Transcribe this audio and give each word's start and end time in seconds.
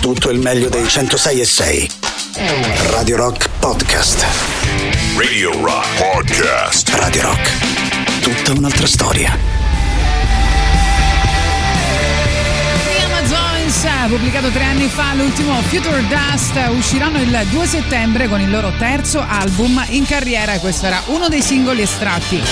tutto 0.00 0.30
il 0.30 0.38
meglio 0.38 0.68
dei 0.70 0.88
106 0.88 1.40
e 1.40 1.44
6. 1.44 1.90
Radio 2.88 3.16
Rock 3.16 3.48
Podcast. 3.58 4.24
Radio 5.16 5.52
Rock 5.62 5.86
Podcast. 5.98 6.88
Radio 6.94 7.22
Rock. 7.22 8.20
Tutta 8.20 8.52
un'altra 8.58 8.86
storia. 8.86 9.36
The 12.84 13.04
Amazons, 13.04 13.86
pubblicato 14.08 14.48
tre 14.48 14.64
anni 14.64 14.88
fa, 14.88 15.12
l'ultimo 15.14 15.60
Future 15.62 16.02
Dust, 16.06 16.58
usciranno 16.70 17.20
il 17.20 17.46
2 17.50 17.66
settembre 17.66 18.26
con 18.28 18.40
il 18.40 18.50
loro 18.50 18.72
terzo 18.78 19.22
album 19.26 19.84
in 19.90 20.06
carriera 20.06 20.54
e 20.54 20.60
questo 20.60 20.86
era 20.86 21.02
uno 21.06 21.28
dei 21.28 21.42
singoli 21.42 21.82
estratti. 21.82 22.42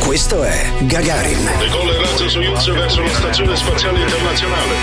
Questo 0.00 0.42
è 0.42 0.70
Gagarin. 0.80 1.48
Decolla 1.58 1.92
il 1.92 1.98
razzo 1.98 2.28
Soyuz 2.28 2.72
verso 2.72 3.02
la 3.02 3.08
stazione 3.08 3.56
spaziale 3.56 4.00
internazionale. 4.00 4.74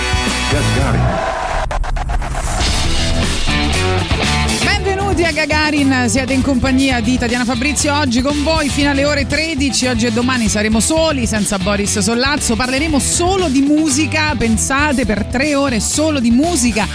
Benvenuti 4.63 5.23
a 5.23 5.31
Gagarin, 5.31 6.05
siete 6.07 6.33
in 6.33 6.41
compagnia 6.41 7.01
di 7.01 7.17
Tatiana 7.17 7.43
Fabrizio 7.43 7.93
oggi 7.97 8.21
con 8.21 8.41
voi 8.43 8.69
fino 8.69 8.89
alle 8.91 9.05
ore 9.05 9.27
13, 9.27 9.87
oggi 9.87 10.05
e 10.05 10.11
domani 10.11 10.47
saremo 10.47 10.79
soli 10.79 11.25
senza 11.25 11.57
Boris 11.57 11.99
Sollazzo, 11.99 12.55
parleremo 12.55 12.99
solo 12.99 13.49
di 13.49 13.61
musica, 13.61 14.33
pensate 14.37 15.05
per 15.05 15.25
tre 15.25 15.55
ore 15.55 15.79
solo 15.79 16.19
di 16.19 16.31
musica 16.31 16.87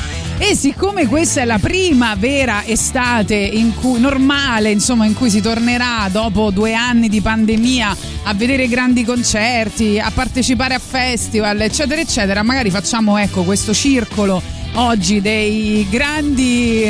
e 0.45 0.57
siccome 0.57 1.07
questa 1.07 1.43
è 1.43 1.45
la 1.45 1.61
prima 1.61 2.17
vera 2.17 2.65
estate 2.65 3.37
in 3.37 3.77
cui, 3.77 4.01
normale, 4.01 4.73
insomma, 4.73 5.07
in 5.07 5.15
cui 5.15 5.31
si 5.31 5.41
tornerà 5.41 6.09
dopo 6.11 6.51
due 6.51 6.75
anni 6.75 7.09
di 7.09 7.21
pandemia 7.21 7.97
a 8.25 8.35
vedere 8.35 8.67
grandi 8.67 9.05
concerti, 9.05 10.01
a 10.01 10.11
partecipare 10.13 10.75
a 10.75 10.81
festival, 10.81 11.61
eccetera, 11.61 12.01
eccetera, 12.01 12.43
magari 12.43 12.71
facciamo 12.71 13.19
ecco 13.19 13.45
questo 13.45 13.73
circolo 13.73 14.62
oggi 14.75 15.21
dei 15.21 15.87
grandi, 15.91 16.85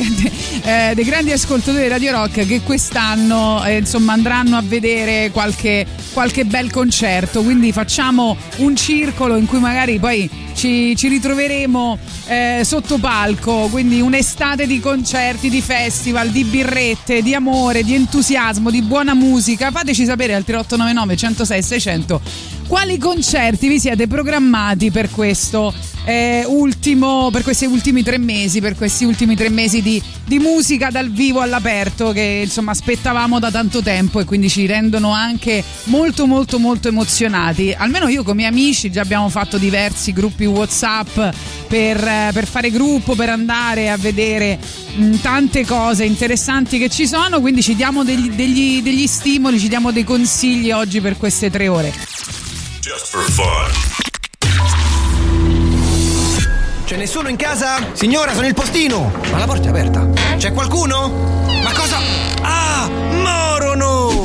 eh, 0.63 0.93
dei 0.95 1.05
grandi 1.05 1.33
ascoltatori 1.33 1.83
di 1.83 1.89
Radio 1.89 2.13
Rock 2.13 2.47
che 2.47 2.61
quest'anno 2.63 3.65
eh, 3.65 3.79
insomma 3.79 4.13
andranno 4.13 4.57
a 4.57 4.63
vedere 4.63 5.31
qualche, 5.33 5.87
qualche 6.13 6.45
bel 6.45 6.71
concerto. 6.71 7.43
Quindi 7.43 7.73
facciamo 7.73 8.37
un 8.59 8.77
circolo 8.77 9.37
in 9.37 9.47
cui 9.47 9.59
magari 9.59 9.99
poi 9.99 10.29
ci, 10.55 10.95
ci 10.97 11.09
ritroveremo 11.09 11.99
eh, 12.27 12.61
sotto 12.65 12.99
palco. 12.99 13.69
Quindi 13.71 14.01
un'estate 14.01 14.67
di 14.67 14.79
concerti, 14.79 15.49
di 15.49 15.61
festival, 15.61 16.29
di 16.29 16.45
birrette, 16.45 17.23
di 17.23 17.35
amore, 17.35 17.83
di 17.83 17.95
entusiasmo, 17.95 18.71
di 18.71 18.83
buona 18.83 19.15
musica. 19.15 19.71
Fateci 19.71 20.05
sapere 20.05 20.35
al 20.35 20.45
3899 20.45 21.17
106 21.17 21.63
600 21.63 22.21
quali 22.73 22.97
concerti 22.97 23.69
vi 23.69 23.79
siete 23.79 24.07
programmati 24.07 24.91
per 24.91 25.11
questo 25.11 25.75
eh, 26.05 26.45
ultimo, 26.47 27.31
per 27.31 27.43
questi 27.43 27.67
ultimi 27.67 28.03
tre 28.03 28.19
mesi, 28.19 28.61
per 28.61 28.75
questi 28.75 29.05
ultimi 29.05 29.37
tre 29.37 29.49
mesi 29.49 29.83
di, 29.83 30.03
di, 30.25 30.39
musica 30.39 30.91
dal 30.91 31.11
vivo 31.11 31.41
all'aperto 31.41 32.13
che 32.13 32.43
insomma 32.45 32.73
aspettavamo 32.73 33.39
da 33.39 33.51
tanto 33.51 33.83
tempo 33.83 34.21
e 34.21 34.25
quindi 34.25 34.49
ci 34.49 34.67
rendono 34.67 35.13
anche 35.13 35.63
molto 35.85 36.27
molto 36.27 36.59
molto 36.59 36.89
emozionati. 36.89 37.75
Almeno 37.77 38.09
io 38.09 38.23
con 38.23 38.35
i 38.35 38.37
miei 38.39 38.49
amici 38.49 38.91
già 38.91 39.03
abbiamo 39.03 39.29
fatto 39.29 39.59
diversi 39.59 40.13
gruppi 40.13 40.45
WhatsApp 40.45 41.15
per, 41.69 42.05
eh, 42.05 42.31
per 42.33 42.47
fare 42.47 42.71
gruppo, 42.71 43.15
per 43.15 43.29
andare 43.29 43.91
a 43.91 43.97
vedere 43.97 44.59
mh, 44.97 45.17
tante 45.21 45.65
cose 45.65 46.05
interessanti 46.05 46.79
che 46.79 46.89
ci 46.89 47.07
sono, 47.07 47.41
quindi 47.41 47.63
ci 47.63 47.77
diamo 47.77 48.03
degli, 48.03 48.31
degli, 48.31 48.83
degli 48.83 49.07
stimoli, 49.07 49.59
ci 49.59 49.69
diamo 49.69 49.93
dei 49.93 50.05
consigli 50.05 50.73
oggi 50.73 51.01
per 51.01 51.17
queste 51.17 51.51
tre 51.51 51.69
ore. 51.69 51.93
Just 52.81 53.07
for 53.07 53.23
fun. 53.31 53.92
C'è 56.93 56.99
nessuno 56.99 57.31
in 57.31 57.37
casa? 57.37 57.79
Signora, 57.95 58.35
sono 58.35 58.47
il 58.47 58.53
postino! 58.53 59.11
Ma 59.31 59.39
la 59.39 59.47
porta 59.47 59.65
è 59.65 59.71
aperta. 59.71 60.07
C'è 60.37 60.53
qualcuno? 60.53 61.09
Ma 61.63 61.73
cosa? 61.73 61.97
Ah! 62.43 62.87
Morono! 62.87 64.23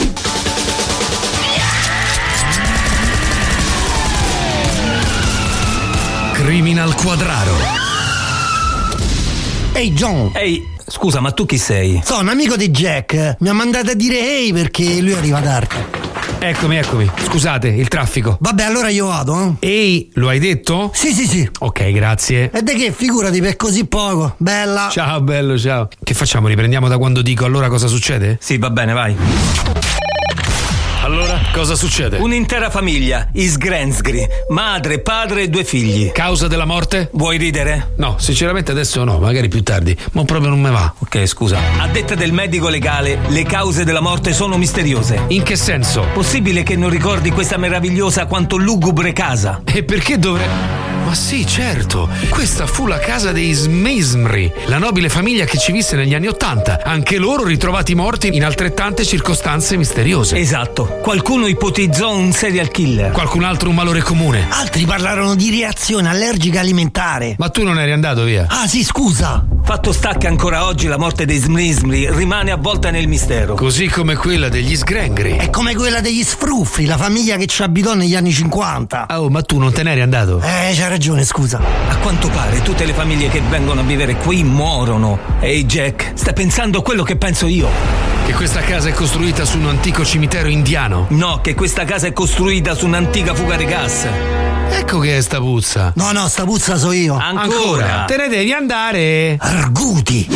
Criminal 6.33 6.94
Quadraro. 6.95 7.56
Ehi 9.72 9.94
John! 9.94 10.31
Ehi, 10.33 10.67
scusa, 10.85 11.22
ma 11.22 11.31
tu 11.31 11.45
chi 11.45 11.57
sei? 11.57 12.01
Sono 12.03 12.19
un 12.19 12.27
amico 12.27 12.57
di 12.57 12.69
Jack. 12.69 13.38
Mi 13.39 13.47
ha 13.47 13.53
mandato 13.53 13.91
a 13.91 13.94
dire 13.94 14.19
ehi 14.19 14.51
perché 14.51 15.00
lui 15.00 15.13
arriva 15.13 15.39
tardi. 15.39 16.06
Eccomi, 16.39 16.77
eccomi. 16.77 17.09
Scusate, 17.23 17.67
il 17.67 17.87
traffico. 17.87 18.37
Vabbè, 18.39 18.63
allora 18.63 18.89
io 18.89 19.07
vado, 19.07 19.57
eh? 19.59 19.67
Ehi, 19.67 20.11
lo 20.13 20.29
hai 20.29 20.39
detto? 20.39 20.91
Sì, 20.93 21.11
sì, 21.11 21.25
sì. 21.25 21.49
Ok, 21.59 21.91
grazie. 21.91 22.51
E 22.51 22.61
de 22.61 22.75
che, 22.75 22.91
figurati 22.91 23.41
per 23.41 23.55
così 23.55 23.85
poco. 23.85 24.35
Bella. 24.37 24.87
Ciao, 24.91 25.19
bello, 25.21 25.57
ciao. 25.57 25.87
Che 26.01 26.13
facciamo? 26.13 26.47
Riprendiamo 26.47 26.87
da 26.87 26.97
quando 26.97 27.21
dico 27.21 27.43
allora 27.43 27.69
cosa 27.69 27.87
succede? 27.87 28.37
Sì, 28.39 28.57
va 28.57 28.69
bene, 28.69 28.93
vai. 28.93 29.15
Allora, 31.07 31.40
cosa 31.53 31.75
succede? 31.75 32.18
Un'intera 32.18 32.69
famiglia, 32.69 33.29
Isgrensgri, 33.31 34.28
madre, 34.50 35.00
padre 35.00 35.44
e 35.44 35.50
due 35.50 35.63
figli. 35.63 36.12
Causa 36.12 36.50
della 36.50 36.66
morte? 36.66 37.07
Vuoi 37.13 37.38
ridere? 37.38 37.94
No, 37.95 38.18
sinceramente 38.19 38.72
adesso 38.72 39.01
no, 39.06 39.18
magari 39.18 39.47
più 39.47 39.63
tardi. 39.63 39.95
Ma 40.12 40.25
proprio 40.25 40.50
non 40.50 40.59
me 40.59 40.69
va. 40.69 40.94
Ok, 40.97 41.25
scusa. 41.25 41.59
A 41.79 41.88
detta 41.88 42.13
del 42.13 42.34
medico 42.34 42.68
legale, 42.68 43.19
le 43.29 43.44
cause 43.44 43.85
della 43.85 44.01
morte 44.01 44.34
sono 44.34 44.57
misteriose. 44.57 45.23
In 45.29 45.44
che 45.44 45.56
senso? 45.56 46.07
Possibile 46.13 46.63
che 46.63 46.75
non 46.75 46.90
ricordi 46.90 47.31
questa 47.31 47.56
meravigliosa 47.56 48.25
quanto 48.25 48.57
lugubre 48.57 49.13
casa? 49.13 49.62
E 49.63 49.85
perché 49.85 50.19
dovrei. 50.19 50.88
Ma 51.06 51.13
sì, 51.13 51.47
certo. 51.47 52.09
Questa 52.28 52.68
fu 52.68 52.85
la 52.85 53.00
casa 53.00 53.31
dei 53.31 53.53
Smesmri, 53.53 54.51
la 54.66 54.78
nobile 54.78 55.07
famiglia 55.07 55.45
che 55.45 55.57
ci 55.57 55.72
visse 55.72 55.95
negli 55.95 56.13
anni 56.13 56.28
Ottanta. 56.28 56.81
Anche 56.84 57.18
loro 57.18 57.45
ritrovati 57.45 57.95
morti 57.95 58.35
in 58.35 58.44
altrettante 58.44 59.06
circostanze 59.06 59.78
misteriose. 59.78 60.35
Esatto. 60.35 60.96
Qualcuno 61.01 61.47
ipotizzò 61.47 62.13
un 62.13 62.31
serial 62.33 62.69
killer. 62.69 63.11
Qualcun 63.11 63.43
altro 63.43 63.69
un 63.69 63.75
malore 63.75 64.01
comune. 64.01 64.47
Altri 64.49 64.85
parlarono 64.85 65.35
di 65.35 65.49
reazione 65.49 66.09
allergica 66.09 66.59
alimentare. 66.59 67.35
Ma 67.37 67.49
tu 67.49 67.63
non 67.63 67.79
eri 67.79 67.91
andato 67.93 68.23
via? 68.23 68.45
Ah, 68.49 68.67
sì, 68.67 68.83
scusa. 68.83 69.45
Fatto 69.63 69.93
sta 69.93 70.15
che 70.17 70.27
ancora 70.27 70.65
oggi 70.65 70.87
la 70.87 70.97
morte 70.97 71.25
dei 71.25 71.37
Smrismri 71.37 72.09
rimane 72.11 72.51
avvolta 72.51 72.89
nel 72.89 73.07
mistero. 73.07 73.53
Così 73.55 73.87
come 73.87 74.15
quella 74.15 74.49
degli 74.49 74.75
Sgrengri. 74.75 75.37
È 75.37 75.49
come 75.49 75.75
quella 75.75 76.01
degli 76.01 76.23
Sfruffri, 76.23 76.85
la 76.85 76.97
famiglia 76.97 77.37
che 77.37 77.47
ci 77.47 77.63
abitò 77.63 77.93
negli 77.93 78.15
anni 78.15 78.31
50. 78.31 79.07
Oh, 79.11 79.29
ma 79.29 79.41
tu 79.41 79.57
non 79.59 79.71
te 79.71 79.83
n'eri 79.83 80.01
andato? 80.01 80.39
Eh, 80.41 80.73
c'hai 80.73 80.89
ragione, 80.89 81.23
scusa. 81.23 81.59
A 81.89 81.97
quanto 81.97 82.29
pare 82.29 82.61
tutte 82.61 82.85
le 82.85 82.93
famiglie 82.93 83.29
che 83.29 83.41
vengono 83.49 83.81
a 83.81 83.83
vivere 83.83 84.15
qui 84.15 84.43
morono. 84.43 85.19
Ehi 85.39 85.65
Jack, 85.65 86.11
stai 86.15 86.33
pensando 86.33 86.79
a 86.79 86.81
quello 86.81 87.03
che 87.03 87.15
penso 87.15 87.47
io? 87.47 88.05
Che 88.25 88.33
questa 88.33 88.59
casa 88.59 88.89
è 88.89 88.91
costruita 88.91 89.45
su 89.45 89.57
un 89.57 89.67
antico 89.67 90.03
cimitero 90.03 90.49
indiano? 90.49 90.86
No, 91.09 91.41
che 91.41 91.53
questa 91.53 91.83
casa 91.83 92.07
è 92.07 92.13
costruita 92.13 92.73
su 92.73 92.85
un'antica 92.85 93.35
fuga 93.35 93.57
di 93.57 93.65
gas. 93.65 94.07
Ecco 94.69 94.99
che 94.99 95.17
è 95.17 95.21
sta 95.21 95.39
puzza. 95.39 95.91
No, 95.95 96.11
no, 96.11 96.27
sta 96.27 96.43
puzza 96.45 96.77
so 96.77 96.91
io. 96.91 97.15
Ancora? 97.15 98.05
Te 98.05 98.15
ne 98.17 98.27
devi 98.29 98.53
andare. 98.53 99.37
Arguti. 99.39 100.27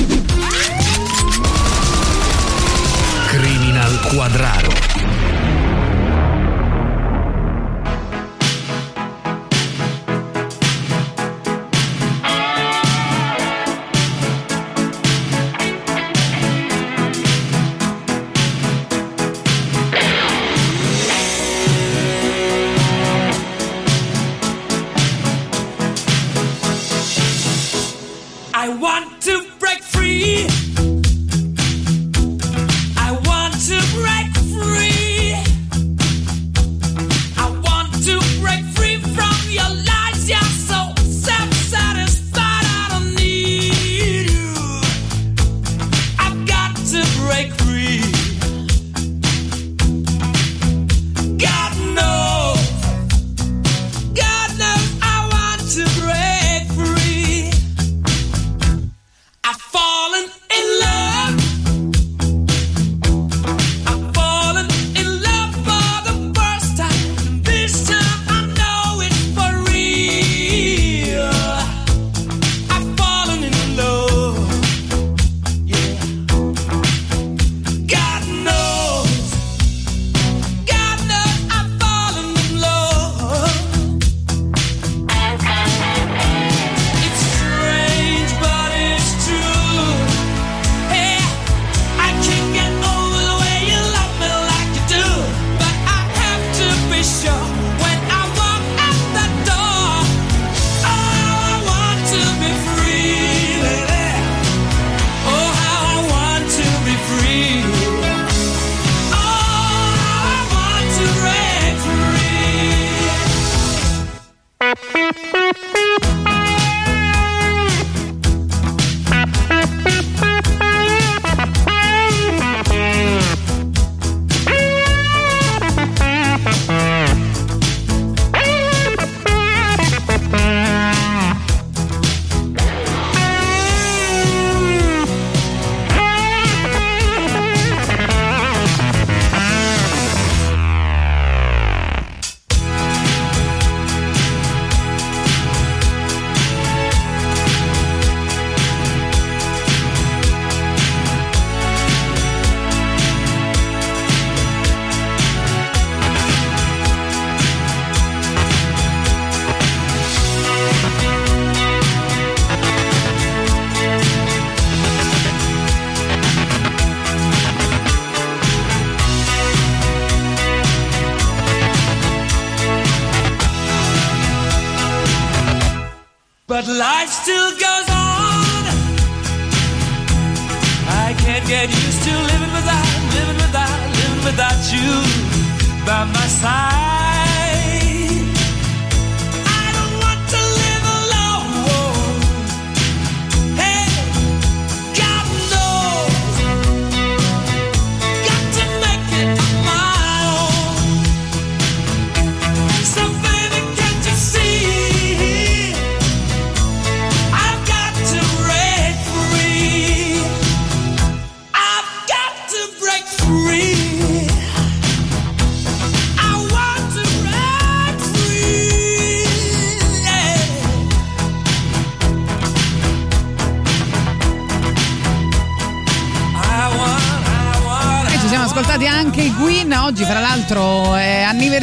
Criminal 3.27 3.99
Quadraro. 4.13 5.00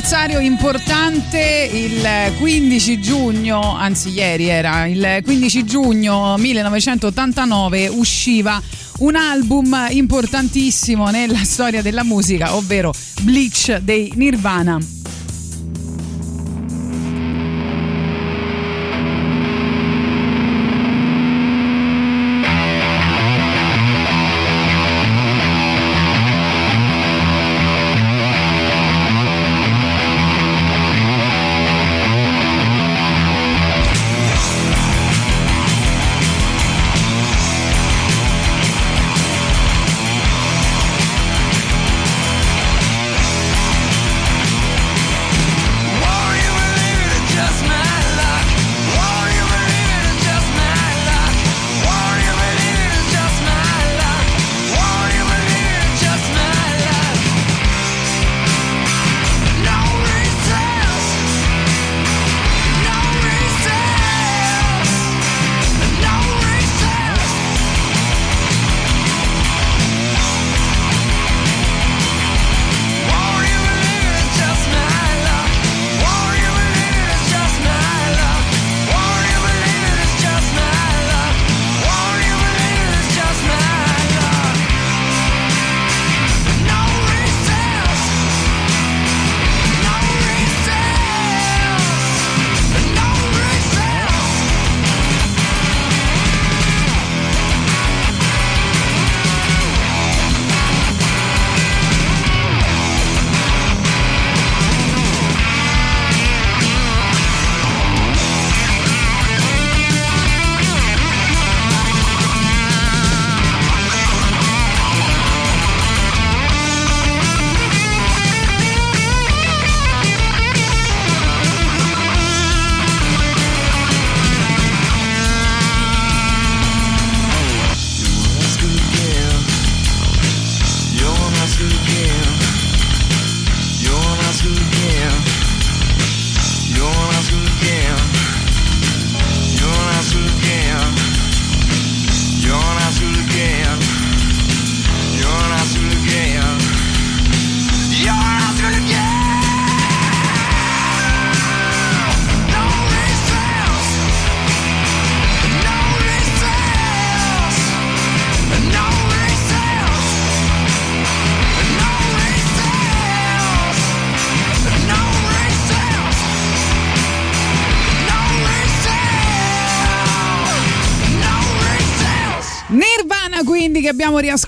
Anniversario 0.09 0.41
importante, 0.41 1.69
il 1.71 2.33
15 2.39 2.99
giugno, 2.99 3.77
anzi 3.77 4.09
ieri 4.09 4.49
era, 4.49 4.87
il 4.87 5.21
15 5.23 5.65
giugno 5.65 6.39
1989 6.39 7.89
usciva 7.89 8.59
un 9.01 9.17
album 9.17 9.89
importantissimo 9.91 11.11
nella 11.11 11.45
storia 11.45 11.83
della 11.83 12.05
musica, 12.05 12.55
ovvero 12.57 12.95
Bleach 13.21 13.81
dei 13.81 14.11
Nirvana. 14.15 14.98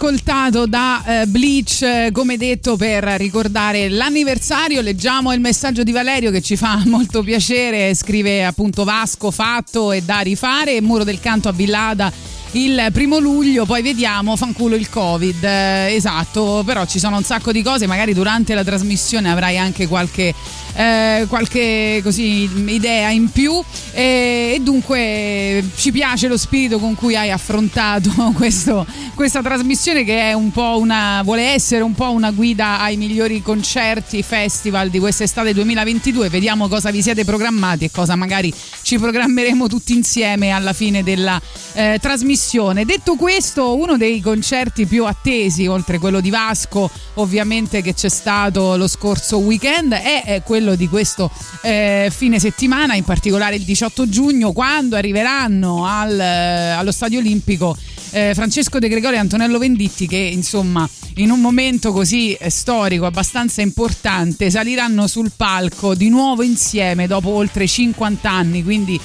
Riascoltato 0.01 0.65
da 0.65 1.03
eh, 1.05 1.27
Bleach 1.27 1.83
eh, 1.83 2.11
come 2.11 2.39
detto 2.39 2.77
per 2.77 3.05
ricordare 3.19 3.91
l'anniversario. 3.91 4.81
Leggiamo 4.81 5.31
il 5.35 5.41
messaggio 5.41 5.83
di 5.83 5.93
Valerio 5.93 6.31
che 6.31 6.41
ci 6.41 6.57
fa 6.57 6.83
molto 6.87 7.23
piacere. 7.23 7.95
Scrive 7.95 8.47
appunto 8.47 8.85
Vasco 8.85 9.31
fatto 9.31 9.93
e 9.93 10.01
da 10.01 10.21
rifare 10.21 10.81
muro 10.81 11.05
del 11.05 11.21
canto 11.21 11.51
a 11.51 11.53
Villada 11.53 12.11
il 12.53 12.89
primo 12.93 13.19
luglio 13.19 13.65
poi 13.65 13.83
vediamo 13.83 14.37
fanculo 14.37 14.75
il 14.75 14.89
covid. 14.89 15.45
Eh, 15.45 15.95
esatto 15.95 16.63
però 16.65 16.87
ci 16.87 16.99
sono 16.99 17.19
un 17.19 17.23
sacco 17.23 17.53
di 17.53 17.63
cose 17.63 17.87
magari 17.87 18.15
durante 18.15 18.55
la 18.55 18.65
trasmissione 18.65 19.31
avrai 19.31 19.59
anche 19.59 19.87
qualche 19.87 20.35
eh, 20.75 21.27
qualche 21.29 22.01
così, 22.03 22.49
idea 22.67 23.11
in 23.11 23.31
più. 23.31 23.61
E, 23.93 24.53
e 24.55 24.61
dunque 24.63 25.65
ci 25.77 25.91
piace 25.91 26.29
lo 26.29 26.37
spirito 26.37 26.79
con 26.79 26.95
cui 26.95 27.17
hai 27.17 27.31
affrontato 27.31 28.11
questo, 28.35 28.87
questa 29.15 29.43
trasmissione 29.43 30.05
che 30.05 30.33
un 30.35 30.53
una 30.61 31.23
vuole 31.23 31.53
essere 31.53 31.83
un 31.83 31.95
po' 31.95 32.11
una 32.11 32.31
guida 32.31 32.81
ai 32.81 32.97
migliori 32.97 33.43
concerti 33.43 34.23
festival 34.23 34.91
di 34.91 34.99
quest'estate 34.99 35.55
2022 35.55 36.29
vediamo 36.29 36.69
cosa 36.69 36.91
vi 36.91 37.03
siete 37.03 37.25
programmati 37.25 37.87
e 37.87 37.91
cosa 37.91 38.15
magari 38.17 38.53
ci 38.83 38.99
programmeremo 38.99 39.67
tutti 39.69 39.95
insieme 39.95 40.51
alla 40.51 40.73
fine 40.73 41.03
della 41.03 41.41
eh, 41.73 41.99
trasmissione. 42.01 42.85
Detto 42.85 43.15
questo 43.15 43.77
uno 43.77 43.97
dei 43.97 44.21
concerti 44.21 44.87
più 44.87 45.07
attesi 45.07 45.67
oltre 45.67 45.99
quello 45.99 46.21
di 46.21 46.31
Vasco 46.31 46.91
ovviamente 47.15 47.83
che 47.83 47.95
c'è 47.95 48.09
stato 48.09 48.77
lo 48.77 48.89
scorso 48.89 49.39
weekend 49.39 49.93
è, 49.93 50.25
è 50.25 50.43
quello 50.61 50.75
di 50.75 50.89
questo 50.89 51.31
eh, 51.63 52.13
fine 52.15 52.39
settimana, 52.39 52.95
in 52.95 53.05
particolare 53.05 53.57
il 53.57 53.63
18 53.63 54.09
giugno, 54.11 54.53
quando 54.53 54.95
arriveranno 54.95 55.87
al, 55.87 56.21
eh, 56.21 56.71
allo 56.73 56.93
Stadio 56.93 57.19
Olimpico 57.19 57.75
eh, 58.11 58.33
Francesco 58.35 58.79
De 58.79 58.89
Gregorio 58.89 59.17
e 59.17 59.21
Antonello 59.21 59.59
Venditti 59.59 60.07
che 60.07 60.17
insomma 60.17 60.87
in 61.17 61.31
un 61.31 61.41
momento 61.41 61.93
così 61.93 62.35
eh, 62.35 62.51
storico 62.51 63.07
abbastanza 63.07 63.63
importante 63.63 64.51
saliranno 64.51 65.07
sul 65.07 65.31
palco 65.35 65.95
di 65.95 66.11
nuovo 66.11 66.43
insieme 66.43 67.07
dopo 67.07 67.31
oltre 67.31 67.67
50 67.67 68.31
anni, 68.31 68.63
quindi 68.63 69.01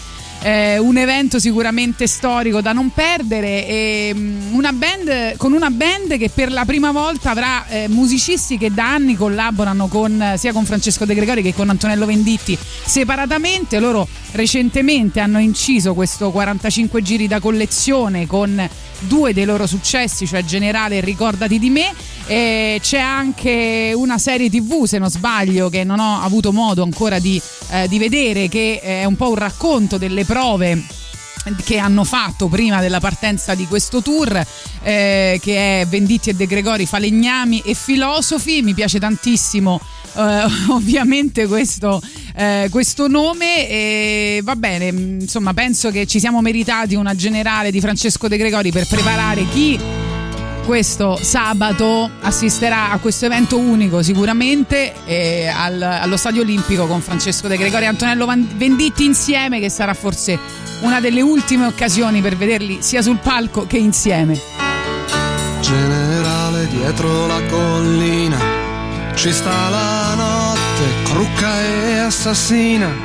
eh, 0.45 0.77
un 0.77 0.95
evento 0.95 1.39
sicuramente 1.39 2.05
storico 2.05 2.61
da 2.61 2.71
non 2.71 2.91
perdere. 2.91 3.67
E, 3.67 4.11
mm, 4.13 4.53
una 4.53 4.71
band, 4.71 5.37
con 5.37 5.53
una 5.53 5.71
band 5.71 6.17
che 6.19 6.29
per 6.29 6.51
la 6.51 6.65
prima 6.65 6.91
volta 6.91 7.31
avrà 7.31 7.65
eh, 7.67 7.87
musicisti 7.87 8.59
che 8.59 8.71
da 8.71 8.93
anni 8.93 9.15
collaborano 9.15 9.87
con, 9.87 10.35
sia 10.37 10.53
con 10.53 10.63
Francesco 10.63 11.05
De 11.05 11.15
Gregori 11.15 11.41
che 11.41 11.55
con 11.55 11.69
Antonello 11.69 12.05
Venditti 12.05 12.55
separatamente. 12.85 13.79
Loro 13.79 14.07
recentemente 14.33 15.19
hanno 15.19 15.39
inciso 15.39 15.95
questo 15.95 16.29
45 16.29 17.01
giri 17.01 17.27
da 17.27 17.39
collezione 17.39 18.27
con 18.27 18.69
due 18.99 19.33
dei 19.33 19.45
loro 19.45 19.65
successi, 19.65 20.27
cioè 20.27 20.43
Generale 20.43 20.97
e 20.97 21.01
Ricordati 21.01 21.57
di 21.57 21.71
me. 21.71 21.91
E 22.27 22.79
c'è 22.81 22.99
anche 22.99 23.91
una 23.95 24.17
serie 24.17 24.49
tv, 24.49 24.85
se 24.85 24.97
non 24.97 25.09
sbaglio, 25.09 25.69
che 25.69 25.83
non 25.83 25.99
ho 25.99 26.21
avuto 26.21 26.51
modo 26.51 26.83
ancora 26.83 27.19
di, 27.19 27.39
eh, 27.71 27.87
di 27.87 27.99
vedere, 27.99 28.47
che 28.47 28.79
è 28.81 29.05
un 29.05 29.15
po' 29.15 29.29
un 29.29 29.35
racconto 29.35 29.97
delle 29.97 30.25
prove 30.25 30.83
che 31.63 31.77
hanno 31.77 32.03
fatto 32.03 32.47
prima 32.47 32.81
della 32.81 32.99
partenza 32.99 33.53
di 33.53 33.67
questo 33.67 34.01
tour 34.01 34.43
eh, 34.81 35.39
che 35.41 35.81
è 35.81 35.85
Venditti 35.87 36.31
e 36.31 36.33
De 36.33 36.47
Gregori, 36.47 36.85
Falegnami 36.85 37.61
e 37.63 37.73
Filosofi. 37.73 38.61
Mi 38.61 38.73
piace 38.73 38.99
tantissimo 38.99 39.79
eh, 40.15 40.43
ovviamente 40.69 41.45
questo, 41.47 42.01
eh, 42.35 42.67
questo 42.71 43.07
nome. 43.07 43.69
E 43.69 44.41
va 44.43 44.55
bene 44.55 44.87
insomma 44.87 45.53
penso 45.53 45.91
che 45.91 46.05
ci 46.07 46.19
siamo 46.19 46.41
meritati 46.41 46.95
una 46.95 47.15
generale 47.15 47.71
di 47.71 47.79
Francesco 47.79 48.27
De 48.27 48.37
Gregori 48.37 48.71
per 48.71 48.87
preparare 48.87 49.47
chi 49.49 50.04
questo 50.65 51.17
sabato 51.21 52.09
assisterà 52.21 52.91
a 52.91 52.97
questo 52.97 53.25
evento 53.25 53.57
unico 53.59 54.01
sicuramente 54.01 54.93
eh, 55.05 55.47
al- 55.47 55.81
allo 55.81 56.17
Stadio 56.17 56.41
Olimpico 56.41 56.87
con 56.87 57.01
Francesco 57.01 57.47
De 57.47 57.55
Gregori 57.55 57.83
e 57.83 57.87
Antonello 57.87 58.25
Venditti 58.25 59.05
insieme 59.05 59.59
che 59.59 59.69
sarà 59.69 59.93
forse 59.93 60.37
una 60.81 60.99
delle 60.99 61.21
ultime 61.21 61.67
occasioni 61.67 62.21
per 62.21 62.35
vederli 62.35 62.79
sia 62.81 63.01
sul 63.01 63.17
palco 63.17 63.65
che 63.67 63.77
insieme. 63.77 64.39
Generale 65.61 66.67
dietro 66.67 67.27
la 67.27 67.41
collina 67.43 68.63
ci 69.15 69.31
sta 69.31 69.69
la 69.69 70.13
notte, 70.15 70.83
crucca 71.03 71.61
e 71.61 71.97
assassina. 71.99 73.04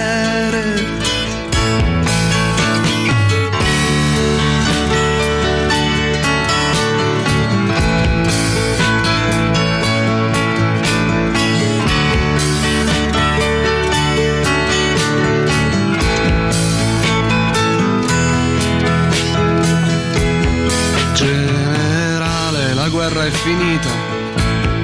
Guerra 23.11 23.25
è 23.25 23.29
finita, 23.29 23.89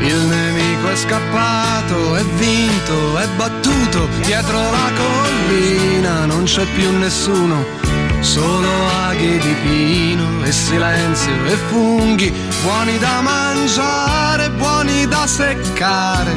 il 0.01 0.15
nemico 0.27 0.89
è 0.89 0.95
scappato, 0.95 2.15
è 2.15 2.23
vinto, 2.23 3.17
è 3.17 3.27
battuto, 3.35 4.07
dietro 4.25 4.59
la 4.59 4.91
collina 4.95 6.25
non 6.25 6.43
c'è 6.43 6.65
più 6.75 6.91
nessuno, 6.97 7.63
solo 8.19 8.69
aghi 9.07 9.37
di 9.37 9.55
pino 9.63 10.43
e 10.43 10.51
silenzio 10.51 11.45
e 11.45 11.55
funghi, 11.69 12.33
buoni 12.63 12.97
da 12.99 13.21
mangiare, 13.21 14.49
buoni 14.51 15.07
da 15.07 15.25
seccare, 15.25 16.35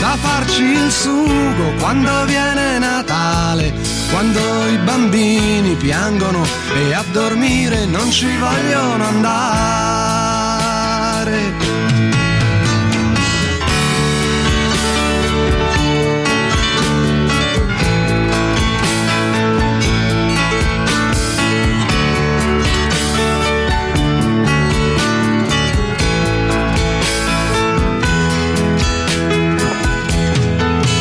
da 0.00 0.16
farci 0.20 0.62
il 0.62 0.90
sugo 0.90 1.72
quando 1.80 2.24
viene 2.26 2.78
Natale, 2.78 3.74
quando 4.10 4.68
i 4.68 4.78
bambini 4.78 5.74
piangono 5.74 6.46
e 6.74 6.94
a 6.94 7.04
dormire 7.10 7.86
non 7.86 8.10
ci 8.10 8.28
vogliono 8.36 9.04
andare. 9.04 10.13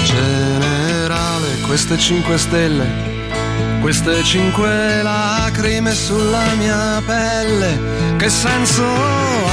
Generale, 0.06 1.60
queste 1.66 1.98
cinque 1.98 2.38
stelle, 2.38 2.88
queste 3.82 4.24
cinque 4.24 5.02
lacrime 5.02 5.94
sulla 5.94 6.54
mia 6.58 7.02
pelle, 7.06 7.78
che 8.16 8.30
senso 8.30 9.53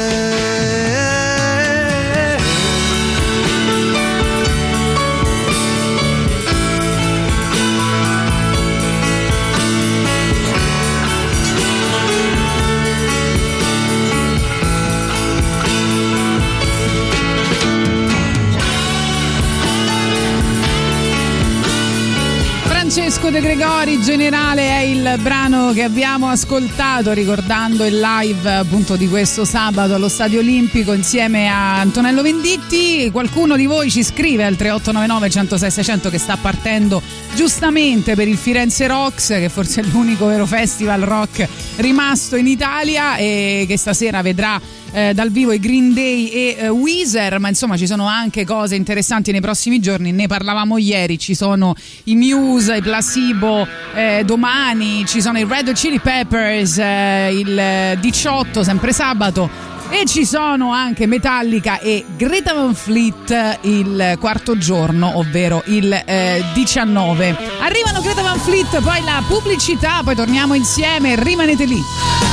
Francesco 22.91 23.29
De 23.29 23.39
Gregori, 23.39 24.01
generale, 24.01 24.63
è 24.63 24.79
il 24.79 25.17
brano 25.21 25.71
che 25.71 25.83
abbiamo 25.83 26.27
ascoltato 26.27 27.13
ricordando 27.13 27.85
il 27.85 27.97
live 27.97 28.53
appunto 28.53 28.97
di 28.97 29.07
questo 29.07 29.45
sabato 29.45 29.93
allo 29.93 30.09
Stadio 30.09 30.39
Olimpico 30.39 30.91
insieme 30.91 31.47
a 31.47 31.79
Antonello 31.79 32.21
Venditti. 32.21 33.09
Qualcuno 33.09 33.55
di 33.55 33.65
voi 33.65 33.89
ci 33.89 34.03
scrive 34.03 34.43
al 34.43 34.57
3899 34.57 35.29
106 35.29 35.71
600 35.71 36.09
che 36.09 36.17
sta 36.17 36.35
partendo 36.35 37.01
giustamente 37.33 38.15
per 38.15 38.27
il 38.27 38.35
Firenze 38.35 38.87
Rocks, 38.87 39.27
che 39.27 39.47
forse 39.47 39.79
è 39.79 39.83
l'unico 39.85 40.25
vero 40.25 40.45
festival 40.45 40.99
rock 40.99 41.47
rimasto 41.77 42.35
in 42.35 42.47
Italia 42.47 43.15
e 43.15 43.63
che 43.69 43.77
stasera 43.77 44.21
vedrà 44.21 44.59
eh, 44.91 45.13
dal 45.13 45.29
vivo 45.31 45.51
i 45.51 45.59
Green 45.59 45.93
Day 45.93 46.27
e 46.27 46.55
eh, 46.59 46.69
Weezer, 46.69 47.39
ma 47.39 47.47
insomma 47.47 47.77
ci 47.77 47.87
sono 47.87 48.07
anche 48.07 48.45
cose 48.45 48.75
interessanti 48.75 49.31
nei 49.31 49.41
prossimi 49.41 49.79
giorni, 49.79 50.11
ne 50.11 50.27
parlavamo 50.27 50.77
ieri, 50.77 51.17
ci 51.17 51.35
sono 51.35 51.75
i 52.05 52.15
Muse, 52.15 52.77
i 52.77 52.81
Placebo, 52.81 53.67
eh, 53.93 54.23
domani 54.25 55.05
ci 55.05 55.21
sono 55.21 55.39
i 55.39 55.45
Red 55.47 55.71
Chili 55.73 55.99
Peppers, 55.99 56.77
eh, 56.77 57.29
il 57.33 57.97
18, 57.99 58.63
sempre 58.63 58.91
sabato. 58.91 59.69
E 59.93 60.05
ci 60.05 60.25
sono 60.25 60.71
anche 60.71 61.05
Metallica 61.05 61.77
e 61.79 62.05
Greta 62.15 62.53
Van 62.53 62.73
Fleet 62.73 63.59
il 63.63 64.15
quarto 64.21 64.57
giorno, 64.57 65.17
ovvero 65.17 65.63
il 65.65 65.91
eh, 65.91 66.41
19. 66.53 67.37
Arrivano 67.59 67.99
Greta 67.99 68.21
Van 68.21 68.39
Fleet, 68.39 68.81
poi 68.81 69.03
la 69.03 69.21
pubblicità, 69.27 69.99
poi 70.01 70.15
torniamo 70.15 70.53
insieme, 70.53 71.21
rimanete 71.21 71.65
lì. 71.65 72.30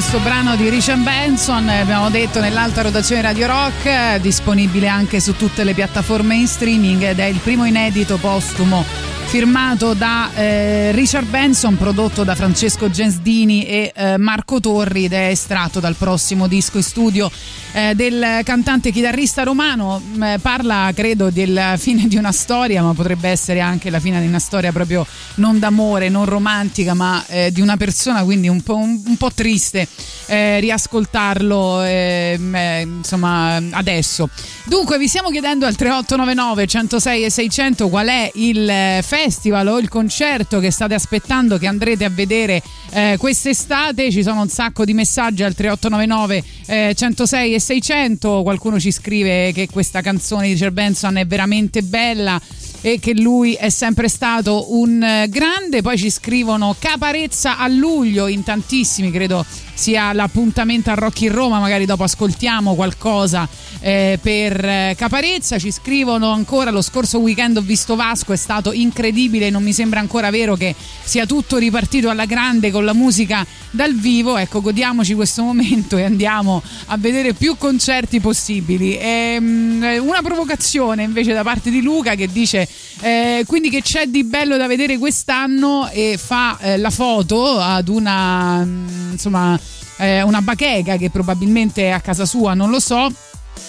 Questo 0.00 0.20
brano 0.20 0.54
di 0.54 0.68
Richard 0.68 1.02
Benson, 1.02 1.68
eh, 1.68 1.80
abbiamo 1.80 2.08
detto 2.08 2.38
nell'alta 2.38 2.82
rotazione 2.82 3.20
Radio 3.20 3.48
Rock, 3.48 3.84
eh, 3.84 4.20
disponibile 4.20 4.86
anche 4.86 5.18
su 5.18 5.34
tutte 5.34 5.64
le 5.64 5.74
piattaforme 5.74 6.36
in 6.36 6.46
streaming 6.46 7.02
ed 7.02 7.18
è 7.18 7.24
il 7.24 7.38
primo 7.38 7.64
inedito 7.64 8.16
postumo 8.16 9.07
firmato 9.28 9.92
da 9.92 10.30
eh, 10.34 10.90
Richard 10.92 11.26
Benson, 11.26 11.76
prodotto 11.76 12.24
da 12.24 12.34
Francesco 12.34 12.88
Gensdini 12.88 13.66
e 13.66 13.92
eh, 13.94 14.16
Marco 14.16 14.58
Torri 14.58 15.04
ed 15.04 15.12
è 15.12 15.26
estratto 15.26 15.80
dal 15.80 15.96
prossimo 15.96 16.46
disco 16.46 16.78
in 16.78 16.82
studio 16.82 17.30
eh, 17.72 17.94
del 17.94 18.40
cantante 18.42 18.90
chitarrista 18.90 19.42
romano. 19.42 20.00
Mm, 20.02 20.22
eh, 20.22 20.38
parla, 20.38 20.90
credo, 20.94 21.28
della 21.28 21.76
fine 21.76 22.08
di 22.08 22.16
una 22.16 22.32
storia, 22.32 22.82
ma 22.82 22.94
potrebbe 22.94 23.28
essere 23.28 23.60
anche 23.60 23.90
la 23.90 24.00
fine 24.00 24.18
di 24.18 24.26
una 24.26 24.38
storia 24.38 24.72
proprio 24.72 25.06
non 25.34 25.58
d'amore, 25.58 26.08
non 26.08 26.24
romantica, 26.24 26.94
ma 26.94 27.22
eh, 27.26 27.52
di 27.52 27.60
una 27.60 27.76
persona, 27.76 28.24
quindi 28.24 28.48
un 28.48 28.62
po', 28.62 28.76
un, 28.76 28.98
un 29.04 29.16
po 29.18 29.30
triste 29.30 29.86
eh, 30.28 30.60
riascoltarlo 30.60 31.82
ehm, 31.82 32.54
eh, 32.54 32.80
insomma 32.82 33.56
adesso. 33.70 34.28
Dunque 34.64 34.98
vi 34.98 35.08
stiamo 35.08 35.30
chiedendo 35.30 35.66
al 35.66 35.74
3899 35.74 36.66
106 36.66 37.24
e 37.24 37.30
600 37.30 37.88
qual 37.88 38.08
è 38.08 38.30
il 38.34 38.68
eh, 38.68 39.00
festival 39.04 39.66
o 39.68 39.78
il 39.78 39.88
concerto 39.88 40.60
che 40.60 40.70
state 40.70 40.94
aspettando 40.94 41.58
che 41.58 41.66
andrete 41.66 42.04
a 42.04 42.10
vedere 42.10 42.62
eh, 42.90 43.16
quest'estate. 43.18 44.10
Ci 44.10 44.22
sono 44.22 44.42
un 44.42 44.48
sacco 44.48 44.84
di 44.84 44.92
messaggi 44.94 45.42
al 45.42 45.54
3899 45.54 46.44
eh, 46.66 46.94
106 46.94 47.54
e 47.54 47.60
600. 47.60 48.42
Qualcuno 48.42 48.78
ci 48.78 48.92
scrive 48.92 49.52
che 49.52 49.68
questa 49.70 50.00
canzone 50.00 50.48
di 50.48 50.54
Cher 50.54 50.72
Benson 50.72 51.16
è 51.16 51.26
veramente 51.26 51.82
bella 51.82 52.40
e 52.80 52.98
che 53.00 53.14
lui 53.14 53.54
è 53.54 53.70
sempre 53.70 54.08
stato 54.08 54.74
un 54.74 55.02
eh, 55.02 55.28
grande. 55.28 55.82
Poi 55.82 55.96
ci 55.96 56.10
scrivono 56.10 56.76
Caparezza 56.78 57.58
a 57.58 57.68
luglio 57.68 58.26
in 58.26 58.42
tantissimi, 58.42 59.10
credo 59.10 59.44
sia 59.78 60.12
l'appuntamento 60.12 60.90
a 60.90 60.94
Rocky 60.94 61.26
in 61.26 61.32
Roma, 61.32 61.60
magari 61.60 61.86
dopo 61.86 62.02
ascoltiamo 62.02 62.74
qualcosa 62.74 63.48
eh, 63.78 64.18
per 64.20 64.64
eh, 64.64 64.94
Caparezza. 64.98 65.56
Ci 65.56 65.70
scrivono 65.70 66.32
ancora 66.32 66.72
lo 66.72 66.82
scorso 66.82 67.20
weekend 67.20 67.58
ho 67.58 67.60
visto 67.60 67.94
Vasco, 67.94 68.32
è 68.32 68.36
stato 68.36 68.72
incredibile, 68.72 69.50
non 69.50 69.62
mi 69.62 69.72
sembra 69.72 70.00
ancora 70.00 70.30
vero 70.30 70.56
che 70.56 70.74
sia 71.04 71.26
tutto 71.26 71.58
ripartito 71.58 72.10
alla 72.10 72.24
grande 72.24 72.72
con 72.72 72.84
la 72.84 72.92
musica 72.92 73.46
dal 73.70 73.94
vivo. 73.94 74.36
Ecco, 74.36 74.60
godiamoci 74.60 75.14
questo 75.14 75.44
momento 75.44 75.96
e 75.96 76.02
andiamo 76.02 76.60
a 76.86 76.96
vedere 76.96 77.32
più 77.32 77.56
concerti 77.56 78.18
possibili. 78.18 78.98
Ehm, 78.98 80.00
una 80.02 80.22
provocazione 80.22 81.04
invece 81.04 81.32
da 81.32 81.44
parte 81.44 81.70
di 81.70 81.82
Luca 81.82 82.16
che 82.16 82.26
dice 82.26 82.68
eh, 83.00 83.44
quindi 83.46 83.70
che 83.70 83.80
c'è 83.82 84.06
di 84.06 84.24
bello 84.24 84.56
da 84.56 84.66
vedere 84.66 84.98
quest'anno 84.98 85.88
e 85.90 86.18
fa 86.20 86.58
eh, 86.58 86.78
la 86.78 86.90
foto 86.90 87.60
ad 87.60 87.86
una 87.86 88.64
mm, 88.64 89.12
insomma 89.12 89.58
eh, 89.98 90.22
una 90.22 90.40
bacheca 90.40 90.96
che 90.96 91.10
probabilmente 91.10 91.82
è 91.82 91.90
a 91.90 92.00
casa 92.00 92.24
sua, 92.24 92.54
non 92.54 92.70
lo 92.70 92.80
so 92.80 93.10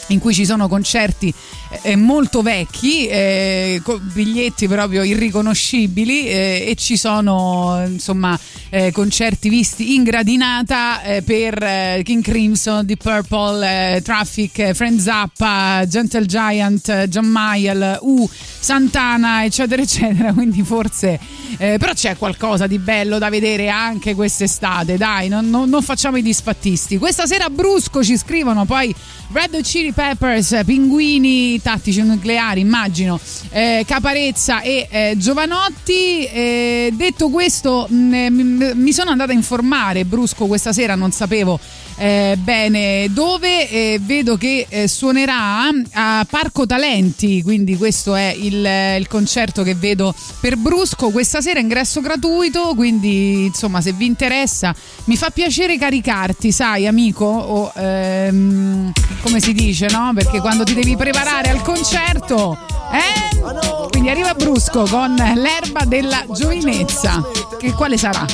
in 0.07 0.19
cui 0.19 0.33
ci 0.33 0.45
sono 0.45 0.67
concerti 0.67 1.33
eh, 1.83 1.95
molto 1.95 2.41
vecchi, 2.41 3.07
eh, 3.07 3.81
biglietti 4.13 4.67
proprio 4.67 5.03
irriconoscibili 5.03 6.27
eh, 6.27 6.65
e 6.67 6.75
ci 6.75 6.97
sono 6.97 7.83
insomma 7.87 8.37
eh, 8.69 8.91
concerti 8.91 9.49
visti 9.49 9.95
in 9.95 10.03
gradinata 10.03 11.01
eh, 11.03 11.21
per 11.21 11.61
eh, 11.61 12.01
King 12.03 12.23
Crimson, 12.23 12.85
Deep 12.85 13.01
Purple, 13.01 14.01
Traffic, 14.01 14.71
Friend 14.73 14.99
Zappa, 14.99 15.85
Gentle 15.87 16.25
Giant, 16.25 17.05
John 17.05 17.25
Mayall, 17.25 17.99
U, 18.01 18.27
Santana 18.59 19.45
eccetera 19.45 19.81
eccetera, 19.81 20.33
quindi 20.33 20.63
forse 20.63 21.19
però 21.59 21.91
c'è 21.93 22.15
qualcosa 22.15 22.67
di 22.67 22.77
bello 22.77 23.17
da 23.17 23.29
vedere 23.29 23.67
anche 23.67 24.15
quest'estate, 24.15 24.95
dai, 24.97 25.27
non, 25.27 25.49
non, 25.49 25.67
non 25.67 25.81
facciamo 25.81 26.15
i 26.15 26.21
disfattisti. 26.21 26.97
Questa 26.97 27.25
sera 27.25 27.49
Brusco 27.49 28.01
ci 28.01 28.17
scrivono 28.17 28.63
poi 28.65 28.95
Red 29.31 29.59
Chili 29.61 29.91
Peppers, 29.91 30.61
Pinguini 30.65 31.58
Tattici 31.61 32.01
Nucleari, 32.01 32.59
immagino, 32.61 33.19
eh, 33.49 33.83
Caparezza 33.87 34.61
e 34.61 34.87
eh, 34.89 35.13
Giovanotti. 35.17 36.25
Eh, 36.25 36.93
detto 36.93 37.29
questo, 37.29 37.87
mh, 37.89 38.71
mi 38.75 38.91
sono 38.91 39.11
andata 39.11 39.31
a 39.31 39.35
informare, 39.35 40.05
Brusco 40.05 40.45
questa 40.45 40.73
sera 40.73 40.95
non 40.95 41.11
sapevo 41.11 41.59
eh, 41.99 42.37
bene 42.39 43.07
dove 43.11 43.69
eh, 43.69 43.99
vedo 44.01 44.37
che 44.37 44.65
eh, 44.69 44.87
suonerà 44.87 45.67
a 45.91 46.25
Parco 46.29 46.65
Talenti 46.65 47.43
quindi 47.43 47.75
questo 47.75 48.15
è 48.15 48.33
il, 48.33 48.65
il, 48.97 49.07
concerto 49.09 49.63
che 49.63 49.75
vedo 49.75 50.15
per 50.39 50.55
Brusco 50.55 51.09
questa 51.09 51.41
sera 51.41 51.59
ingresso 51.59 51.99
gratuito 51.99 52.73
quindi 52.73 53.45
insomma 53.45 53.81
se 53.81 53.91
vi 53.91 54.05
interessa 54.05 54.73
mi 55.05 55.17
fa 55.17 55.29
piacere 55.29 55.77
caricarti 55.77 56.53
sai 56.53 56.87
amico 56.87 57.25
o 57.25 57.71
ehm, 57.75 58.93
come 59.21 59.41
si 59.41 59.53
dice 59.53 59.87
no 59.91 60.11
perché 60.15 60.39
quando 60.39 60.63
ti 60.63 60.73
devi 60.73 60.95
preparare 60.95 61.49
al 61.49 61.61
concerto 61.61 62.57
eh? 62.93 63.87
quindi 63.89 64.09
arriva 64.09 64.33
Brusco 64.33 64.83
con 64.83 65.15
l'erba 65.15 65.83
della 65.85 66.23
giovinezza 66.33 67.21
che 67.59 67.73
quale 67.73 67.97
sarà? 67.97 68.25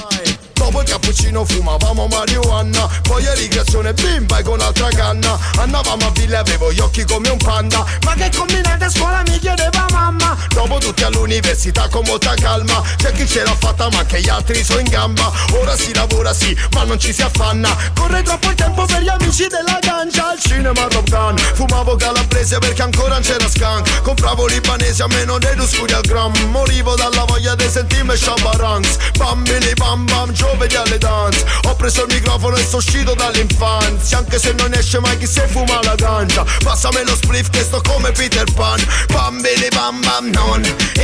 Dopo 0.65 0.81
il 0.81 0.89
cappuccino 0.89 1.45
fumavamo 1.45 2.07
marijuana 2.07 2.89
Poi 3.03 3.23
a 3.27 3.33
ricreazione 3.35 3.93
bimba 3.93 4.39
e 4.39 4.41
con 4.41 4.59
altra 4.59 4.87
canna. 4.87 5.37
Andavamo 5.57 6.07
a 6.07 6.09
villa 6.09 6.39
avevo 6.39 6.71
gli 6.71 6.79
occhi 6.79 7.03
come 7.05 7.29
un 7.29 7.37
panda. 7.37 7.85
Ma 8.03 8.15
che 8.15 8.31
combinate 8.35 8.85
a 8.85 8.89
scuola 8.89 9.21
mi 9.27 9.37
chiedeva 9.37 9.85
mamma. 9.91 10.35
Dopo 10.49 10.79
tutti 10.79 11.03
all'università 11.03 11.87
con 11.87 12.03
molta 12.07 12.33
calma. 12.33 12.81
C'è 12.95 13.11
chi 13.11 13.27
ce 13.27 13.43
l'ha 13.43 13.55
fatta 13.55 13.89
ma 13.91 14.03
che 14.05 14.21
gli 14.21 14.27
altri 14.27 14.63
sono 14.63 14.79
in 14.79 14.87
gamba. 14.87 15.31
Ora 15.51 15.77
si 15.77 15.93
lavora 15.93 16.33
sì 16.33 16.57
ma 16.73 16.83
non 16.83 16.99
ci 16.99 17.13
si 17.13 17.21
affanna. 17.21 17.69
Corre 17.93 18.23
troppo 18.23 18.49
il 18.49 18.55
tempo 18.55 18.85
per 18.85 19.03
gli 19.03 19.07
amici 19.07 19.45
della 19.47 19.77
gancia 19.79 20.29
Al 20.31 20.39
cinema 20.39 20.87
Top 20.87 21.07
Gun 21.07 21.37
Fumavo 21.53 21.95
calabrese 21.95 22.57
perché 22.57 22.81
ancora 22.81 23.13
non 23.13 23.21
c'era 23.21 23.47
scan. 23.47 23.83
Compravo 24.01 24.47
libanese 24.47 25.03
a 25.03 25.07
meno 25.09 25.37
dei 25.37 25.53
due 25.53 25.67
scuri 25.67 25.93
al 25.93 26.01
gram. 26.01 26.33
Morivo 26.49 26.95
dalla 26.95 27.23
voglia 27.25 27.53
di 27.53 27.69
sentirmi 27.69 28.17
shabarangs 28.17 28.97
Bambini 29.15 29.71
bam 29.75 30.05
bam 30.05 30.31
giovani 30.31 30.54
alle 30.75 30.97
dance. 30.97 31.43
Ho 31.65 31.75
preso 31.75 32.05
il 32.05 32.13
microfono 32.13 32.55
e 32.55 32.63
sono 32.63 32.77
uscito 32.77 33.13
dall'infanzia. 33.13 34.19
Anche 34.19 34.39
se 34.39 34.53
non 34.53 34.73
esce 34.73 34.99
mai 34.99 35.17
chi 35.17 35.27
se 35.27 35.47
fuma 35.47 35.79
la 35.83 35.95
ganja 35.95 36.45
Passami 36.63 37.03
lo 37.05 37.15
spliff 37.15 37.49
che 37.49 37.61
sto 37.61 37.81
come 37.81 38.11
Peter 38.11 38.45
Pan. 38.53 38.81
Bambini 39.11 39.67
bam 39.69 40.01
bam 40.01 40.29
non 40.31 40.63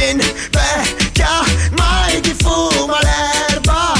invecchia 0.09 1.43
mai 1.71 2.19
chi 2.21 2.35
fuma 2.39 2.97
l'erba 3.01 3.93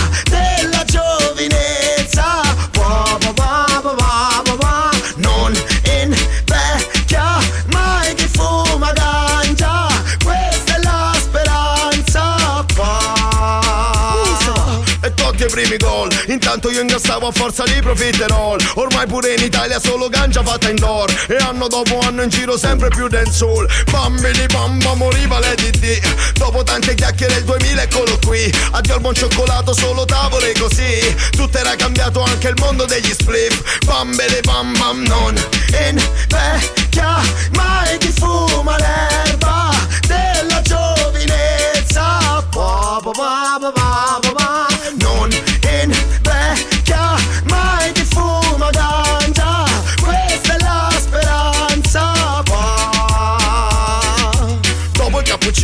i 15.45 15.49
primi 15.49 15.77
gol. 15.77 16.10
Intanto 16.27 16.69
io 16.69 16.82
ingrassavo 16.82 17.27
a 17.27 17.32
forza 17.32 17.63
di 17.63 17.80
profiterol. 17.82 18.60
Ormai 18.75 19.08
pure 19.08 19.34
in 19.34 19.43
Italia 19.43 19.80
solo 19.80 20.10
gancia 20.10 20.43
fatta 20.43 20.69
indoor. 20.69 21.10
E 21.27 21.36
anno 21.36 21.67
dopo 21.67 21.99
anno 21.99 22.23
in 22.23 22.30
giro 22.30 22.58
sempre 22.58 22.89
più 22.89 23.08
dancehall. 23.08 23.67
Bambini 23.91 24.45
bamba 24.47 24.93
moriva 24.95 25.39
l'EDD 25.39 26.34
Dopo 26.34 26.63
tante 26.63 26.95
chiacchiere 26.95 27.36
il 27.36 27.43
2000 27.43 27.82
eccolo 27.82 28.19
qui. 28.25 28.51
Addio 28.71 28.95
al 28.95 29.01
buon 29.01 29.13
cioccolato 29.13 29.73
solo 29.73 30.06
tavole 30.06 30.54
così. 30.54 31.15
Tutto 31.32 31.58
era 31.58 31.75
cambiato 31.75 32.23
anche 32.23 32.47
il 32.49 32.56
mondo 32.60 32.86
degli 32.86 33.12
spliff. 33.12 33.80
Bambini 33.86 34.39
bam 34.43 34.77
bam 34.77 35.04
non 35.04 35.49
invecchia 35.89 37.21
mai 37.56 37.97
chi 37.97 38.12
fuma 38.12 38.77
l'erba 38.77 39.69
della 40.08 40.62
giovinezza. 40.62 42.43
Ba, 42.51 42.99
ba, 43.01 43.71
ba, 43.73 44.19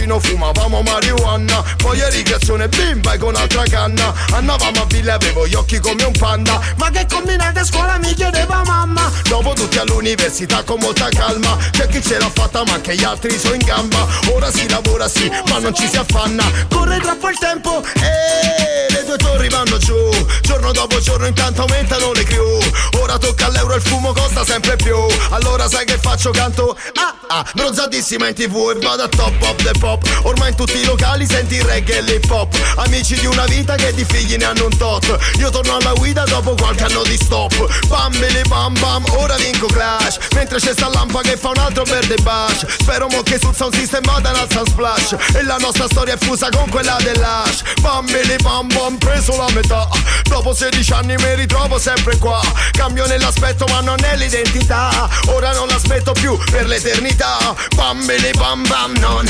cappuccino 0.07 0.19
fumavamo 0.19 0.81
marijuana. 0.81 1.63
Poi 1.77 2.01
a 2.01 2.09
ricreazione 2.09 2.67
bimba 2.69 3.13
e 3.13 3.17
con 3.17 3.35
altra 3.35 3.63
canna. 3.63 4.13
Andavamo 4.31 4.81
a 4.81 4.85
villa 4.85 5.11
e 5.11 5.15
avevo 5.15 5.45
gli 5.47 5.53
occhi 5.53 5.79
come 5.79 6.03
un 6.03 6.13
panda. 6.17 6.59
Ma 6.77 6.89
che 6.89 7.05
combinate 7.09 7.59
a 7.59 7.65
scuola 7.65 7.97
mi 7.97 8.13
chiedeva 8.13 8.63
mamma. 8.65 9.11
Dopo 9.27 9.53
tutti 9.53 9.77
all'università 9.77 10.63
con 10.63 10.79
molta 10.79 11.09
calma. 11.09 11.57
C'è 11.71 11.87
chi 11.87 12.01
ce 12.01 12.17
l'ha 12.17 12.31
fatta 12.33 12.63
ma 12.65 12.73
anche 12.73 12.95
gli 12.95 13.03
altri 13.03 13.37
sono 13.37 13.55
in 13.55 13.65
gamba. 13.65 14.07
Ora 14.31 14.49
si 14.49 14.67
lavora 14.69 15.07
sì 15.07 15.29
ma 15.49 15.59
non 15.59 15.75
ci 15.75 15.87
si 15.87 15.97
affanna. 15.97 16.45
Corre 16.69 16.99
troppo 16.99 17.29
il 17.29 17.37
tempo 17.37 17.83
e 17.95 18.91
le 18.93 19.03
due 19.05 19.17
torri 19.17 19.49
vanno 19.49 19.77
giù. 19.77 19.95
Giorno 20.41 20.71
dopo 20.71 20.99
giorno 20.99 21.27
intanto 21.27 21.61
aumentano 21.61 22.13
le 22.13 22.23
crew. 22.23 22.59
Ora 23.01 23.17
tocca 23.17 23.47
all'euro 23.47 23.75
il 23.75 23.81
fumo 23.81 24.13
costa 24.13 24.45
sempre 24.45 24.75
più. 24.77 24.95
Allora 25.31 25.67
sai 25.67 25.85
che 25.85 25.97
faccio 25.97 26.31
canto? 26.31 26.77
Ah 26.95 27.17
ah, 27.27 27.45
bronzatissima 27.53 28.27
in 28.27 28.33
tv 28.33 28.73
e 28.75 28.79
vado 28.79 29.03
a 29.03 29.07
top 29.07 29.41
of 29.41 29.55
the 29.63 29.71
pop 29.79 29.96
Ormai 30.23 30.49
in 30.49 30.55
tutti 30.55 30.77
i 30.77 30.85
locali 30.85 31.25
senti 31.25 31.55
il 31.55 31.63
reggae 31.63 31.97
e 31.97 32.01
l'hip 32.01 32.29
hop 32.29 32.55
Amici 32.77 33.15
di 33.19 33.25
una 33.25 33.45
vita 33.45 33.75
che 33.75 33.93
di 33.93 34.05
figli 34.05 34.35
ne 34.35 34.45
hanno 34.45 34.65
un 34.65 34.77
tot. 34.77 35.17
Io 35.37 35.49
torno 35.49 35.77
alla 35.77 35.93
guida 35.93 36.23
dopo 36.25 36.53
qualche 36.55 36.83
anno 36.83 37.03
di 37.03 37.15
stop. 37.15 37.87
Bambili 37.87 38.41
bam 38.47 38.77
bam, 38.79 39.03
ora 39.17 39.35
vinco 39.35 39.67
Clash. 39.67 40.17
Mentre 40.33 40.59
c'è 40.59 40.73
sta 40.73 40.89
lampa 40.89 41.21
che 41.21 41.37
fa 41.37 41.49
un 41.49 41.57
altro 41.57 41.83
verde 41.83 42.15
bash. 42.21 42.65
Spero 42.79 43.07
mo 43.07 43.21
che 43.23 43.39
sul 43.39 43.55
sound 43.55 43.75
system 43.75 44.03
vada 44.03 44.29
un 44.29 44.35
alza 44.35 44.63
splash. 44.65 45.15
E 45.33 45.43
la 45.43 45.57
nostra 45.57 45.85
storia 45.85 46.13
è 46.13 46.17
fusa 46.17 46.49
con 46.49 46.69
quella 46.69 46.97
dell'Ash. 47.01 47.63
Bambili 47.81 48.35
bam 48.41 48.67
bam, 48.67 48.97
preso 48.97 49.35
la 49.37 49.49
metà. 49.53 49.87
Dopo 50.23 50.53
16 50.53 50.93
anni 50.93 51.15
mi 51.15 51.35
ritrovo 51.35 51.79
sempre 51.79 52.17
qua. 52.17 52.41
Cambio 52.71 53.05
nell'aspetto 53.07 53.65
ma 53.69 53.79
non 53.81 53.95
nell'identità 53.99 55.09
Ora 55.27 55.51
non 55.53 55.67
l'aspetto 55.67 56.11
più 56.11 56.37
per 56.51 56.67
l'eternità. 56.67 57.55
Bambili 57.75 58.31
bam 58.31 58.67
bam, 58.67 58.93
non 58.97 59.25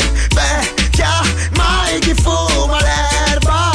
invecchia 0.00 1.20
mai 1.56 1.98
chi 2.00 2.14
fuma 2.14 2.78
l'erba 2.80 3.67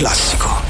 classico. 0.00 0.69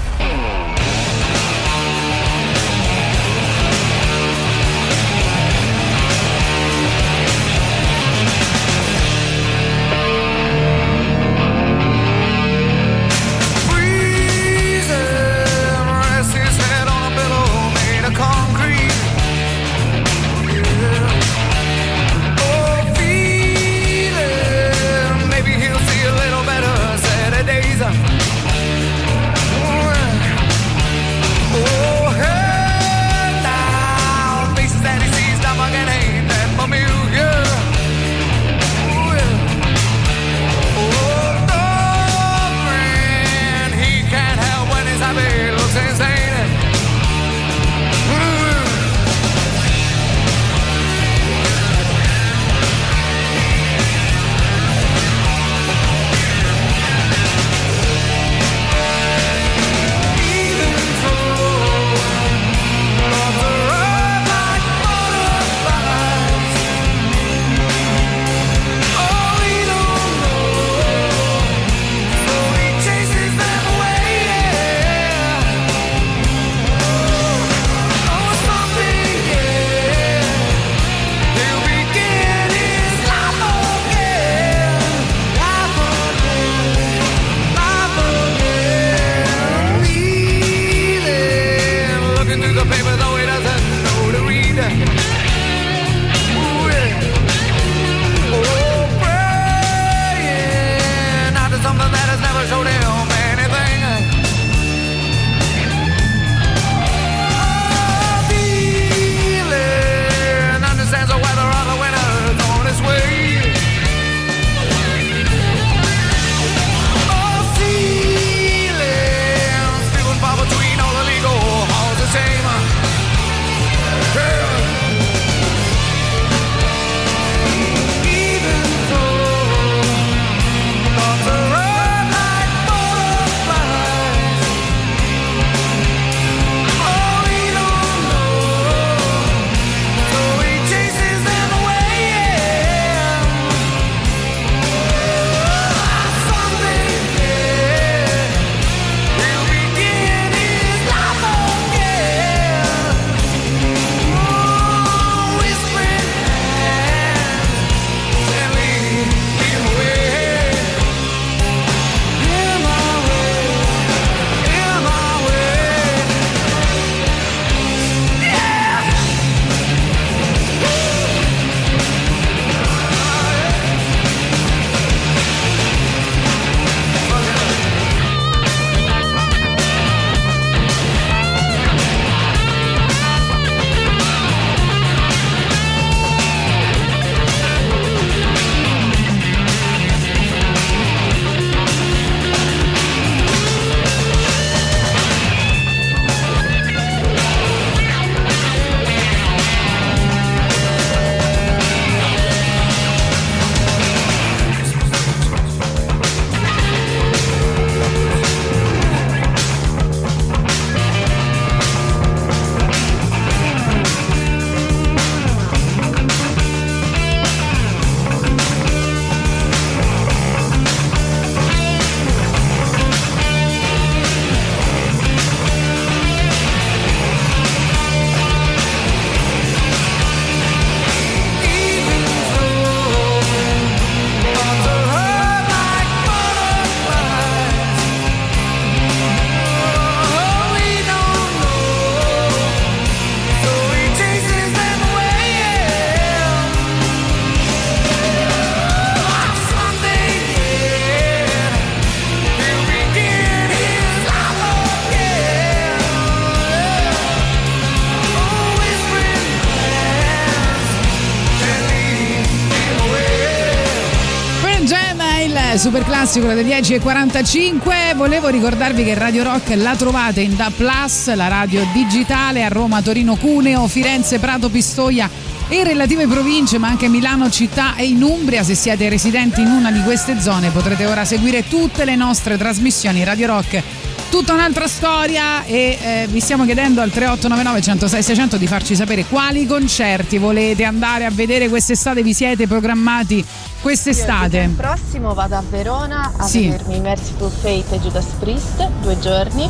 Classico 266.01 266.29
delle 266.29 266.45
10.45. 266.45 267.95
Volevo 267.95 268.29
ricordarvi 268.29 268.85
che 268.85 268.95
Radio 268.95 269.23
Rock 269.23 269.53
la 269.55 269.77
trovate 269.77 270.23
in 270.23 270.35
Da 270.35 270.51
Plus, 270.51 271.15
la 271.15 271.29
radio 271.29 271.63
digitale 271.75 272.43
a 272.43 272.49
Roma, 272.49 272.81
Torino, 272.81 273.17
Cuneo, 273.17 273.67
Firenze, 273.67 274.19
Prato, 274.19 274.49
Pistoia 274.49 275.11
e 275.49 275.63
relative 275.63 276.07
province, 276.07 276.57
ma 276.57 276.69
anche 276.69 276.89
Milano 276.89 277.29
città 277.29 277.77
e 277.77 277.85
in 277.85 278.03
Umbria. 278.03 278.43
Se 278.43 278.55
siete 278.55 278.89
residenti 278.89 279.43
in 279.43 279.49
una 279.49 279.71
di 279.71 279.83
queste 279.83 280.19
zone 280.23 280.49
potrete 280.49 280.87
ora 280.87 281.05
seguire 281.05 281.47
tutte 281.47 281.85
le 281.85 281.97
nostre 281.97 282.39
trasmissioni 282.39 283.05
Radio 283.05 283.27
Rock. 283.27 283.63
Tutta 284.09 284.33
un'altra 284.33 284.67
storia 284.69 285.45
e 285.45 285.79
eh, 285.81 286.07
vi 286.11 286.21
stiamo 286.21 286.47
chiedendo 286.47 286.81
al 286.81 286.91
3899 286.91 287.61
106 287.61 288.03
600 288.03 288.37
di 288.39 288.47
farci 288.47 288.75
sapere 288.75 289.05
quali 289.05 289.47
concerti 289.47 290.17
volete 290.17 290.65
andare 290.65 291.05
a 291.05 291.11
vedere 291.11 291.49
quest'estate, 291.51 292.03
vi 292.03 292.15
siete 292.15 292.47
programmati 292.47 293.23
quest'estate. 293.61 294.39
Il 294.39 294.51
prossimo 294.51 295.15
vado 295.15 295.37
a 295.37 295.43
Verona 295.49 296.13
a 296.17 296.27
Sì. 296.27 296.49
vedermi 296.49 296.81
Merciful 296.81 297.31
Fate 297.31 297.75
e 297.75 297.81
Judas 297.81 298.07
Priest, 298.19 298.69
due 298.81 298.99
giorni. 298.99 299.49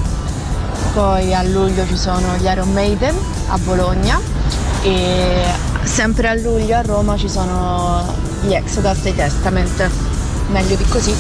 Poi 0.92 1.34
a 1.34 1.42
luglio 1.42 1.86
ci 1.86 1.96
sono 1.96 2.36
gli 2.36 2.44
Iron 2.46 2.72
Maiden 2.72 3.14
a 3.48 3.58
Bologna 3.58 4.18
e 4.82 5.44
sempre 5.84 6.28
a 6.28 6.34
luglio 6.34 6.76
a 6.76 6.82
Roma 6.82 7.16
ci 7.16 7.28
sono 7.28 8.04
gli 8.42 8.52
Exodus 8.52 9.04
e 9.04 9.10
i 9.10 9.14
Testament. 9.14 9.90
Meglio 10.50 10.74
di 10.76 10.84
così. 10.84 11.14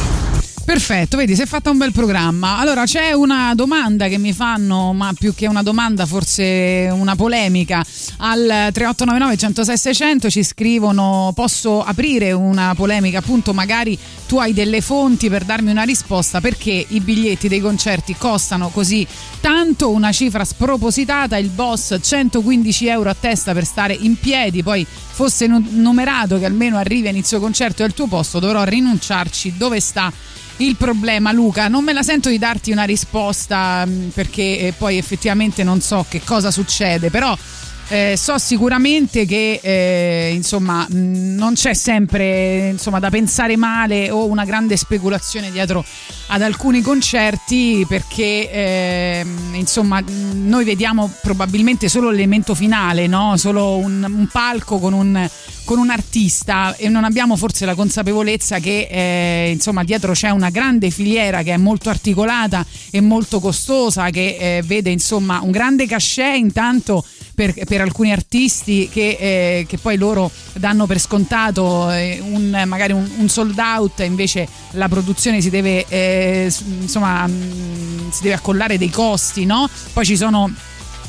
Perfetto, 0.64 1.16
vedi, 1.16 1.34
si 1.34 1.42
è 1.42 1.46
fatta 1.46 1.70
un 1.70 1.78
bel 1.78 1.90
programma. 1.90 2.58
Allora, 2.58 2.84
c'è 2.84 3.10
una 3.12 3.54
domanda 3.56 4.06
che 4.06 4.18
mi 4.18 4.32
fanno, 4.32 4.92
ma 4.92 5.12
più 5.18 5.34
che 5.34 5.48
una 5.48 5.64
domanda, 5.64 6.06
forse 6.06 6.88
una 6.92 7.16
polemica. 7.16 7.84
Al 8.22 8.70
3899 8.72 9.36
106 9.38 9.78
600 9.78 10.28
ci 10.28 10.42
scrivono: 10.42 11.32
Posso 11.34 11.82
aprire 11.82 12.32
una 12.32 12.74
polemica? 12.74 13.18
Appunto, 13.18 13.54
magari 13.54 13.98
tu 14.26 14.38
hai 14.38 14.52
delle 14.52 14.82
fonti 14.82 15.30
per 15.30 15.44
darmi 15.44 15.70
una 15.70 15.84
risposta 15.84 16.38
perché 16.42 16.84
i 16.86 17.00
biglietti 17.00 17.48
dei 17.48 17.60
concerti 17.60 18.14
costano 18.18 18.68
così 18.68 19.06
tanto, 19.40 19.88
una 19.88 20.12
cifra 20.12 20.44
spropositata. 20.44 21.38
Il 21.38 21.48
boss 21.48 21.96
115 21.98 22.86
euro 22.88 23.08
a 23.08 23.16
testa 23.18 23.54
per 23.54 23.64
stare 23.64 23.94
in 23.94 24.18
piedi, 24.18 24.62
poi 24.62 24.86
fosse 24.86 25.46
nu- 25.46 25.64
numerato 25.70 26.38
che 26.38 26.44
almeno 26.44 26.76
arrivi 26.76 27.06
a 27.06 27.10
inizio 27.10 27.40
concerto 27.40 27.80
e 27.80 27.86
al 27.86 27.94
tuo 27.94 28.06
posto, 28.06 28.38
dovrò 28.38 28.64
rinunciarci. 28.64 29.54
Dove 29.56 29.80
sta? 29.80 30.12
il 30.58 30.76
problema, 30.76 31.32
Luca. 31.32 31.68
Non 31.68 31.84
me 31.84 31.94
la 31.94 32.02
sento 32.02 32.28
di 32.28 32.36
darti 32.36 32.70
una 32.70 32.84
risposta 32.84 33.88
perché 34.12 34.58
eh, 34.58 34.74
poi 34.76 34.98
effettivamente 34.98 35.64
non 35.64 35.80
so 35.80 36.04
che 36.06 36.20
cosa 36.22 36.50
succede, 36.50 37.08
però. 37.08 37.34
Eh, 37.90 38.16
so 38.16 38.38
sicuramente 38.38 39.26
che 39.26 39.58
eh, 39.60 40.30
insomma 40.32 40.86
non 40.90 41.54
c'è 41.54 41.74
sempre 41.74 42.68
insomma, 42.68 43.00
da 43.00 43.10
pensare 43.10 43.56
male 43.56 44.10
o 44.10 44.26
una 44.26 44.44
grande 44.44 44.76
speculazione 44.76 45.50
dietro 45.50 45.84
ad 46.28 46.40
alcuni 46.42 46.82
concerti 46.82 47.84
perché 47.88 48.48
ehm, 48.48 49.54
insomma 49.54 50.00
noi 50.06 50.64
vediamo 50.64 51.10
probabilmente 51.20 51.88
solo 51.88 52.10
l'elemento 52.10 52.54
finale, 52.54 53.08
no? 53.08 53.36
solo 53.36 53.78
un, 53.78 54.06
un 54.08 54.28
palco 54.28 54.78
con 54.78 54.92
un, 54.92 55.28
con 55.64 55.78
un 55.78 55.90
artista 55.90 56.76
e 56.76 56.88
non 56.88 57.02
abbiamo 57.02 57.34
forse 57.34 57.64
la 57.64 57.74
consapevolezza 57.74 58.60
che 58.60 58.86
eh, 58.88 59.50
insomma 59.50 59.82
dietro 59.82 60.12
c'è 60.12 60.30
una 60.30 60.50
grande 60.50 60.90
filiera 60.90 61.42
che 61.42 61.54
è 61.54 61.56
molto 61.56 61.90
articolata 61.90 62.64
e 62.92 63.00
molto 63.00 63.40
costosa 63.40 64.10
che 64.10 64.36
eh, 64.38 64.62
vede 64.64 64.90
insomma 64.90 65.40
un 65.42 65.50
grande 65.50 65.86
cachet 65.86 66.36
intanto 66.36 67.04
per, 67.34 67.54
per 67.66 67.80
alcuni 67.80 68.12
artisti 68.12 68.88
che, 68.88 69.16
eh, 69.18 69.66
che 69.68 69.78
poi 69.78 69.96
loro 69.96 70.30
danno 70.54 70.86
per 70.86 70.98
scontato 70.98 71.90
eh, 71.90 72.20
un, 72.22 72.62
magari 72.66 72.92
un, 72.92 73.08
un 73.18 73.28
sold 73.28 73.58
out 73.58 74.00
invece 74.00 74.48
la 74.72 74.88
produzione 74.88 75.40
si 75.40 75.50
deve 75.50 75.84
eh, 75.88 76.52
insomma 76.80 77.26
mh, 77.26 78.10
si 78.10 78.22
deve 78.22 78.34
accollare 78.34 78.78
dei 78.78 78.90
costi 78.90 79.44
no? 79.46 79.68
poi 79.92 80.04
ci 80.04 80.16
sono 80.16 80.52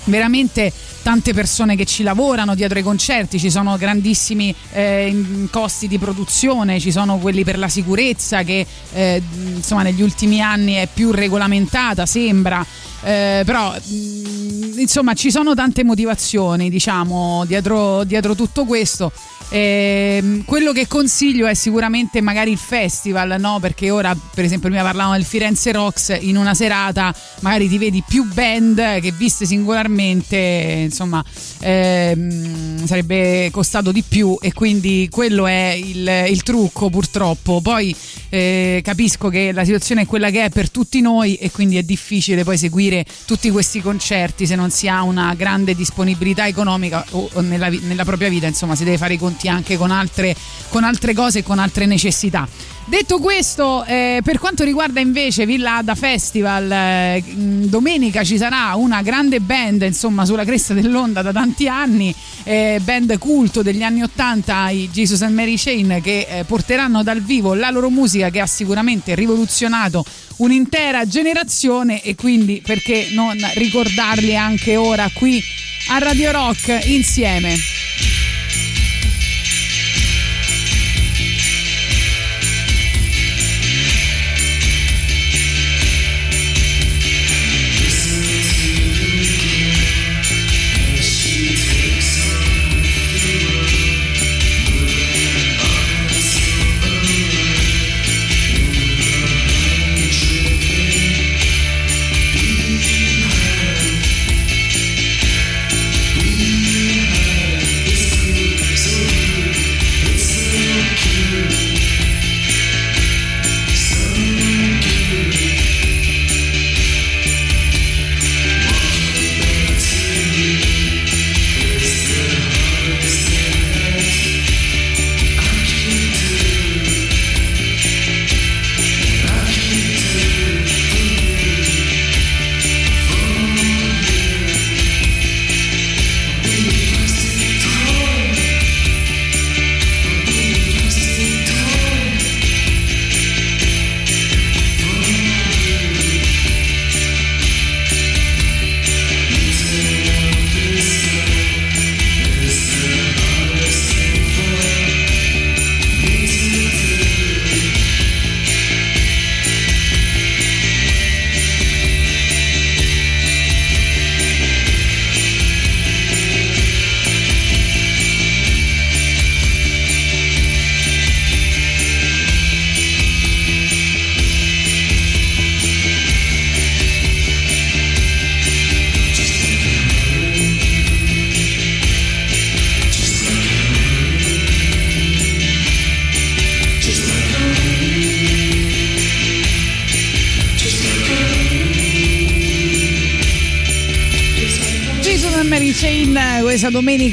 veramente 0.06 0.72
tante 1.02 1.34
persone 1.34 1.76
che 1.76 1.86
ci 1.86 2.04
lavorano 2.04 2.56
dietro 2.56 2.78
ai 2.78 2.84
concerti, 2.84 3.40
ci 3.40 3.50
sono 3.50 3.78
grandissimi 3.78 4.54
eh, 4.72 5.48
costi 5.50 5.88
di 5.88 5.98
produzione, 5.98 6.80
ci 6.80 6.92
sono 6.92 7.18
quelli 7.18 7.44
per 7.44 7.58
la 7.58 7.68
sicurezza 7.68 8.44
che 8.44 8.66
eh, 8.94 9.22
insomma 9.56 9.84
negli 9.84 10.02
ultimi 10.02 10.42
anni 10.42 10.74
è 10.74 10.88
più 10.92 11.12
regolamentata, 11.12 12.06
sembra. 12.06 12.66
Eh, 13.04 13.42
però 13.46 13.74
mh, 13.74 14.80
insomma 14.80 15.14
ci 15.14 15.32
sono 15.32 15.56
tante 15.56 15.84
motivazioni 15.84 16.70
diciamo 16.70 17.46
dietro, 17.46 18.04
dietro 18.04 18.36
tutto 18.36 18.66
questo 18.66 19.12
Ehm, 19.54 20.46
quello 20.46 20.72
che 20.72 20.88
consiglio 20.88 21.46
è 21.46 21.54
sicuramente 21.56 22.22
magari 22.22 22.52
il 22.52 22.58
festival 22.58 23.36
no? 23.38 23.58
perché 23.60 23.90
ora 23.90 24.16
per 24.16 24.46
esempio 24.46 24.70
prima 24.70 24.82
parlavamo 24.82 25.16
del 25.16 25.26
Firenze 25.26 25.74
Rocks 25.74 26.18
in 26.22 26.38
una 26.38 26.54
serata 26.54 27.14
magari 27.42 27.68
ti 27.68 27.78
vedi 27.78 28.02
più 28.08 28.24
band 28.24 29.02
che 29.02 29.12
viste 29.12 29.46
singolarmente 29.46 30.88
insomma 30.92 31.24
ehm, 31.60 32.86
sarebbe 32.86 33.50
costato 33.52 33.92
di 33.92 34.04
più 34.08 34.38
e 34.40 34.54
quindi 34.54 35.08
quello 35.10 35.48
è 35.48 35.72
il, 35.72 36.26
il 36.30 36.44
trucco 36.44 36.90
purtroppo. 36.90 37.62
Poi 37.62 37.96
eh, 38.30 38.82
capisco 38.84 39.30
che 39.30 39.52
la 39.52 39.64
situazione 39.64 40.02
è 40.02 40.06
quella 40.06 40.30
che 40.30 40.46
è 40.46 40.50
per 40.50 40.70
tutti 40.70 41.02
noi 41.02 41.36
e 41.36 41.50
quindi 41.50 41.78
è 41.78 41.84
difficile 41.84 42.44
poi 42.44 42.58
seguire 42.58 43.06
tutti 43.26 43.50
questi 43.50 43.82
concerti 43.82 44.46
se 44.46 44.56
non 44.56 44.70
si 44.70 44.88
ha 44.88 45.02
una 45.02 45.34
grande 45.34 45.74
disponibilità 45.74 46.48
economica 46.48 47.04
o 47.12 47.30
o 47.34 47.42
nella, 47.42 47.70
nella 47.70 48.04
propria 48.04 48.30
vita 48.30 48.48
insomma 48.48 48.76
si 48.76 48.84
deve 48.84 48.98
fare 48.98 49.14
i 49.14 49.18
conti 49.18 49.48
anche 49.48 49.78
con 49.78 49.92
altre, 49.92 50.36
con 50.70 50.84
altre 50.84 51.14
cose 51.14 51.40
e 51.40 51.44
con 51.44 51.60
altre 51.60 51.86
necessità 51.86 52.48
Detto 52.86 53.20
questo, 53.20 53.86
eh, 53.86 54.20
per 54.24 54.38
quanto 54.38 54.64
riguarda 54.66 55.00
invece 55.00 55.46
Villa 55.46 55.78
Ada 55.78 55.96
Festival, 55.96 56.70
eh, 56.70 57.24
domenica 57.26 58.24
ci 58.24 58.38
sarà 58.38 58.74
una 58.76 59.02
grande 59.02 59.40
band, 59.40 59.84
insomma, 59.84 60.26
sulla 60.26 60.44
cresta 60.44 60.74
dell'onda 60.74 61.22
da 61.22 61.32
tanti 61.32 61.70
anni, 61.70 62.14
eh, 62.44 62.82
band 62.84 63.18
culto 63.18 63.62
degli 63.62 63.84
anni 63.84 64.02
80, 64.02 64.70
i 64.72 64.90
Jesus 64.92 65.22
and 65.22 65.34
Mary 65.34 65.56
Chain, 65.58 66.00
che 66.02 66.28
eh, 66.30 66.44
porteranno 66.44 67.02
dal 67.02 67.22
vivo 67.22 67.54
la 67.54 67.70
loro 67.70 67.90
musica 67.90 68.30
che 68.30 68.42
ha 68.42 68.48
sicuramente 68.48 69.16
rivoluzionato 69.16 70.04
un'intera 70.38 71.08
generazione 71.08 72.02
e 72.02 72.16
quindi 72.16 72.62
perché 72.66 73.10
non 73.12 73.38
ricordarli 73.56 74.36
anche 74.36 74.76
ora 74.76 75.10
qui 75.14 75.42
a 75.90 76.00
Radio 76.00 76.32
Rock 76.32 76.82
insieme. 76.86 77.56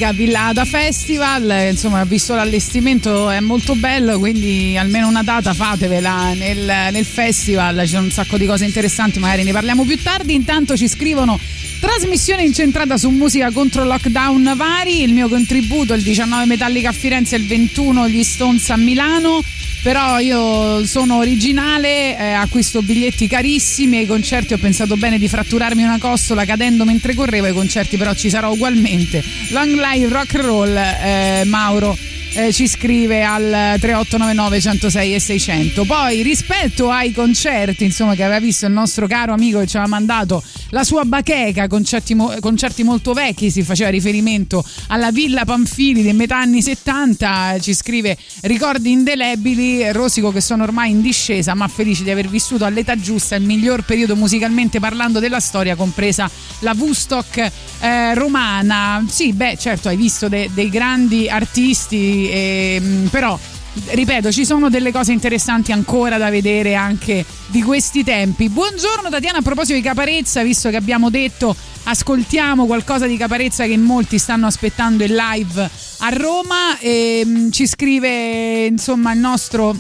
Domenica 0.09 0.13
a 0.13 0.13
Villata 0.13 0.65
Festival, 0.65 1.69
insomma 1.71 2.03
visto 2.05 2.35
l'allestimento 2.35 3.31
è 3.31 3.41
molto 3.41 3.75
bello, 3.75 4.19
quindi 4.19 4.77
almeno 4.77 5.09
una 5.09 5.23
data 5.23 5.53
fatevela 5.53 6.33
nel, 6.35 6.91
nel 6.93 7.05
festival, 7.05 7.87
sono 7.87 8.05
un 8.05 8.11
sacco 8.11 8.37
di 8.37 8.47
cose 8.47 8.65
interessanti, 8.65 9.19
magari 9.19 9.45
ne 9.45 9.53
parliamo 9.53 9.85
più 9.85 10.01
tardi, 10.03 10.35
intanto 10.35 10.77
ci 10.77 10.89
scrivono 10.89 11.39
Trasmissione 11.81 12.43
incentrata 12.43 12.97
su 12.97 13.09
musica 13.09 13.53
contro 13.53 13.85
lockdown 13.85 14.55
vari, 14.57 15.03
il 15.03 15.13
mio 15.13 15.29
contributo 15.29 15.95
il 15.95 16.03
19 16.03 16.45
Metallica 16.47 16.89
a 16.89 16.93
Firenze 16.93 17.37
il 17.37 17.47
21 17.47 18.09
gli 18.09 18.25
Stones 18.25 18.69
a 18.71 18.77
Milano 18.77 19.43
però 19.83 20.18
io 20.18 20.85
sono 20.87 21.16
originale, 21.18 22.18
eh, 22.18 22.33
acquisto 22.33 22.83
biglietti 22.83 23.26
carissimi 23.26 23.99
ai 23.99 24.07
concerti 24.07 24.55
ho 24.55 24.59
pensato 24.59 24.97
bene 24.97 25.18
di 25.18 25.29
fratturarmi 25.29 25.83
una 25.83 25.99
costola 25.99 26.45
cadendo 26.45 26.85
mentre 26.85 27.14
correvo 27.14 27.47
ai 27.47 27.53
concerti 27.53 27.97
però 27.97 28.14
ci 28.14 28.31
sarò 28.31 28.53
ugualmente. 28.53 29.22
Long 29.51 29.70
live 29.79 30.09
rock 30.09 30.35
and 30.35 30.45
roll, 30.45 30.76
eh, 30.76 31.43
Mauro. 31.45 31.97
eh, 32.35 32.53
ci 32.53 32.68
scrive 32.68 33.22
al 33.22 33.76
3899 33.81 34.61
106 34.61 35.14
e 35.14 35.18
600 35.18 35.85
poi 35.85 36.22
rispetto 36.22 36.91
ai 36.91 37.11
concerti 37.11 37.85
insomma 37.85 38.14
che 38.14 38.22
aveva 38.22 38.39
visto 38.39 38.66
il 38.66 38.72
nostro 38.72 39.07
caro 39.07 39.33
amico 39.33 39.61
che 39.61 39.66
ci 39.66 39.76
aveva 39.76 39.91
mandato 39.91 40.43
la 40.71 40.85
sua 40.85 41.05
bacheca 41.05 41.66
concerti, 41.66 42.14
mo- 42.14 42.35
concerti 42.41 42.83
molto 42.83 43.12
vecchi 43.12 43.51
si 43.51 43.62
faceva 43.62 43.91
riferimento 43.91 44.64
alla 44.89 45.11
Villa 45.11 45.45
Panfili 45.45 46.03
dei 46.03 46.12
metà 46.12 46.39
anni 46.39 46.62
70 46.62 47.59
ci 47.61 47.75
scrive 47.75 48.16
ricordi 48.43 48.91
indelebili 48.91 49.91
rosico 49.93 50.31
che 50.31 50.41
sono 50.41 50.64
ormai 50.64 50.91
in 50.91 51.01
discesa 51.01 51.55
ma 51.55 51.69
felice 51.69 52.03
di 52.03 52.11
aver 52.11 52.29
vissuto 52.29 52.64
all'età 52.64 52.97
giusta 52.97 53.37
il 53.37 53.45
miglior 53.45 53.83
periodo 53.83 54.16
musicalmente 54.16 54.81
parlando 54.81 55.19
della 55.19 55.41
storia 55.41 55.75
compresa 55.75 56.31
la 56.61 56.75
Woodstock 56.77 57.51
eh, 57.81 58.14
romana. 58.14 59.05
Sì 59.09 59.33
beh 59.33 59.57
certo 59.59 59.89
hai 59.89 59.97
visto 59.97 60.29
de- 60.29 60.51
dei 60.53 60.69
grandi 60.69 61.29
artisti 61.29 62.29
ehm, 62.31 63.09
però 63.11 63.39
ripeto, 63.87 64.31
ci 64.31 64.45
sono 64.45 64.68
delle 64.68 64.93
cose 64.93 65.12
interessanti 65.12 65.72
ancora 65.72 66.18
da 66.18 66.31
vedere 66.31 66.74
anche 66.74 67.24
di 67.47 67.62
questi 67.62 68.05
tempi. 68.05 68.49
Buongiorno 68.49 69.09
Tatiana, 69.09 69.39
a 69.39 69.43
proposito 69.43 69.74
di 69.74 69.83
Caparezza, 69.83 70.43
visto 70.43 70.70
che 70.70 70.76
abbiamo 70.76 71.11
detto 71.11 71.55
ascoltiamo 71.85 72.66
qualcosa 72.66 73.07
di 73.07 73.16
Caparezza 73.16 73.64
che 73.64 73.76
molti 73.76 74.18
stanno 74.18 74.47
aspettando 74.47 75.05
in 75.05 75.14
live 75.14 75.70
a 75.99 76.09
Roma, 76.11 76.79
e, 76.79 77.49
ci 77.51 77.66
scrive 77.66 78.66
insomma 78.66 79.12
il 79.12 79.18
nostro 79.18 79.74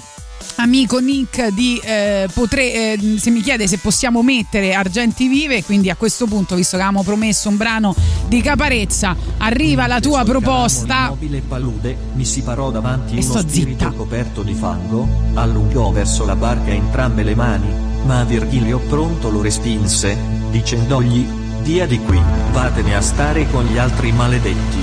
amico 0.58 0.98
Nick 0.98 1.48
di 1.48 1.80
eh, 1.82 2.28
potre, 2.32 2.94
eh, 2.94 3.16
se 3.18 3.30
mi 3.30 3.40
chiede 3.40 3.66
se 3.66 3.78
possiamo 3.78 4.22
mettere 4.22 4.74
Argenti 4.74 5.28
Vive 5.28 5.62
quindi 5.64 5.90
a 5.90 5.96
questo 5.96 6.26
punto 6.26 6.54
visto 6.54 6.76
che 6.76 6.82
avevamo 6.82 7.04
promesso 7.04 7.48
un 7.48 7.56
brano 7.56 7.94
di 8.26 8.40
Caparezza 8.40 9.16
arriva 9.38 9.86
la 9.86 10.00
tua 10.00 10.24
proposta 10.24 11.06
Immobile 11.06 11.42
palude, 11.42 11.96
mi 12.14 12.24
si 12.24 12.42
parò 12.42 12.70
davanti 12.70 13.16
E 13.16 13.24
uno 13.24 13.40
spirito 13.40 13.92
coperto 13.92 14.42
di 14.42 14.54
fango, 14.54 15.08
allungò 15.34 15.90
verso 15.90 16.24
la 16.24 16.36
barca 16.36 16.70
entrambe 16.70 17.22
le 17.22 17.34
mani, 17.34 17.68
ma 18.04 18.24
Virgilio 18.24 18.78
pronto 18.78 19.30
lo 19.30 19.42
respinse, 19.42 20.16
dicendogli, 20.50 21.26
via 21.62 21.86
di 21.86 21.98
qui, 21.98 22.20
vatene 22.52 22.94
a 22.94 23.00
stare 23.00 23.48
con 23.50 23.64
gli 23.64 23.78
altri 23.78 24.12
maledetti. 24.12 24.82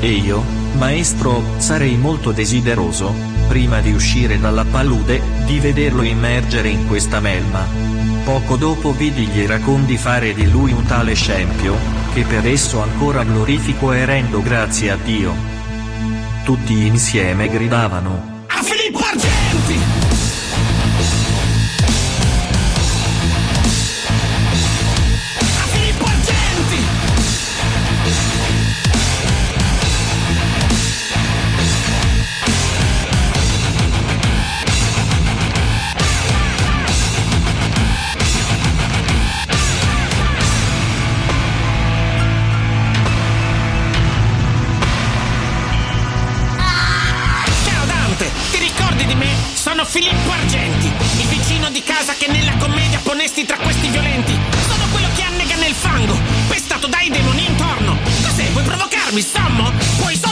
E 0.00 0.10
io, 0.10 0.42
maestro, 0.76 1.42
sarei 1.58 1.96
molto 1.96 2.32
desideroso, 2.32 3.12
prima 3.48 3.80
di 3.80 3.92
uscire 3.92 4.38
dalla 4.38 4.64
palude, 4.64 5.20
di 5.46 5.58
vederlo 5.58 6.02
immergere 6.02 6.68
in 6.68 6.86
questa 6.86 7.18
melma. 7.18 7.66
Poco 8.22 8.56
dopo 8.56 8.92
vidi 8.92 9.26
gli 9.26 9.38
iracondi 9.38 9.96
fare 9.96 10.34
di 10.34 10.48
lui 10.48 10.70
un 10.70 10.84
tale 10.84 11.14
scempio, 11.14 11.74
che 12.12 12.24
per 12.24 12.46
esso 12.46 12.82
ancora 12.82 13.24
glorifico 13.24 13.92
e 13.92 14.04
rendo 14.04 14.42
grazie 14.42 14.90
a 14.90 14.96
Dio. 15.02 15.34
Tutti 16.44 16.86
insieme 16.86 17.48
gridavano. 17.48 18.44
A 18.48 18.62
Filippo 18.62 18.98
Argenti! 18.98 19.97
Ponesti 53.38 53.44
tra 53.44 53.56
questi 53.58 53.88
violenti. 53.88 54.38
Sono 54.66 54.84
quello 54.90 55.08
che 55.14 55.22
annega 55.22 55.54
nel 55.56 55.74
fango, 55.74 56.16
pestato 56.48 56.86
dai 56.86 57.08
demoni 57.10 57.46
intorno. 57.46 57.96
Cos'è? 58.22 58.50
Vuoi 58.50 58.64
provocarmi, 58.64 59.20
sommo? 59.20 59.72
Puoi 59.98 60.16
solo 60.16 60.27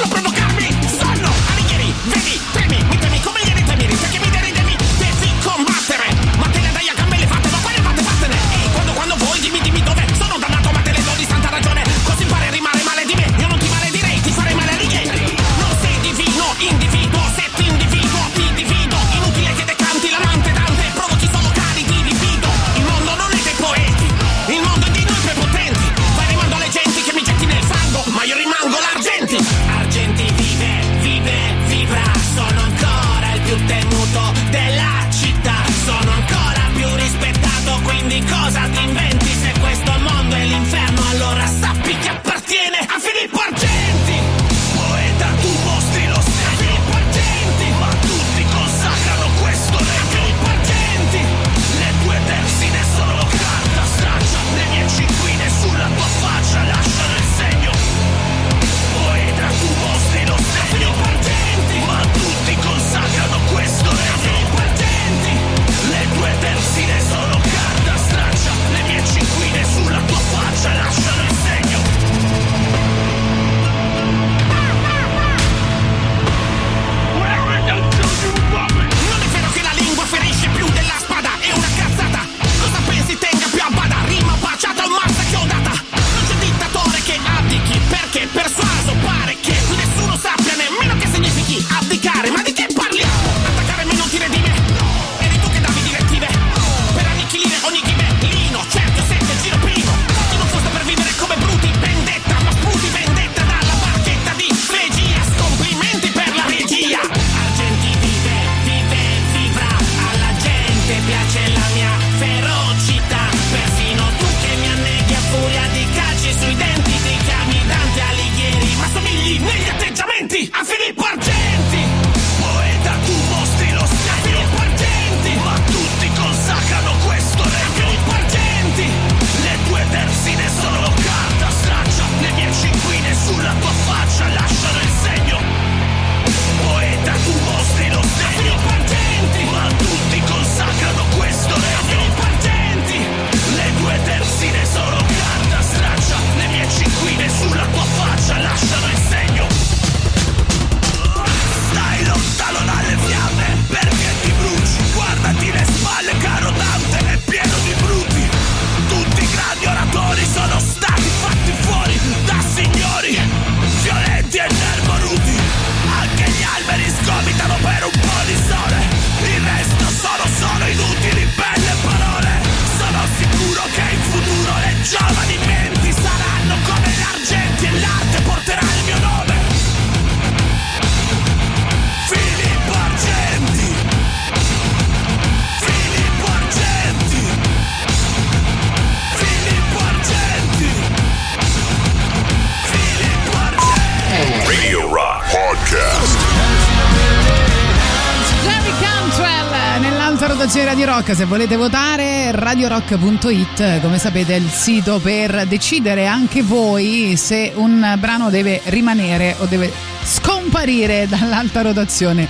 Radio 200.76 200.92
Rock, 200.92 201.16
se 201.16 201.24
volete 201.24 201.56
votare, 201.56 202.32
radiorock.it, 202.32 203.80
come 203.80 203.98
sapete 203.98 204.34
è 204.34 204.38
il 204.38 204.50
sito 204.50 204.98
per 204.98 205.46
decidere 205.46 206.06
anche 206.06 206.42
voi 206.42 207.14
se 207.16 207.50
un 207.54 207.96
brano 207.98 208.28
deve 208.28 208.60
rimanere 208.64 209.36
o 209.38 209.46
deve 209.46 209.72
scomparire 210.04 211.06
dall'alta 211.08 211.62
rotazione 211.62 212.28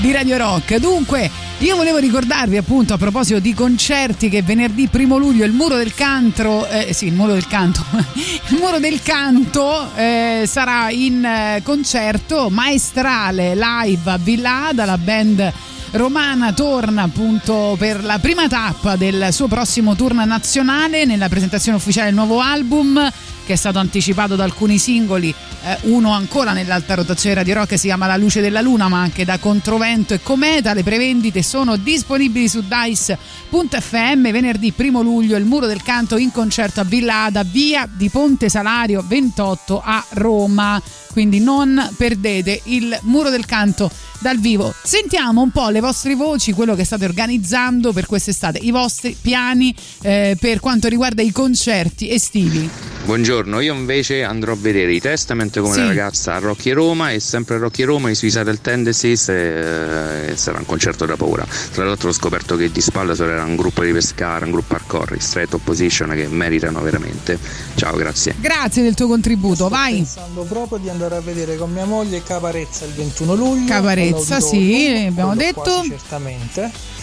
di 0.00 0.10
Radio 0.10 0.38
Rock. 0.38 0.78
Dunque, 0.78 1.30
io 1.58 1.76
volevo 1.76 1.98
ricordarvi 1.98 2.56
appunto 2.56 2.94
a 2.94 2.98
proposito 2.98 3.38
di 3.38 3.54
concerti 3.54 4.28
che 4.28 4.42
venerdì 4.42 4.88
primo 4.88 5.16
luglio 5.16 5.44
il 5.44 5.52
muro 5.52 5.76
del 5.76 5.94
canto, 5.94 6.66
eh, 6.66 6.92
sì, 6.92 7.06
il 7.06 7.14
muro 7.14 7.34
del 7.34 7.46
canto, 7.46 7.84
il 7.94 8.58
muro 8.58 8.80
del 8.80 9.00
canto 9.02 9.94
eh, 9.94 10.42
sarà 10.48 10.90
in 10.90 11.24
eh, 11.24 11.60
concerto 11.62 12.50
maestrale 12.50 13.54
live 13.54 14.10
a 14.10 14.18
Villada, 14.18 14.84
la 14.84 14.98
band 14.98 15.52
Romana 15.94 16.52
torna 16.52 17.04
appunto 17.04 17.76
per 17.78 18.02
la 18.02 18.18
prima 18.18 18.48
tappa 18.48 18.96
del 18.96 19.28
suo 19.30 19.46
prossimo 19.46 19.94
tour 19.94 20.12
nazionale 20.12 21.04
nella 21.04 21.28
presentazione 21.28 21.78
ufficiale 21.78 22.06
del 22.06 22.16
nuovo 22.16 22.40
album 22.40 23.12
che 23.44 23.52
è 23.52 23.56
stato 23.56 23.78
anticipato 23.78 24.36
da 24.36 24.44
alcuni 24.44 24.78
singoli, 24.78 25.32
eh, 25.64 25.78
uno 25.82 26.12
ancora 26.12 26.52
nell'alta 26.52 26.94
rotazione 26.94 27.36
Radio 27.36 27.54
Rock 27.54 27.78
si 27.78 27.86
chiama 27.86 28.06
La 28.06 28.16
luce 28.16 28.40
della 28.40 28.60
luna, 28.60 28.88
ma 28.88 29.00
anche 29.00 29.24
da 29.24 29.38
Controvento 29.38 30.14
e 30.14 30.22
Cometa. 30.22 30.72
Le 30.72 30.82
prevendite 30.82 31.42
sono 31.42 31.76
disponibili 31.76 32.48
su 32.48 32.64
dice.fm 32.66 34.30
venerdì 34.30 34.72
1 34.74 35.02
luglio 35.02 35.36
il 35.36 35.44
Muro 35.44 35.66
del 35.66 35.82
Canto 35.82 36.16
in 36.16 36.32
concerto 36.32 36.80
a 36.80 36.84
Villa 36.84 37.24
Ada, 37.24 37.44
via 37.44 37.88
di 37.90 38.08
Ponte 38.08 38.48
Salario 38.48 39.04
28 39.06 39.82
a 39.84 40.04
Roma. 40.10 40.80
Quindi 41.14 41.38
non 41.38 41.92
perdete 41.96 42.60
il 42.64 42.98
Muro 43.02 43.30
del 43.30 43.46
Canto 43.46 43.88
dal 44.18 44.40
vivo. 44.40 44.74
Sentiamo 44.82 45.42
un 45.42 45.50
po' 45.50 45.68
le 45.68 45.78
vostre 45.78 46.16
voci, 46.16 46.50
quello 46.52 46.74
che 46.74 46.82
state 46.82 47.04
organizzando 47.04 47.92
per 47.92 48.06
quest'estate, 48.06 48.58
i 48.58 48.72
vostri 48.72 49.16
piani 49.20 49.72
eh, 50.02 50.36
per 50.40 50.58
quanto 50.58 50.88
riguarda 50.88 51.22
i 51.22 51.30
concerti 51.30 52.10
estivi. 52.10 52.68
Buongiorno, 53.04 53.60
io 53.60 53.74
invece 53.74 54.24
andrò 54.24 54.52
a 54.52 54.56
vedere 54.58 54.92
i 54.92 55.00
Testament 55.00 55.60
come 55.60 55.74
Sì. 55.74 55.80
la 55.80 55.86
ragazza 55.88 56.34
a 56.34 56.38
Rocky 56.38 56.70
Roma 56.70 57.10
e 57.10 57.20
sempre 57.20 57.56
a 57.56 57.58
Rocky 57.58 57.82
Roma 57.84 58.08
i 58.08 58.14
Suicidal 58.14 58.60
Tendencies 58.62 59.28
e, 59.28 60.30
e 60.30 60.36
sarà 60.36 60.58
un 60.58 60.64
concerto 60.66 61.04
da 61.04 61.14
paura. 61.14 61.46
Tra 61.72 61.84
l'altro 61.84 62.08
ho 62.08 62.12
scoperto 62.12 62.56
che 62.56 62.72
di 62.72 62.80
spalla 62.80 63.14
sarà 63.14 63.44
un 63.44 63.56
gruppo 63.56 63.82
di 63.84 63.92
Pescara, 63.92 64.46
un 64.46 64.52
gruppo 64.52 64.74
hardcore, 64.74 65.20
straight 65.20 65.52
opposition 65.52 66.08
che 66.10 66.26
meritano 66.28 66.80
veramente. 66.80 67.38
Ciao, 67.74 67.94
grazie. 67.94 68.34
Grazie 68.40 68.82
del 68.82 68.94
tuo 68.94 69.06
contributo, 69.06 69.68
vai. 69.68 69.96
Pensando 69.96 70.42
proprio 70.44 70.78
di 70.78 70.88
andare 70.88 71.03
a 71.12 71.20
vedere 71.20 71.56
con 71.56 71.72
mia 71.72 71.84
moglie 71.84 72.22
Caparezza 72.22 72.84
il 72.84 72.92
21 72.92 73.34
luglio. 73.34 73.66
Caparezza, 73.66 74.40
sì, 74.40 75.06
abbiamo 75.08 75.34
detto. 75.34 75.60
quasi 75.60 75.88
certamente. 75.88 76.93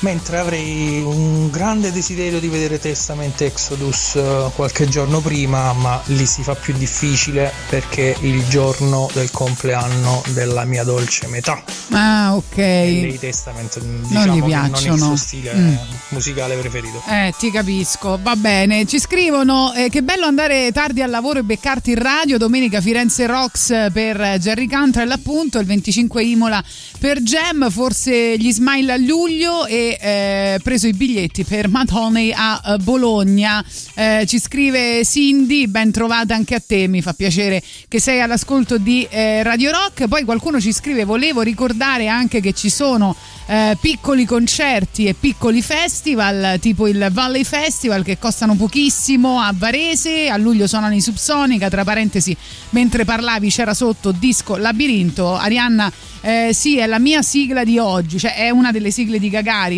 Mentre 0.00 0.38
avrei 0.38 1.00
un 1.02 1.50
grande 1.50 1.90
desiderio 1.90 2.38
di 2.38 2.48
vedere 2.48 2.78
Testament 2.78 3.40
Exodus 3.40 4.16
eh, 4.16 4.50
qualche 4.54 4.86
giorno 4.88 5.20
prima, 5.20 5.72
ma 5.72 6.00
lì 6.06 6.26
si 6.26 6.42
fa 6.42 6.54
più 6.54 6.74
difficile 6.74 7.50
perché 7.70 8.14
il 8.20 8.46
giorno 8.48 9.08
del 9.14 9.30
compleanno 9.30 10.22
della 10.28 10.64
mia 10.64 10.84
dolce 10.84 11.26
metà. 11.28 11.62
Ah, 11.90 12.34
ok. 12.36 12.56
E 12.58 12.98
lei 13.02 13.18
Testament 13.18 13.78
diciamo 13.80 14.34
gli 14.36 14.40
che 14.42 14.48
non 14.48 14.50
è 14.50 14.64
il 14.64 14.70
piacciono. 14.70 14.96
suo 14.96 15.16
stile 15.16 15.52
Mm. 15.54 15.74
musicale 16.08 16.56
preferito. 16.56 17.02
Eh, 17.08 17.32
ti 17.38 17.50
capisco, 17.50 18.18
va 18.20 18.36
bene. 18.36 18.84
Ci 18.86 18.98
scrivono 18.98 19.72
eh, 19.74 19.88
che 19.88 20.02
bello 20.02 20.26
andare 20.26 20.70
tardi 20.72 21.00
al 21.02 21.10
lavoro 21.10 21.38
e 21.38 21.42
beccarti 21.44 21.90
in 21.90 21.98
radio. 21.98 22.38
Domenica 22.38 22.80
Firenze 22.80 23.26
Rocks 23.26 23.68
per 23.92 24.36
Jerry 24.38 24.66
Cantrell, 24.66 25.10
appunto, 25.10 25.58
il 25.58 25.66
25 25.66 26.22
Imola 26.22 26.62
per 26.98 27.22
Gem, 27.22 27.70
forse 27.70 28.36
gli 28.36 28.52
Smile 28.52 28.92
a 28.92 28.96
luglio 28.96 29.66
e 29.66 29.93
eh, 30.00 30.60
preso 30.62 30.86
i 30.86 30.92
biglietti 30.92 31.44
per 31.44 31.68
Matone 31.68 32.32
a 32.34 32.60
eh, 32.64 32.76
Bologna. 32.78 33.64
Eh, 33.94 34.24
ci 34.26 34.38
scrive 34.38 35.04
Cindy, 35.04 35.66
ben 35.66 35.90
trovata 35.90 36.34
anche 36.34 36.54
a 36.54 36.62
te, 36.64 36.86
mi 36.88 37.02
fa 37.02 37.12
piacere 37.12 37.62
che 37.88 38.00
sei 38.00 38.20
all'ascolto 38.20 38.78
di 38.78 39.06
eh, 39.10 39.42
Radio 39.42 39.70
Rock. 39.70 40.08
Poi 40.08 40.24
qualcuno 40.24 40.60
ci 40.60 40.72
scrive, 40.72 41.04
volevo 41.04 41.42
ricordare 41.42 42.08
anche 42.08 42.40
che 42.40 42.52
ci 42.52 42.70
sono 42.70 43.14
eh, 43.46 43.76
piccoli 43.80 44.24
concerti 44.24 45.06
e 45.06 45.14
piccoli 45.14 45.62
festival, 45.62 46.58
tipo 46.60 46.86
il 46.86 47.08
Valley 47.12 47.44
Festival 47.44 48.02
che 48.02 48.18
costano 48.18 48.54
pochissimo 48.54 49.40
a 49.40 49.52
Varese, 49.54 50.28
a 50.28 50.36
luglio 50.36 50.66
suonano 50.66 50.94
i 50.94 51.00
Subsonica, 51.00 51.68
tra 51.68 51.84
parentesi, 51.84 52.36
mentre 52.70 53.04
parlavi 53.04 53.50
c'era 53.50 53.74
sotto 53.74 54.12
disco 54.12 54.56
Labirinto, 54.56 55.34
Arianna 55.34 55.92
eh, 56.26 56.54
sì, 56.54 56.78
è 56.78 56.86
la 56.86 56.98
mia 56.98 57.20
sigla 57.20 57.64
di 57.64 57.78
oggi, 57.78 58.18
cioè 58.18 58.34
è 58.34 58.48
una 58.48 58.72
delle 58.72 58.90
sigle 58.90 59.18
di 59.18 59.28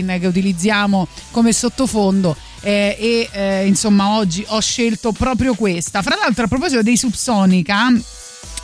Gagarin 0.05 0.21
che 0.21 0.27
utilizziamo 0.27 1.07
come 1.31 1.53
sottofondo. 1.53 2.37
eh, 2.63 2.97
e 2.99 3.29
eh, 3.33 3.67
insomma 3.67 4.17
oggi 4.17 4.45
ho 4.49 4.61
scelto 4.61 5.13
proprio 5.13 5.55
questa. 5.55 6.03
Fra 6.03 6.17
l'altro 6.17 6.45
a 6.45 6.49
proposito 6.49 6.83
dei 6.83 6.97
Subsonica 6.97 7.93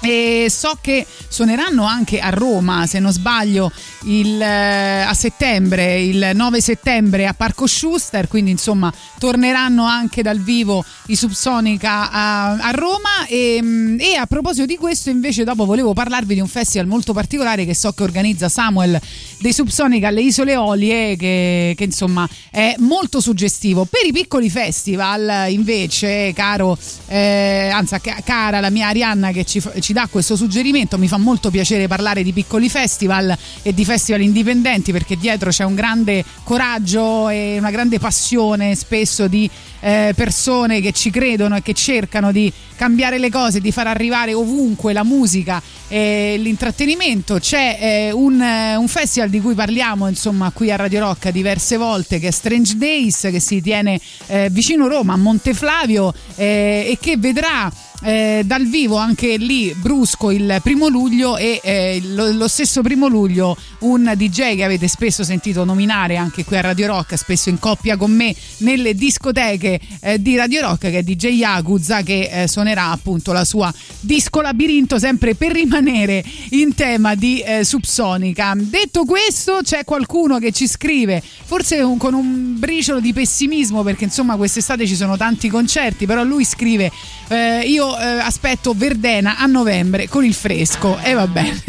e 0.02 0.46
so 0.50 0.76
che 0.80 1.06
suoneranno 1.28 1.84
anche 1.84 2.18
a 2.18 2.30
Roma, 2.30 2.86
se 2.86 2.98
non 2.98 3.12
sbaglio, 3.12 3.70
il, 4.04 4.40
eh, 4.40 5.02
a 5.02 5.14
settembre, 5.14 6.02
il 6.02 6.32
9 6.34 6.60
settembre 6.60 7.26
a 7.26 7.34
Parco 7.34 7.66
Schuster, 7.66 8.26
quindi 8.26 8.50
insomma 8.50 8.92
torneranno 9.18 9.84
anche 9.84 10.22
dal 10.22 10.40
vivo 10.40 10.84
i 11.06 11.16
Subsonica 11.16 12.10
a, 12.10 12.52
a 12.52 12.70
Roma 12.70 13.26
e, 13.28 13.60
mm, 13.62 14.00
e 14.00 14.16
a 14.16 14.26
proposito 14.26 14.66
di 14.66 14.76
questo 14.76 15.10
invece 15.10 15.44
dopo 15.44 15.64
volevo 15.64 15.92
parlarvi 15.92 16.34
di 16.34 16.40
un 16.40 16.48
festival 16.48 16.86
molto 16.88 17.12
particolare 17.12 17.64
che 17.64 17.74
so 17.74 17.92
che 17.92 18.02
organizza 18.02 18.48
Samuel 18.48 19.00
dei 19.38 19.52
Subsonica 19.52 20.08
alle 20.08 20.22
Isole 20.22 20.56
Olie 20.56 21.16
che, 21.16 21.74
che, 21.76 21.84
insomma 21.84 22.28
è 22.50 22.74
molto 22.78 23.20
suggestivo. 23.20 23.84
Per 23.84 24.04
i 24.04 24.12
piccoli 24.12 24.50
festival 24.50 25.50
invece, 25.50 26.32
caro, 26.34 26.76
eh, 27.06 27.70
anzi 27.72 28.00
ca- 28.00 28.20
cara 28.24 28.60
la 28.60 28.70
mia 28.70 28.88
Arianna 28.88 29.30
che 29.32 29.44
ci, 29.44 29.60
fa- 29.60 29.72
ci 29.92 29.98
dà 29.98 30.08
questo 30.10 30.36
suggerimento, 30.36 30.96
mi 30.96 31.06
fa 31.06 31.18
molto 31.18 31.50
piacere 31.50 31.86
parlare 31.86 32.22
di 32.22 32.32
piccoli 32.32 32.70
festival 32.70 33.36
e 33.60 33.74
di 33.74 33.84
festival 33.84 34.22
indipendenti 34.22 34.90
perché 34.90 35.18
dietro 35.18 35.50
c'è 35.50 35.64
un 35.64 35.74
grande 35.74 36.24
coraggio 36.44 37.28
e 37.28 37.58
una 37.58 37.70
grande 37.70 37.98
passione 37.98 38.74
spesso 38.74 39.28
di 39.28 39.48
eh, 39.80 40.14
persone 40.16 40.80
che 40.80 40.92
ci 40.92 41.10
credono 41.10 41.56
e 41.56 41.62
che 41.62 41.74
cercano 41.74 42.32
di 42.32 42.50
cambiare 42.74 43.18
le 43.18 43.30
cose, 43.30 43.60
di 43.60 43.70
far 43.70 43.86
arrivare 43.86 44.32
ovunque 44.32 44.94
la 44.94 45.04
musica 45.04 45.60
e 45.88 46.36
l'intrattenimento. 46.38 47.38
C'è 47.38 47.78
eh, 47.78 48.12
un, 48.12 48.40
eh, 48.40 48.76
un 48.76 48.88
festival 48.88 49.28
di 49.28 49.40
cui 49.40 49.54
parliamo 49.54 50.08
insomma 50.08 50.50
qui 50.52 50.70
a 50.70 50.76
Radio 50.76 51.00
Rock 51.00 51.28
diverse 51.28 51.76
volte 51.76 52.18
che 52.18 52.28
è 52.28 52.30
Strange 52.30 52.76
Days 52.76 53.28
che 53.30 53.40
si 53.40 53.60
tiene 53.60 54.00
eh, 54.28 54.48
vicino 54.50 54.88
Roma 54.88 55.12
a 55.12 55.16
Monteflavio 55.16 56.14
eh, 56.36 56.86
e 56.88 56.98
che 56.98 57.18
vedrà 57.18 57.70
eh, 58.02 58.42
dal 58.44 58.66
vivo 58.66 58.96
anche 58.96 59.36
lì 59.36 59.74
brusco 59.74 60.30
il 60.30 60.60
primo 60.62 60.88
luglio 60.88 61.36
e 61.36 61.60
eh, 61.62 62.00
lo, 62.04 62.30
lo 62.32 62.48
stesso 62.48 62.82
primo 62.82 63.06
luglio 63.08 63.56
un 63.80 64.12
DJ 64.16 64.56
che 64.56 64.64
avete 64.64 64.88
spesso 64.88 65.24
sentito 65.24 65.64
nominare 65.64 66.16
anche 66.16 66.44
qui 66.44 66.56
a 66.56 66.60
Radio 66.60 66.88
Rock 66.88 67.16
spesso 67.16 67.48
in 67.48 67.58
coppia 67.58 67.96
con 67.96 68.10
me 68.10 68.34
nelle 68.58 68.94
discoteche 68.94 69.80
eh, 70.00 70.20
di 70.20 70.36
Radio 70.36 70.60
Rock 70.62 70.90
che 70.90 70.98
è 70.98 71.02
DJ 71.02 71.26
Yakuza 71.28 72.02
che 72.02 72.28
eh, 72.32 72.48
suonerà 72.48 72.90
appunto 72.90 73.32
la 73.32 73.44
sua 73.44 73.72
disco 74.00 74.40
labirinto 74.40 74.98
sempre 74.98 75.34
per 75.34 75.52
rimanere 75.52 76.24
in 76.50 76.74
tema 76.74 77.14
di 77.14 77.40
eh, 77.40 77.64
subsonica. 77.64 78.54
Detto 78.56 79.04
questo 79.04 79.60
c'è 79.62 79.84
qualcuno 79.84 80.38
che 80.38 80.52
ci 80.52 80.66
scrive 80.66 81.22
forse 81.22 81.80
un- 81.80 81.98
con 81.98 82.14
un 82.14 82.58
briciolo 82.58 83.00
di 83.00 83.12
pessimismo 83.12 83.82
perché 83.82 84.04
insomma 84.04 84.36
quest'estate 84.36 84.86
ci 84.86 84.96
sono 84.96 85.16
tanti 85.16 85.48
concerti 85.48 86.06
però 86.06 86.24
lui 86.24 86.44
scrive 86.44 86.90
eh, 87.28 87.62
eh, 87.98 88.04
aspetto 88.04 88.72
Verdena 88.74 89.36
a 89.38 89.46
novembre 89.46 90.08
con 90.08 90.24
il 90.24 90.34
fresco. 90.34 90.98
E 91.02 91.14
va 91.14 91.26
bene. 91.26 91.62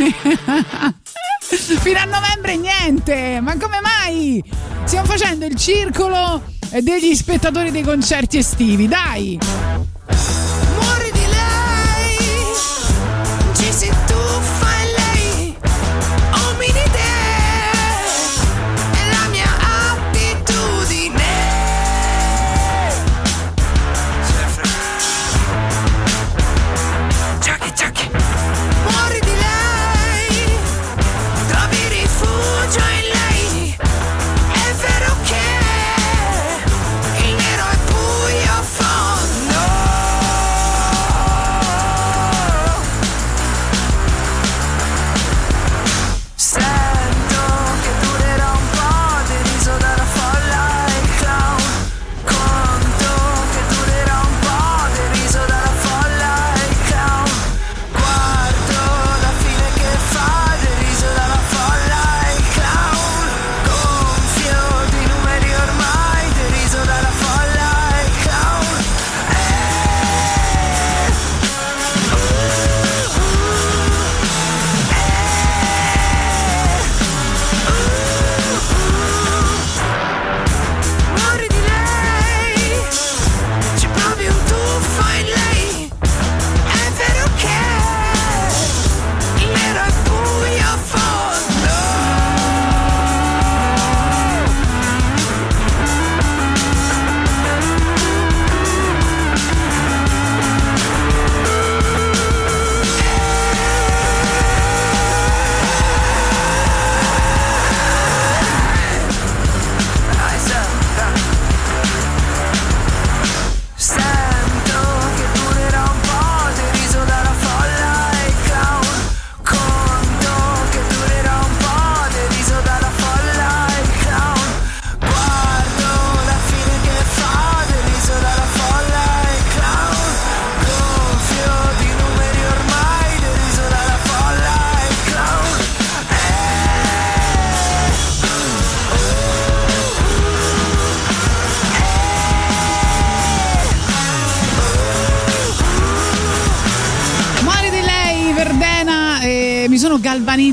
Fino 1.39 1.99
a 1.99 2.05
novembre 2.05 2.57
niente. 2.57 3.39
Ma 3.41 3.57
come 3.57 3.79
mai? 3.81 4.43
Stiamo 4.85 5.07
facendo 5.07 5.45
il 5.45 5.55
circolo 5.55 6.41
eh, 6.71 6.81
degli 6.81 7.15
spettatori 7.15 7.71
dei 7.71 7.83
concerti 7.83 8.37
estivi 8.37 8.87
dai 8.87 9.39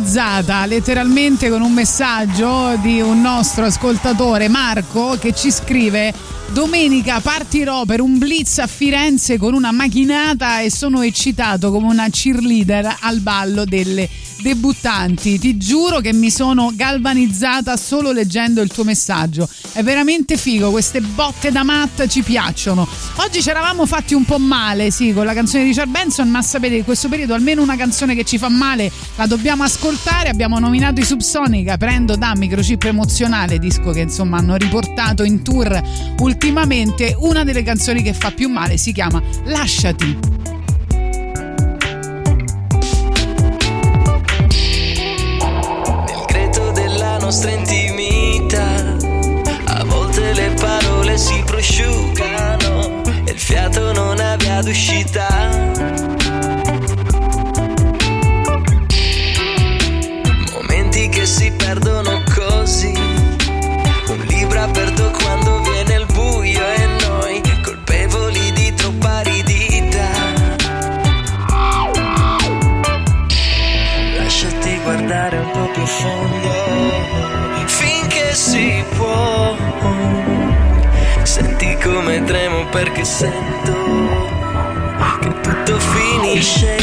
galvanizzata 0.01 0.65
letteralmente 0.67 1.51
con 1.51 1.61
un 1.61 1.73
messaggio 1.73 2.77
di 2.81 3.01
un 3.01 3.21
nostro 3.21 3.67
ascoltatore 3.67 4.49
Marco 4.49 5.17
che 5.21 5.35
ci 5.35 5.51
scrive 5.51 6.13
Domenica 6.53 7.21
partirò 7.21 7.85
per 7.85 8.01
un 8.01 8.19
blitz 8.19 8.59
a 8.59 8.67
Firenze 8.67 9.39
con 9.39 9.55
una 9.55 9.71
macchinata 9.71 10.61
e 10.61 10.71
sono 10.71 11.03
eccitato 11.03 11.71
come 11.71 11.87
una 11.87 12.09
cheerleader 12.09 12.97
al 13.01 13.21
ballo 13.21 13.65
delle 13.65 14.09
debuttanti. 14.41 15.39
Ti 15.39 15.57
giuro 15.57 16.01
che 16.01 16.13
mi 16.13 16.31
sono 16.31 16.73
galvanizzata 16.75 17.77
solo 17.77 18.13
leggendo 18.13 18.61
il 18.61 18.71
tuo 18.71 18.85
messaggio. 18.85 19.49
È 19.73 19.83
veramente 19.83 20.37
figo, 20.37 20.71
queste 20.71 21.01
botte 21.01 21.51
da 21.51 21.63
matta 21.63 22.07
ci 22.07 22.23
piacciono. 22.23 22.87
Oggi 23.17 23.43
ci 23.43 23.51
eravamo 23.51 23.87
fatti 23.87 24.15
un 24.15 24.25
po' 24.25 24.39
male, 24.39 24.91
sì, 24.91 25.13
con 25.13 25.25
la 25.25 25.35
canzone 25.35 25.63
di 25.63 25.69
Richard 25.71 25.91
Benson, 25.91 26.29
ma 26.29 26.43
sapete 26.43 26.73
che 26.73 26.79
in 26.79 26.85
questo 26.85 27.09
periodo 27.09 27.35
almeno 27.35 27.63
una 27.63 27.77
canzone 27.77 28.15
che 28.15 28.25
ci 28.25 28.39
fa 28.39 28.49
male 28.49 28.91
la 29.17 29.27
dobbiamo 29.27 29.63
ascoltare. 29.63 30.29
Abbiamo 30.29 30.59
nominato 30.59 31.01
i 31.01 31.05
Subsonica, 31.05 31.77
prendo 31.77 32.17
da 32.17 32.33
microchip 32.35 32.85
emozionale, 32.85 33.59
disco 33.59 33.91
che 33.91 34.01
insomma 34.01 34.39
hanno 34.39 34.57
riportato 34.57 35.23
in 35.23 35.43
tour 35.43 35.81
ultimamente. 36.19 37.15
Una 37.19 37.45
delle 37.45 37.63
canzoni 37.63 38.03
che 38.03 38.15
fa 38.15 38.31
più 38.31 38.49
male 38.49 38.77
si 38.77 38.93
chiama 38.93 39.23
Lasciati. 39.45 40.50
D'uscita. 54.63 55.27
Momenti 60.53 61.09
che 61.09 61.27
si 61.27 61.51
perdono 61.53 62.23
così, 62.35 62.93
un 64.09 64.19
libro 64.27 64.61
aperto 64.61 65.11
quando 65.23 65.61
viene 65.63 65.95
il 65.95 66.07
buio 66.13 66.61
e 66.61 66.87
noi 67.07 67.43
colpevoli 67.63 68.53
di 68.53 68.75
troppa 68.75 69.21
ridita. 69.21 70.09
Lasciati 74.19 74.81
guardare 74.83 75.39
un 75.39 75.51
po' 75.53 75.71
più 75.73 75.87
fondo 75.87 76.51
finché 77.67 78.35
si 78.35 78.85
può. 78.97 79.57
Senti 81.23 81.77
come 81.83 82.25
tremo 82.25 82.67
perché 82.71 83.05
sento 83.05 84.10
shame. 86.41 86.80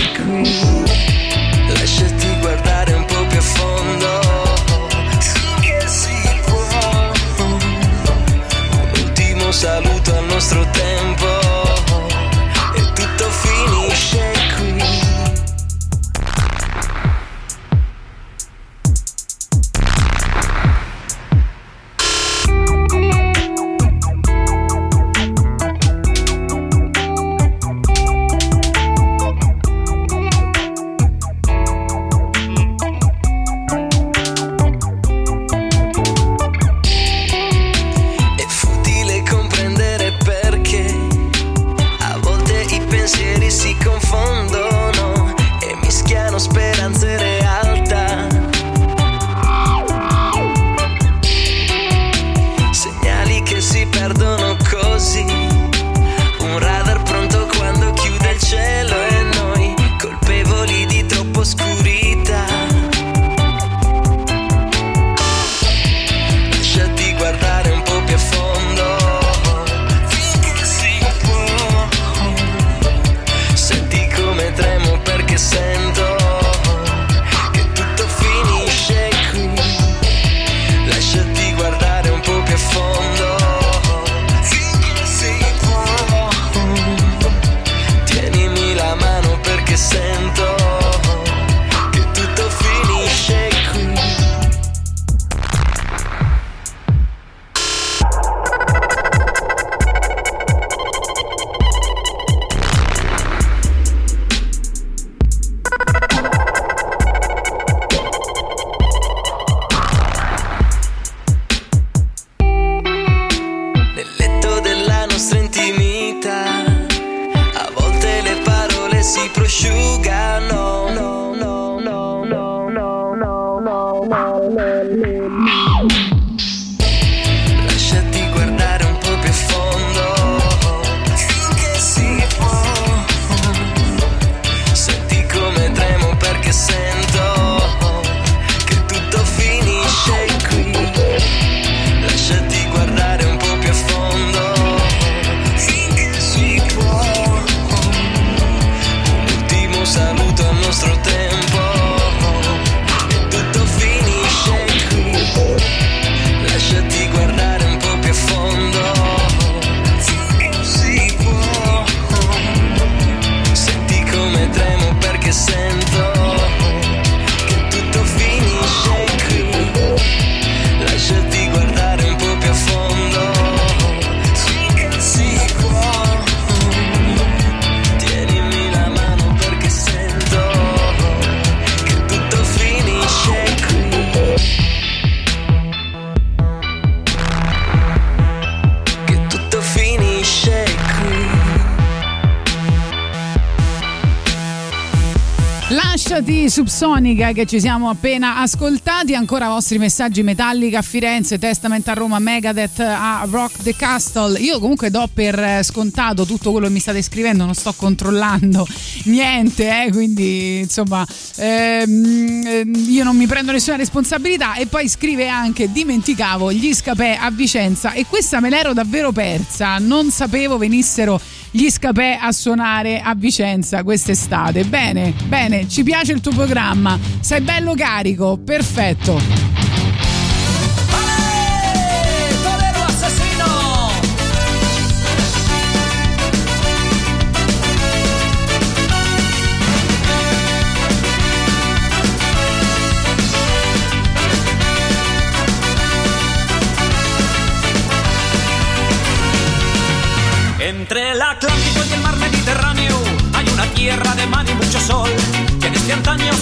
Subsonica 197.17 197.31
che 197.31 197.45
ci 197.47 197.59
siamo 197.59 197.89
appena 197.89 198.37
ascoltati. 198.37 199.15
Ancora 199.15 199.47
vostri 199.47 199.79
messaggi 199.79 200.21
Metallica 200.21 200.79
a 200.79 200.81
Firenze, 200.83 201.39
Testament 201.39 201.87
a 201.87 201.93
Roma, 201.93 202.19
Megadeth 202.19 202.79
a 202.79 203.25
Rock 203.29 203.63
the 203.63 203.75
Castle. 203.75 204.39
Io 204.39 204.59
comunque 204.59 204.91
do 204.91 205.09
per 205.11 205.63
scontato 205.63 206.25
tutto 206.25 206.51
quello 206.51 206.67
che 206.67 206.73
mi 206.73 206.79
state 206.79 207.01
scrivendo, 207.01 207.43
non 207.45 207.55
sto 207.55 207.73
controllando 207.73 208.67
niente, 209.05 209.85
eh, 209.85 209.91
quindi 209.91 210.59
insomma 210.59 211.05
ehm, 211.37 212.73
io 212.87 213.03
non 213.03 213.15
mi 213.15 213.25
prendo 213.25 213.51
nessuna 213.51 213.77
responsabilità. 213.77 214.55
E 214.55 214.67
poi 214.67 214.87
scrive 214.87 215.27
anche: 215.27 215.71
Dimenticavo 215.71 216.51
gli 216.51 216.73
scapè 216.73 217.17
a 217.19 217.31
Vicenza 217.31 217.93
e 217.93 218.05
questa 218.05 218.39
me 218.39 218.49
l'ero 218.49 218.73
davvero 218.73 219.11
persa. 219.11 219.77
Non 219.79 220.11
sapevo 220.11 220.57
venissero 220.57 221.19
gli 221.57 221.71
scapè 221.71 222.19
a 222.21 222.31
suonare 222.31 223.01
a 223.01 223.15
Vicenza 223.15 223.81
quest'estate. 223.81 224.63
Bene, 224.65 225.11
bene, 225.25 225.67
ci 225.67 225.81
piace 225.81 226.11
il 226.11 226.21
tuo 226.21 226.31
programma. 226.31 226.99
Sei 227.19 227.41
bello 227.41 227.73
carico, 227.73 228.37
perfetto. 228.37 229.56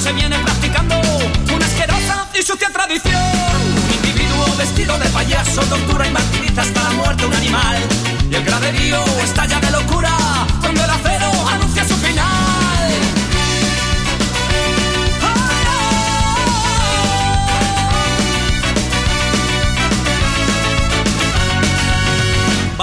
Se 0.05 0.13
viene 0.13 0.37
practicando 0.37 0.95
una 1.51 1.65
asquerosa 1.65 2.27
y 2.39 2.43
sucia 2.43 2.69
tradición. 2.71 3.19
Un 3.87 4.05
individuo 4.05 4.55
vestido 4.55 4.99
de 4.99 5.09
payaso 5.09 5.61
tortura 5.61 6.07
y 6.07 6.11
martiriza 6.11 6.61
hasta 6.61 6.83
la 6.83 6.91
muerte 6.91 7.25
un 7.25 7.33
animal 7.33 7.77
y 8.29 8.35
el 8.35 8.43
graderío 8.43 9.03
estalla 9.23 9.59
de 9.59 9.71
locura 9.71 10.11
cuando 10.61 10.83
el 10.83 10.89
acero 10.91 11.31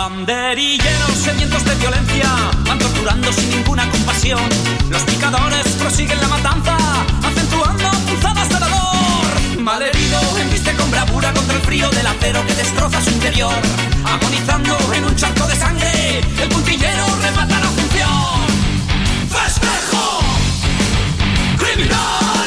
Banderilleros 0.03 1.17
sedientos 1.17 1.65
de 1.65 1.77
violencia 1.77 2.29
van 2.67 2.77
torturando 2.77 3.33
sin 3.33 3.51
ninguna 3.51 3.89
compasión. 3.89 4.43
Los 4.91 5.03
picadores 5.03 5.65
prosiguen 5.79 6.21
la 6.21 6.27
matanza, 6.27 6.77
acentuando 7.23 7.89
punzadas 8.09 8.49
de 8.49 8.57
dolor. 8.57 9.61
Malherido 9.61 10.19
embiste 10.41 10.75
con 10.75 10.91
bravura 10.91 11.33
contra 11.33 11.55
el 11.55 11.63
frío 11.63 11.89
del 11.91 12.05
acero 12.05 12.45
que 12.49 12.55
destroza 12.55 13.01
su 13.01 13.11
interior. 13.11 13.55
Agonizando 14.05 14.77
en 14.93 15.05
un 15.05 15.15
charco 15.15 15.47
de 15.47 15.55
sangre, 15.55 16.19
el 16.19 16.49
puntillero 16.49 17.07
remata 17.23 17.61
la 17.61 17.69
función. 17.69 18.41
¡Festejo! 19.31 20.19
¡Criminal! 21.59 22.42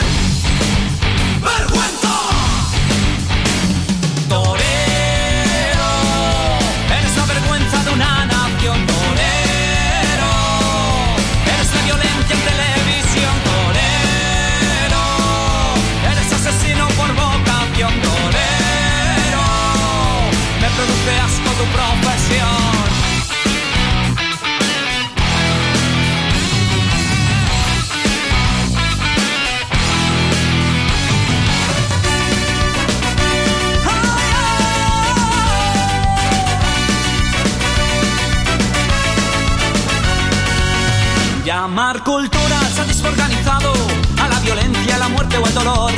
Llamar 41.66 42.04
cultura 42.04 42.60
al 42.60 42.74
sadismo 42.74 43.08
organizado, 43.08 43.74
a 44.22 44.28
la 44.28 44.40
violencia, 44.42 44.98
a 44.98 45.00
la 45.00 45.10
muerte 45.10 45.36
o 45.40 45.46
al 45.48 45.54
dolor. 45.56 45.94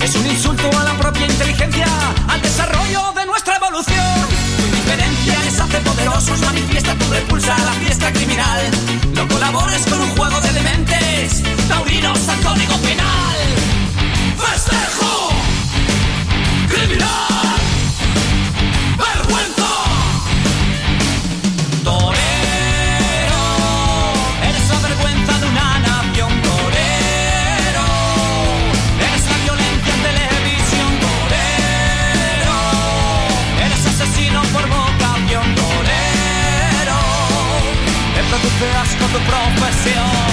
Es 0.00 0.14
un 0.14 0.26
insulto 0.26 0.70
a 0.78 0.82
la 0.82 0.94
propia 0.94 1.26
inteligencia, 1.26 1.86
al 2.26 2.40
desarrollo 2.40 3.12
de 3.14 3.26
nuestra 3.26 3.56
evolución. 3.56 4.26
Tu 4.56 4.64
indiferencia 4.64 5.38
les 5.44 5.60
hace 5.60 5.78
poderosos, 5.80 6.40
manifiesta 6.40 6.94
tu 6.94 7.04
repulsa 7.12 7.54
a 7.54 7.64
la 7.66 7.72
fiesta 7.72 8.10
criminal. 8.14 8.62
No 9.14 9.28
colabores 9.28 9.84
con 9.90 10.00
un 10.00 10.08
juego 10.16 10.40
de 10.40 10.52
dementes, 10.54 11.42
taurinos 11.68 12.26
al 12.26 12.40
código 12.40 12.76
penal. 12.78 13.36
¡Festejo! 14.38 15.29
Tu 39.12 39.18
profesión. 39.18 40.30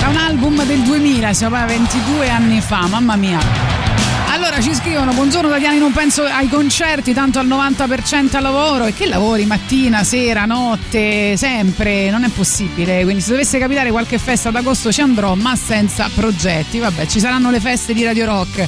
Da 0.00 0.08
un 0.08 0.16
album 0.16 0.56
del 0.64 0.84
2000, 0.84 1.34
siamo 1.34 1.56
a 1.56 1.66
22 1.66 2.30
anni 2.30 2.60
fa, 2.60 2.86
mamma 2.88 3.16
mia. 3.16 3.77
Allora 4.48 4.62
ci 4.62 4.74
scrivono, 4.74 5.12
buongiorno 5.12 5.50
Tatiani, 5.50 5.78
non 5.78 5.92
penso 5.92 6.22
ai 6.22 6.48
concerti, 6.48 7.12
tanto 7.12 7.38
al 7.38 7.46
90% 7.46 8.34
al 8.34 8.42
lavoro. 8.42 8.86
E 8.86 8.94
che 8.94 9.04
lavori 9.04 9.44
mattina, 9.44 10.02
sera, 10.04 10.46
notte, 10.46 11.36
sempre? 11.36 12.08
Non 12.08 12.24
è 12.24 12.30
possibile. 12.30 13.02
Quindi 13.02 13.20
se 13.20 13.32
dovesse 13.32 13.58
capitare 13.58 13.90
qualche 13.90 14.16
festa 14.16 14.50
d'agosto 14.50 14.90
ci 14.90 15.02
andrò, 15.02 15.34
ma 15.34 15.54
senza 15.54 16.08
progetti. 16.14 16.78
Vabbè, 16.78 17.06
ci 17.06 17.20
saranno 17.20 17.50
le 17.50 17.60
feste 17.60 17.92
di 17.92 18.02
Radio 18.02 18.24
Rock 18.24 18.66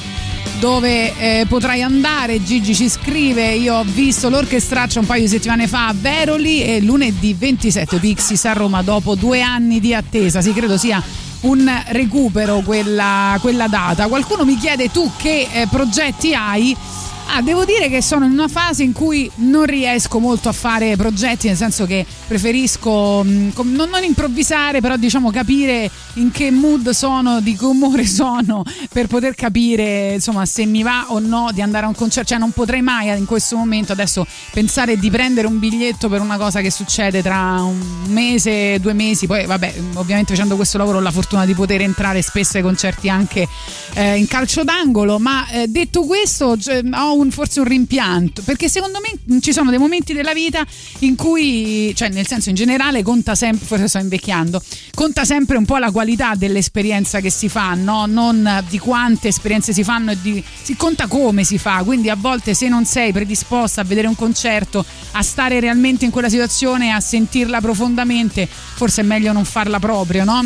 dove 0.59 1.17
eh, 1.17 1.45
potrai 1.47 1.81
andare. 1.81 2.43
Gigi 2.43 2.75
ci 2.75 2.87
scrive: 2.87 3.49
Io 3.53 3.77
ho 3.77 3.83
visto 3.83 4.29
l'orchestraccia 4.29 4.99
un 4.99 5.07
paio 5.07 5.23
di 5.23 5.29
settimane 5.29 5.67
fa 5.67 5.87
a 5.87 5.95
Veroli 5.99 6.63
e 6.63 6.79
lunedì 6.81 7.33
27 7.33 7.97
Pixis 7.97 8.45
a 8.45 8.53
Roma 8.53 8.83
dopo 8.83 9.15
due 9.15 9.41
anni 9.41 9.79
di 9.79 9.95
attesa. 9.95 10.41
Sì, 10.41 10.53
credo 10.53 10.77
sia 10.77 11.01
un 11.41 11.69
recupero 11.87 12.61
quella, 12.61 13.37
quella 13.41 13.67
data. 13.67 14.07
Qualcuno 14.07 14.45
mi 14.45 14.57
chiede 14.57 14.91
tu 14.91 15.09
che 15.17 15.47
eh, 15.51 15.67
progetti 15.69 16.33
hai. 16.33 16.75
Ah, 17.33 17.41
devo 17.41 17.63
dire 17.63 17.87
che 17.87 18.01
sono 18.01 18.25
in 18.25 18.31
una 18.31 18.49
fase 18.49 18.83
in 18.83 18.91
cui 18.91 19.31
non 19.35 19.63
riesco 19.63 20.19
molto 20.19 20.49
a 20.49 20.51
fare 20.51 20.97
progetti, 20.97 21.47
nel 21.47 21.55
senso 21.55 21.85
che 21.85 22.05
preferisco 22.27 23.25
com- 23.53 23.71
non, 23.71 23.89
non 23.89 24.03
improvvisare, 24.03 24.81
però 24.81 24.97
diciamo 24.97 25.31
capire 25.31 25.89
in 26.15 26.29
che 26.31 26.51
mood 26.51 26.89
sono, 26.89 27.39
di 27.39 27.55
che 27.55 27.63
umore 27.63 28.03
sono, 28.05 28.65
per 28.91 29.07
poter 29.07 29.33
capire 29.35 30.15
insomma 30.15 30.45
se 30.45 30.65
mi 30.65 30.83
va 30.83 31.05
o 31.07 31.19
no 31.19 31.51
di 31.53 31.61
andare 31.61 31.85
a 31.85 31.87
un 31.87 31.95
concerto. 31.95 32.31
Cioè 32.31 32.37
non 32.37 32.51
potrei 32.51 32.81
mai 32.81 33.17
in 33.17 33.25
questo 33.25 33.55
momento 33.55 33.93
adesso 33.93 34.27
pensare 34.51 34.97
di 34.97 35.09
prendere 35.09 35.47
un 35.47 35.57
biglietto 35.57 36.09
per 36.09 36.19
una 36.19 36.35
cosa 36.35 36.59
che 36.59 36.69
succede 36.69 37.21
tra 37.21 37.61
un 37.61 37.79
mese, 38.07 38.77
due 38.81 38.91
mesi. 38.91 39.25
Poi 39.25 39.45
vabbè, 39.45 39.73
ovviamente 39.93 40.33
facendo 40.33 40.57
questo 40.57 40.77
lavoro 40.77 40.97
ho 40.97 41.01
la 41.01 41.11
fortuna 41.11 41.45
di 41.45 41.53
poter 41.53 41.79
entrare 41.79 42.21
spesso 42.21 42.57
ai 42.57 42.63
concerti 42.63 43.07
anche 43.07 43.47
eh, 43.93 44.17
in 44.17 44.27
calcio 44.27 44.65
d'angolo, 44.65 45.17
ma 45.17 45.47
eh, 45.47 45.69
detto 45.69 46.03
questo 46.03 46.57
cioè, 46.57 46.81
ho 46.93 47.20
un, 47.21 47.31
forse 47.31 47.59
un 47.59 47.67
rimpianto, 47.67 48.41
perché 48.43 48.69
secondo 48.69 48.99
me 48.99 49.39
ci 49.41 49.53
sono 49.53 49.69
dei 49.69 49.79
momenti 49.79 50.13
della 50.13 50.33
vita 50.33 50.65
in 50.99 51.15
cui, 51.15 51.93
cioè 51.95 52.09
nel 52.09 52.27
senso 52.27 52.49
in 52.49 52.55
generale 52.55 53.03
conta 53.03 53.35
sempre, 53.35 53.65
forse 53.65 53.87
sto 53.87 53.99
invecchiando, 53.99 54.61
conta 54.93 55.23
sempre 55.25 55.57
un 55.57 55.65
po' 55.65 55.77
la 55.77 55.91
qualità 55.91 56.33
dell'esperienza 56.35 57.19
che 57.19 57.29
si 57.29 57.49
fa, 57.49 57.73
no? 57.73 58.05
non 58.05 58.63
di 58.69 58.79
quante 58.79 59.29
esperienze 59.29 59.73
si 59.73 59.83
fanno 59.83 60.11
e 60.11 60.17
di, 60.21 60.43
si 60.61 60.75
conta 60.75 61.07
come 61.07 61.43
si 61.43 61.57
fa, 61.57 61.83
quindi 61.83 62.09
a 62.09 62.15
volte 62.15 62.53
se 62.53 62.67
non 62.67 62.85
sei 62.85 63.11
predisposta 63.11 63.81
a 63.81 63.83
vedere 63.83 64.07
un 64.07 64.15
concerto, 64.15 64.85
a 65.11 65.21
stare 65.21 65.59
realmente 65.59 66.05
in 66.05 66.11
quella 66.11 66.29
situazione, 66.29 66.91
a 66.91 66.99
sentirla 66.99 67.61
profondamente, 67.61 68.47
forse 68.47 69.01
è 69.01 69.03
meglio 69.03 69.31
non 69.31 69.45
farla 69.45 69.79
proprio, 69.79 70.23
no? 70.23 70.45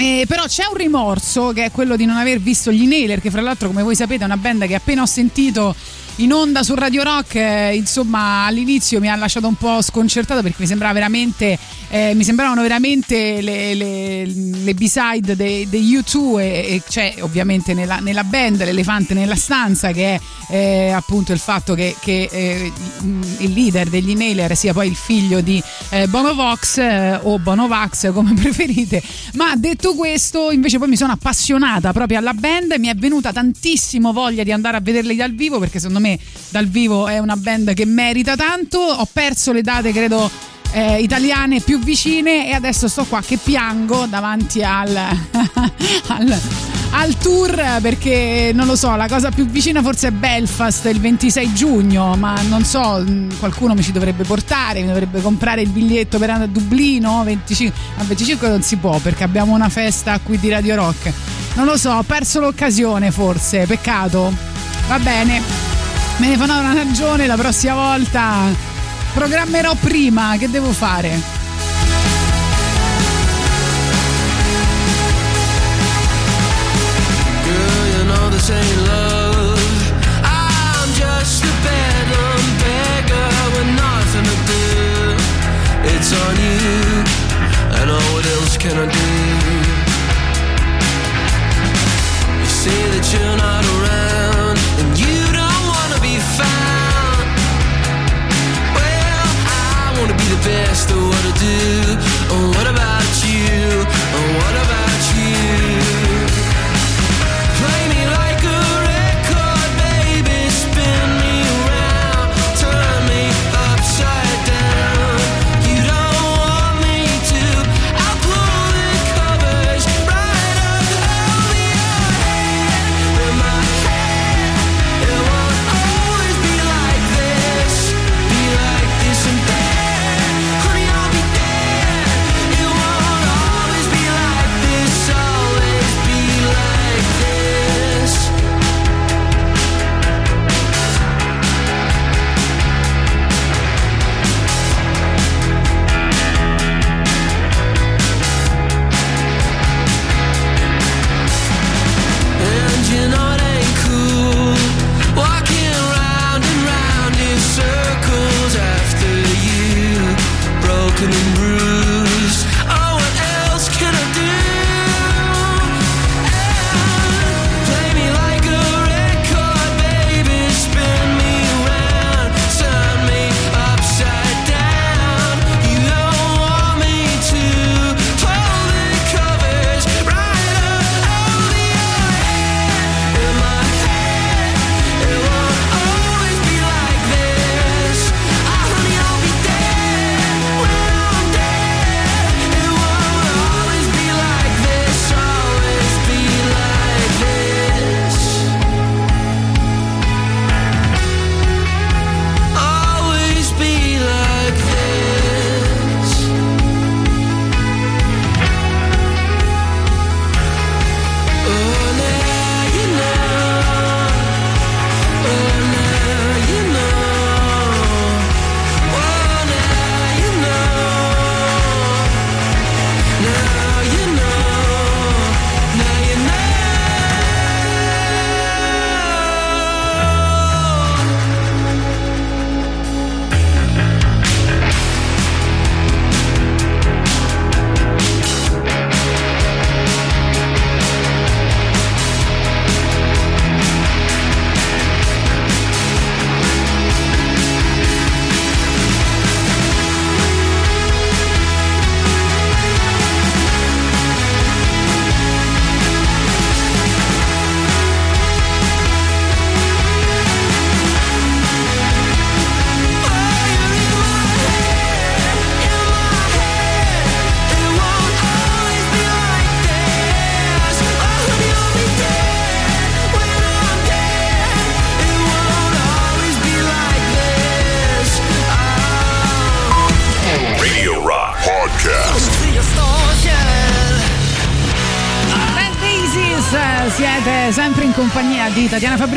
Eh, 0.00 0.26
però 0.28 0.44
c'è 0.44 0.64
un 0.64 0.76
rimorso 0.76 1.50
che 1.52 1.64
è 1.64 1.70
quello 1.72 1.96
di 1.96 2.04
non 2.04 2.16
aver 2.16 2.38
visto 2.38 2.70
gli 2.70 2.86
Nailer, 2.86 3.20
che 3.20 3.32
fra 3.32 3.40
l'altro, 3.40 3.66
come 3.66 3.82
voi 3.82 3.96
sapete, 3.96 4.22
è 4.22 4.26
una 4.26 4.36
band 4.36 4.64
che 4.66 4.76
appena 4.76 5.02
ho 5.02 5.06
sentito 5.06 5.74
in 6.18 6.32
onda 6.32 6.64
su 6.64 6.74
Radio 6.74 7.04
Rock, 7.04 7.36
eh, 7.36 7.76
insomma, 7.76 8.44
all'inizio 8.46 8.98
mi 8.98 9.08
ha 9.08 9.14
lasciato 9.14 9.46
un 9.46 9.54
po' 9.54 9.80
sconcertato 9.82 10.42
perché 10.42 10.56
mi 10.60 10.66
sembrava 10.66 10.92
veramente, 10.94 11.56
eh, 11.90 12.12
mi 12.14 12.24
sembravano 12.24 12.60
veramente 12.62 13.40
le, 13.40 13.74
le, 13.74 14.24
le 14.26 14.74
B-side 14.74 15.36
dei 15.36 15.66
U2 15.70 16.38
e, 16.40 16.42
e 16.42 16.82
c'è 16.88 17.14
ovviamente 17.20 17.72
nella, 17.72 17.98
nella, 18.00 18.24
band 18.24 18.64
l'elefante 18.64 19.14
nella 19.14 19.36
stanza 19.36 19.92
che 19.92 20.14
è 20.16 20.20
eh, 20.50 20.90
appunto 20.90 21.32
il 21.32 21.38
fatto 21.38 21.74
che, 21.74 21.94
che 22.00 22.28
eh, 22.30 22.72
il 23.38 23.52
leader 23.52 23.88
degli 23.88 24.16
Nailer 24.16 24.56
sia 24.56 24.72
poi 24.72 24.88
il 24.88 24.96
figlio 24.96 25.40
di 25.40 25.62
eh, 25.90 26.08
Bonovox 26.08 27.20
o 27.22 27.38
Bonovax 27.38 28.12
come 28.12 28.34
preferite, 28.40 29.00
ma 29.34 29.54
detto 29.54 29.94
questo 29.94 30.50
invece 30.50 30.78
poi 30.78 30.88
mi 30.88 30.96
sono 30.96 31.12
appassionata 31.12 31.92
proprio 31.92 32.18
alla 32.18 32.34
band, 32.34 32.74
mi 32.78 32.88
è 32.88 32.94
venuta 32.94 33.32
tantissimo 33.32 34.12
voglia 34.12 34.42
di 34.42 34.50
andare 34.50 34.76
a 34.76 34.80
vederli 34.80 35.14
dal 35.14 35.32
vivo 35.32 35.60
perché 35.60 35.78
secondo 35.78 36.00
me 36.00 36.07
dal 36.50 36.66
vivo 36.66 37.08
è 37.08 37.18
una 37.18 37.36
band 37.36 37.74
che 37.74 37.84
merita 37.84 38.36
tanto. 38.36 38.78
Ho 38.78 39.08
perso 39.12 39.52
le 39.52 39.62
date, 39.62 39.92
credo. 39.92 40.30
Eh, 40.70 41.00
italiane 41.00 41.60
più 41.60 41.78
vicine 41.78 42.46
e 42.46 42.52
adesso 42.52 42.88
sto 42.88 43.06
qua 43.06 43.22
che 43.22 43.38
piango 43.42 44.04
davanti 44.04 44.62
al, 44.62 44.94
al, 46.08 46.40
al, 46.90 47.16
tour 47.16 47.78
perché 47.80 48.50
non 48.52 48.66
lo 48.66 48.76
so 48.76 48.94
la 48.94 49.08
cosa 49.08 49.30
più 49.30 49.46
vicina 49.46 49.80
forse 49.80 50.08
è 50.08 50.10
Belfast 50.10 50.84
il 50.84 51.00
26 51.00 51.54
giugno 51.54 52.16
ma 52.16 52.34
non 52.50 52.66
so 52.66 53.02
qualcuno 53.38 53.72
mi 53.72 53.82
ci 53.82 53.92
dovrebbe 53.92 54.24
portare 54.24 54.82
mi 54.82 54.88
dovrebbe 54.88 55.22
comprare 55.22 55.62
il 55.62 55.70
biglietto 55.70 56.18
per 56.18 56.28
andare 56.28 56.50
a 56.50 56.52
Dublino 56.52 57.22
25, 57.24 57.80
a 57.96 58.04
25 58.04 58.48
non 58.48 58.60
si 58.60 58.76
può 58.76 58.98
perché 58.98 59.24
abbiamo 59.24 59.54
una 59.54 59.70
festa 59.70 60.20
qui 60.22 60.38
di 60.38 60.50
Radio 60.50 60.74
Rock 60.74 61.10
non 61.54 61.64
lo 61.64 61.78
so 61.78 61.92
ho 61.92 62.02
perso 62.02 62.40
l'occasione 62.40 63.10
forse 63.10 63.64
peccato 63.64 64.30
va 64.86 64.98
bene 64.98 65.68
me 66.18 66.28
ne 66.28 66.36
fanno 66.36 66.58
una 66.58 66.74
ragione 66.74 67.26
la 67.26 67.36
prossima 67.36 67.74
volta 67.74 68.46
programmerò 69.12 69.74
prima 69.74 70.36
che 70.38 70.50
devo 70.50 70.72
fare. 70.72 71.36
It's 86.00 86.12
on 86.12 86.36
you, 86.36 87.04
and 87.80 87.90
all 87.90 88.00
what 88.12 88.24
else 88.24 88.56
can 88.56 88.76
I 88.78 88.86
do? 88.86 89.08
You 92.38 92.46
say 92.46 92.90
that 92.92 93.12
you're 93.12 93.36
not 93.36 93.64
around, 93.64 93.97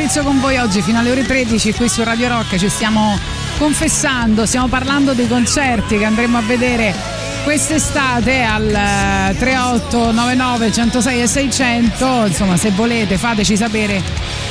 Fabrizio 0.02 0.24
con 0.24 0.40
voi 0.40 0.56
oggi 0.56 0.82
fino 0.82 0.98
alle 0.98 1.12
ore 1.12 1.24
13 1.24 1.74
qui 1.74 1.88
su 1.88 2.02
Radio 2.02 2.26
Rock 2.26 2.56
ci 2.56 2.68
stiamo 2.68 3.16
confessando, 3.56 4.46
stiamo 4.46 4.66
parlando 4.66 5.12
dei 5.12 5.28
concerti 5.28 5.96
che 5.96 6.04
andremo 6.04 6.38
a 6.38 6.40
vedere 6.40 6.92
quest'estate 7.44 8.42
al 8.42 8.66
eh, 8.66 9.36
3899 9.38 10.72
106 10.72 11.22
e 11.22 11.26
600 11.28 12.24
insomma 12.26 12.56
se 12.56 12.70
volete 12.70 13.16
fateci 13.16 13.56
sapere 13.56 14.02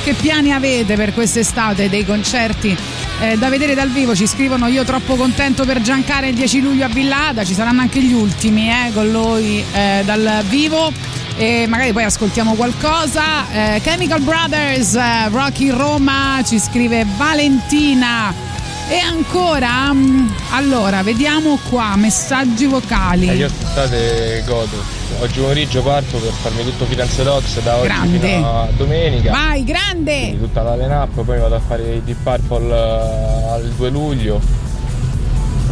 che 0.02 0.14
piani 0.14 0.54
avete 0.54 0.96
per 0.96 1.12
quest'estate 1.12 1.90
dei 1.90 2.06
concerti 2.06 2.74
eh, 3.20 3.36
da 3.36 3.50
vedere 3.50 3.74
dal 3.74 3.90
vivo. 3.90 4.16
Ci 4.16 4.26
scrivono 4.26 4.68
io 4.68 4.84
troppo 4.84 5.16
contento 5.16 5.66
per 5.66 5.82
Giancare 5.82 6.28
il 6.28 6.34
10 6.34 6.62
luglio 6.62 6.86
a 6.86 6.88
Villada 6.88 7.44
ci 7.44 7.52
saranno 7.52 7.82
anche 7.82 8.00
gli 8.02 8.14
ultimi 8.14 8.70
eh, 8.70 8.90
con 8.94 9.10
lui 9.10 9.62
eh, 9.74 10.00
dal 10.02 10.42
vivo 10.48 10.90
e 11.36 11.66
magari 11.68 11.92
poi 11.92 12.04
ascoltiamo 12.04 12.54
qualcosa 12.54 13.50
Eh, 13.52 13.80
Chemical 13.82 14.20
Brothers 14.20 14.94
eh, 14.94 15.28
Rocky 15.30 15.70
Roma 15.70 16.40
ci 16.46 16.58
scrive 16.58 17.06
Valentina 17.16 18.32
e 18.88 18.98
ancora 18.98 19.92
mm, 19.92 20.28
allora 20.50 21.02
vediamo 21.02 21.58
qua 21.70 21.94
messaggi 21.96 22.66
vocali 22.66 23.28
Eh, 23.28 23.34
io 23.36 23.46
aspettate 23.46 24.42
godo. 24.46 25.00
Oggi 25.20 25.40
pomeriggio 25.40 25.82
parto 25.82 26.16
per 26.18 26.32
farmi 26.32 26.64
tutto 26.64 26.84
Firenze 26.86 27.22
Docs 27.22 27.60
da 27.62 27.76
oggi 27.76 27.86
Grande. 27.86 28.18
fino 28.18 28.60
a 28.62 28.68
domenica. 28.76 29.30
vai 29.30 29.62
grande 29.64 30.18
Quindi 30.20 30.40
tutta 30.40 30.62
la 30.62 30.76
line-up, 30.76 31.22
poi 31.22 31.38
vado 31.38 31.54
a 31.54 31.60
fare 31.60 31.94
i 31.94 32.02
Deep 32.02 32.18
Purple 32.22 32.74
eh, 32.74 33.50
al 33.52 33.72
2 33.76 33.90
luglio. 33.90 34.40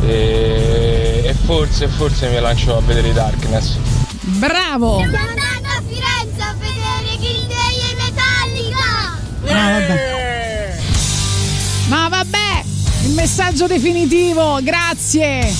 E, 0.06 1.22
e 1.24 1.34
forse, 1.44 1.88
forse 1.88 2.28
mi 2.28 2.38
lancio 2.40 2.76
a 2.76 2.80
vedere 2.80 3.08
i 3.08 3.12
Darkness. 3.12 3.76
bravo 4.22 5.02
Vabbè. 9.60 10.74
Ma 11.88 12.08
vabbè, 12.08 12.64
il 13.04 13.10
messaggio 13.12 13.66
definitivo, 13.66 14.58
grazie. 14.62 15.52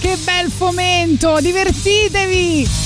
Che 0.00 0.16
bel 0.24 0.50
fomento, 0.50 1.38
divertitevi. 1.40 2.85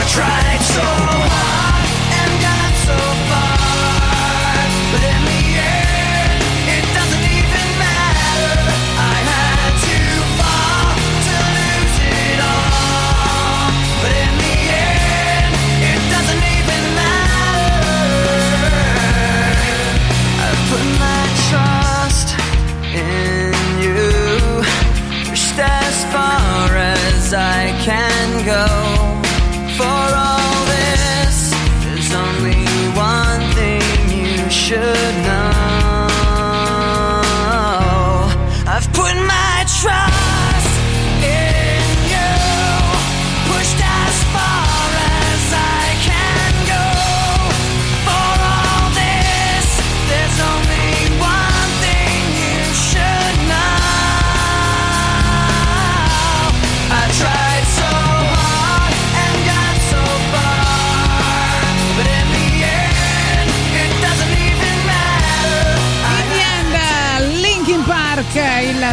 I 0.00 0.04
tried 0.04 0.62
so 0.62 0.80
hard 0.80 1.49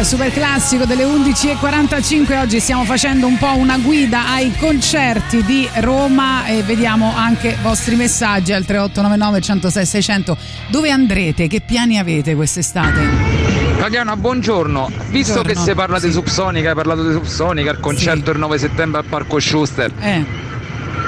super 0.08 0.32
classico 0.32 0.86
delle 0.86 1.04
11.45. 1.04 2.40
Oggi 2.40 2.60
stiamo 2.60 2.84
facendo 2.84 3.26
un 3.26 3.36
po' 3.36 3.54
una 3.54 3.76
guida 3.76 4.28
ai 4.28 4.56
concerti 4.56 5.44
di 5.44 5.68
Roma 5.80 6.46
e 6.46 6.62
vediamo 6.62 7.14
anche 7.14 7.48
i 7.48 7.56
vostri 7.60 7.94
messaggi 7.94 8.54
al 8.54 8.64
3899 8.64 9.40
106 9.42 9.84
600. 9.84 10.38
Dove 10.68 10.90
andrete? 10.90 11.46
Che 11.46 11.60
piani 11.60 11.98
avete 11.98 12.34
quest'estate? 12.34 13.06
Tatiana, 13.76 14.16
buongiorno. 14.16 14.90
Visto 15.10 15.34
Buongiorno, 15.34 15.42
che 15.42 15.68
si 15.68 15.74
parla 15.74 16.00
di 16.00 16.10
Subsonica, 16.10 16.70
hai 16.70 16.74
parlato 16.74 17.06
di 17.06 17.12
Subsonica, 17.12 17.70
il 17.70 17.78
concerto 17.78 18.30
il 18.30 18.38
9 18.38 18.56
settembre 18.56 19.00
al 19.00 19.04
Parco 19.04 19.38
Schuster. 19.38 19.92
Eh. 20.00 20.24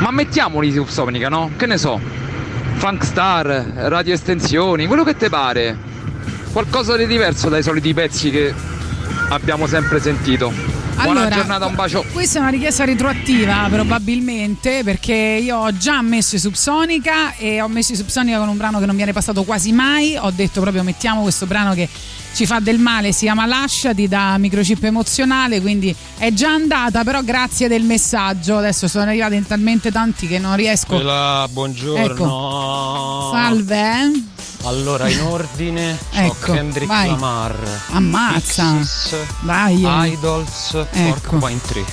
Ma 0.01 0.11
mettiamoli 0.11 0.71
Subsonica, 0.73 1.31
no? 1.31 1.53
Che 1.57 1.65
ne 1.65 1.79
so? 1.79 1.99
Funk 2.75 3.03
Star, 3.03 3.47
radio 3.47 4.13
estensioni, 4.13 4.85
quello 4.85 5.05
che 5.05 5.17
ti 5.17 5.31
pare. 5.31 5.89
Qualcosa 6.53 6.99
di 6.99 7.07
diverso 7.07 7.49
dai 7.49 7.63
soliti 7.63 7.95
pezzi 7.95 8.31
che 8.31 8.53
abbiamo 9.31 9.67
sempre 9.67 10.01
sentito. 10.01 10.53
Buona 11.03 11.21
Allora, 11.21 11.35
giornata, 11.35 11.67
un 11.67 11.75
bacio. 11.75 12.05
Questa 12.13 12.39
è 12.39 12.43
una 12.43 12.51
richiesta 12.51 12.85
retroattiva 12.85 13.69
probabilmente 13.71 14.83
perché 14.85 15.15
io 15.15 15.57
ho 15.57 15.77
già 15.77 16.03
messo 16.03 16.37
i 16.37 16.39
Subsonica 16.39 17.35
e 17.37 17.63
ho 17.63 17.69
messo 17.69 17.93
i 17.93 17.97
Subsonica 17.97 18.39
con 18.39 18.49
un 18.49 18.57
brano 18.59 18.79
che 18.79 18.87
non 18.87 18.97
viene 18.97 19.13
passato 19.13 19.45
quasi 19.45 19.73
mai. 19.73 20.17
Ho 20.19 20.31
detto 20.31 20.61
proprio 20.61 20.83
mettiamo 20.83 21.23
questo 21.23 21.47
brano 21.47 21.73
che 21.73 21.89
ci 22.33 22.47
fa 22.47 22.61
del 22.61 22.79
male, 22.79 23.13
si 23.13 23.25
chiama 23.25 23.47
Lasciati 23.47 24.09
da 24.09 24.37
microchip 24.39 24.85
emozionale, 24.85 25.61
quindi 25.61 25.95
è 26.19 26.33
già 26.33 26.51
andata, 26.51 27.05
però 27.05 27.23
grazie 27.23 27.69
del 27.69 27.83
messaggio. 27.83 28.59
Adesso 28.59 28.89
sono 28.89 29.05
arrivati 29.11 29.35
in 29.35 29.47
talmente 29.47 29.91
tanti 29.91 30.27
che 30.27 30.39
non 30.39 30.57
riesco. 30.57 30.95
Quella, 30.95 31.47
buongiorno. 31.51 32.05
Ecco. 32.05 33.31
Salve. 33.33 33.77
eh. 33.81 34.23
Allora, 34.65 35.09
in 35.09 35.21
ordine, 35.23 35.99
Ecco, 36.13 36.53
Kendrick 36.53 36.87
vai. 36.87 37.09
Lamar. 37.09 37.57
Ammazza. 37.93 38.73
Pixies, 38.75 39.15
Vai. 39.41 40.13
Idols, 40.13 40.75
Ecco. 40.93 41.19
Porcupine 41.31 41.61
Tree. 41.67 41.85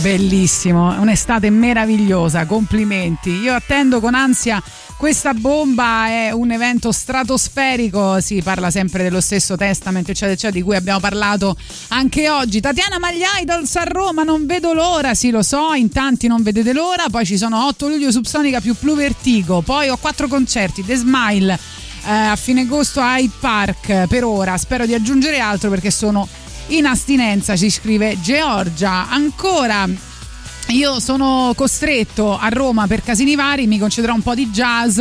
Bellissimo, 0.00 0.98
un'estate 1.00 1.50
meravigliosa, 1.50 2.46
complimenti. 2.46 3.30
Io 3.30 3.52
attendo 3.54 4.00
con 4.00 4.14
ansia 4.14 4.62
questa 4.96 5.34
bomba, 5.34 6.06
è 6.06 6.30
un 6.30 6.50
evento 6.50 6.92
stratosferico, 6.92 8.20
si 8.20 8.40
parla 8.42 8.70
sempre 8.70 9.02
dello 9.02 9.20
stesso 9.20 9.56
Testament, 9.56 10.08
eccetera, 10.08 10.32
eccetera, 10.32 10.52
di 10.52 10.62
cui 10.62 10.76
abbiamo 10.76 11.00
parlato 11.00 11.56
anche 11.88 12.28
oggi. 12.28 12.60
Tatiana 12.60 12.98
Magli 12.98 13.22
Idols 13.40 13.74
a 13.76 13.84
Roma, 13.84 14.22
non 14.22 14.46
vedo 14.46 14.72
l'ora, 14.72 15.14
sì 15.14 15.30
lo 15.30 15.42
so, 15.42 15.72
in 15.74 15.90
tanti 15.90 16.26
non 16.26 16.42
vedete 16.42 16.72
l'ora, 16.72 17.06
poi 17.10 17.24
ci 17.26 17.36
sono 17.36 17.66
8 17.66 17.88
luglio 17.88 18.10
Subsonica 18.10 18.60
più 18.60 18.74
Plu 18.74 18.94
Vertigo, 18.94 19.60
poi 19.60 19.88
ho 19.88 19.96
quattro 19.96 20.28
concerti, 20.28 20.84
The 20.84 20.96
Smile, 20.96 21.58
eh, 22.04 22.10
a 22.10 22.36
fine 22.36 22.62
agosto 22.62 23.00
a 23.00 23.18
Hyde 23.18 23.34
Park 23.40 24.06
per 24.06 24.24
ora, 24.24 24.56
spero 24.56 24.86
di 24.86 24.94
aggiungere 24.94 25.38
altro 25.38 25.70
perché 25.70 25.90
sono 25.90 26.28
in 26.68 26.86
astinenza, 26.86 27.56
ci 27.56 27.70
scrive 27.70 28.18
Georgia. 28.20 29.08
Ancora 29.08 29.88
io 30.72 31.00
sono 31.00 31.52
costretto 31.54 32.36
a 32.38 32.48
Roma 32.48 32.86
per 32.86 33.02
casini 33.02 33.34
vari, 33.34 33.66
mi 33.66 33.78
concederò 33.78 34.14
un 34.14 34.22
po' 34.22 34.34
di 34.34 34.48
jazz 34.48 34.98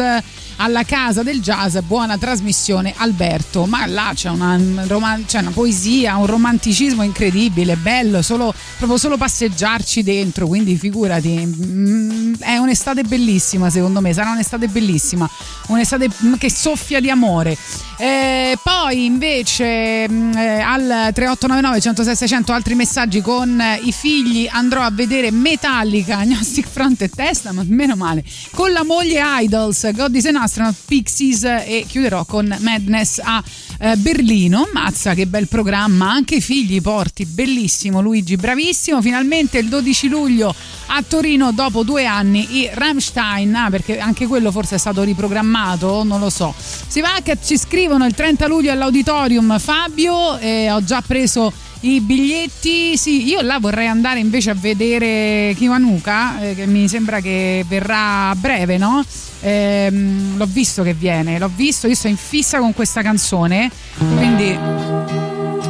alla 0.57 0.84
casa 0.84 1.23
del 1.23 1.41
jazz, 1.41 1.77
buona 1.80 2.18
trasmissione 2.18 2.93
Alberto, 2.98 3.65
ma 3.65 3.85
là 3.85 4.11
c'è 4.14 4.30
una, 4.30 4.60
roman- 4.85 5.26
c'è 5.26 5.39
una 5.39 5.52
poesia, 5.52 6.18
un 6.18 6.27
romanticismo 6.27 7.03
incredibile, 7.03 7.77
bello, 7.77 8.22
solo, 8.22 8.53
proprio 8.77 8.98
solo 8.98 9.18
passeggiarci 9.18 10.03
dentro, 10.03 10.45
quindi 10.45 10.77
figurati, 10.77 11.45
mm, 11.45 12.34
è 12.39 12.57
un'estate 12.57 13.03
bellissima 13.03 13.69
secondo 13.69 14.02
me, 14.02 14.14
sarà 14.14 14.31
un'estate 14.31 14.68
bellissima, 14.68 15.27
un'estate 15.68 16.10
che 16.38 16.52
soffia 16.52 16.99
di 16.99 17.10
amore. 17.10 17.57
Eh, 18.02 18.57
poi 18.64 19.06
invece 19.06 20.10
mh, 20.10 20.36
eh, 20.36 20.60
al 20.60 21.11
3899 21.14 21.80
106 21.80 22.15
600 22.15 22.52
altri 22.52 22.73
messaggi 22.73 23.22
con 23.22 23.61
eh, 23.61 23.80
i 23.84 23.91
figli. 23.91 24.49
Andrò 24.52 24.82
a 24.82 24.90
vedere 24.90 25.30
Metallica, 25.30 26.18
Agnostic 26.26 26.68
Front 26.68 27.03
e 27.03 27.10
Testament, 27.10 27.69
meno 27.69 27.95
male, 27.95 28.23
con 28.56 28.72
la 28.72 28.84
moglie 28.84 29.22
Idols, 29.23 29.91
God 29.91 30.15
is 30.15 30.26
an 30.26 30.38
Astronaut, 30.38 30.76
Pixies 30.84 31.44
e 31.44 31.86
chiuderò 31.88 32.26
con 32.26 32.57
Madness 32.61 33.19
a 33.23 33.44
eh, 33.81 33.97
Berlino. 33.97 34.69
Mazza 34.71 35.15
che 35.15 35.25
bel 35.25 35.47
programma, 35.47 36.11
anche 36.11 36.35
i 36.35 36.41
figli 36.41 36.79
porti, 36.81 37.25
bellissimo 37.25 38.01
Luigi, 38.01 38.35
bravissimo. 38.35 39.01
Finalmente 39.01 39.57
il 39.57 39.67
12 39.67 40.07
luglio 40.07 40.53
a 40.87 41.03
Torino 41.05 41.51
dopo 41.51 41.83
due 41.83 42.05
anni 42.05 42.59
i 42.59 42.69
Rammstein, 42.71 43.55
ah, 43.55 43.69
perché 43.69 43.97
anche 43.99 44.27
quello 44.27 44.51
forse 44.51 44.75
è 44.75 44.77
stato 44.77 45.01
riprogrammato, 45.01 46.03
non 46.03 46.19
lo 46.19 46.29
so. 46.29 46.53
Si 46.55 47.01
va 47.01 47.19
che 47.23 47.37
ci 47.43 47.57
scrivono 47.57 48.05
il 48.05 48.13
30 48.13 48.47
luglio 48.47 48.71
all'auditorium 48.71 49.57
Fabio, 49.57 50.37
eh, 50.37 50.69
ho 50.71 50.83
già 50.83 51.01
preso 51.01 51.51
i 51.81 52.01
biglietti. 52.01 52.97
Sì, 52.97 53.27
io 53.27 53.41
là 53.41 53.59
vorrei 53.59 53.87
andare 53.87 54.19
invece 54.19 54.51
a 54.51 54.55
vedere 54.55 55.53
Kiwanuka, 55.55 56.41
eh, 56.41 56.55
che 56.55 56.65
mi 56.65 56.87
sembra 56.87 57.19
che 57.19 57.65
verrà 57.67 58.29
a 58.29 58.35
breve, 58.35 58.77
no? 58.77 59.03
Ehm, 59.41 60.37
l'ho 60.37 60.47
visto 60.47 60.83
che 60.83 60.93
viene, 60.93 61.39
l'ho 61.39 61.49
visto, 61.53 61.87
io 61.87 61.95
sto 61.95 62.07
in 62.07 62.17
fissa 62.17 62.59
con 62.59 62.73
questa 62.73 63.01
canzone, 63.01 63.71
quindi 63.97 64.57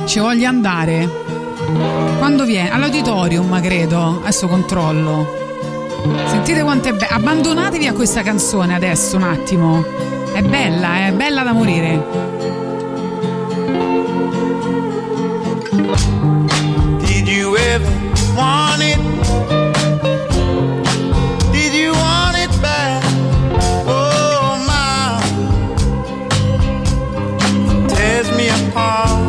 ci 0.06 0.20
voglio 0.20 0.48
andare. 0.48 1.10
Quando 2.18 2.46
viene? 2.46 2.70
All'auditorium, 2.72 3.62
credo. 3.62 4.20
Adesso 4.22 4.48
controllo. 4.48 5.40
Sentite 6.28 6.64
quanto 6.64 6.90
è 6.90 6.94
bella. 6.94 7.10
Abbandonatevi 7.10 7.88
a 7.88 7.94
questa 7.94 8.24
canzone 8.24 8.76
adesso 8.76 9.16
un 9.16 9.24
attimo. 9.24 9.84
È 10.34 10.42
bella, 10.42 11.08
è 11.08 11.12
bella 11.12 11.44
da 11.44 11.54
morire. 11.54 12.61
Want 18.36 18.82
it? 18.82 19.00
Did 21.52 21.74
you 21.74 21.92
want 21.94 22.38
it 22.38 22.52
back? 22.62 23.04
Oh 23.88 24.58
my, 24.68 25.20
tears 27.90 28.30
me 28.38 28.50
apart. 28.50 29.21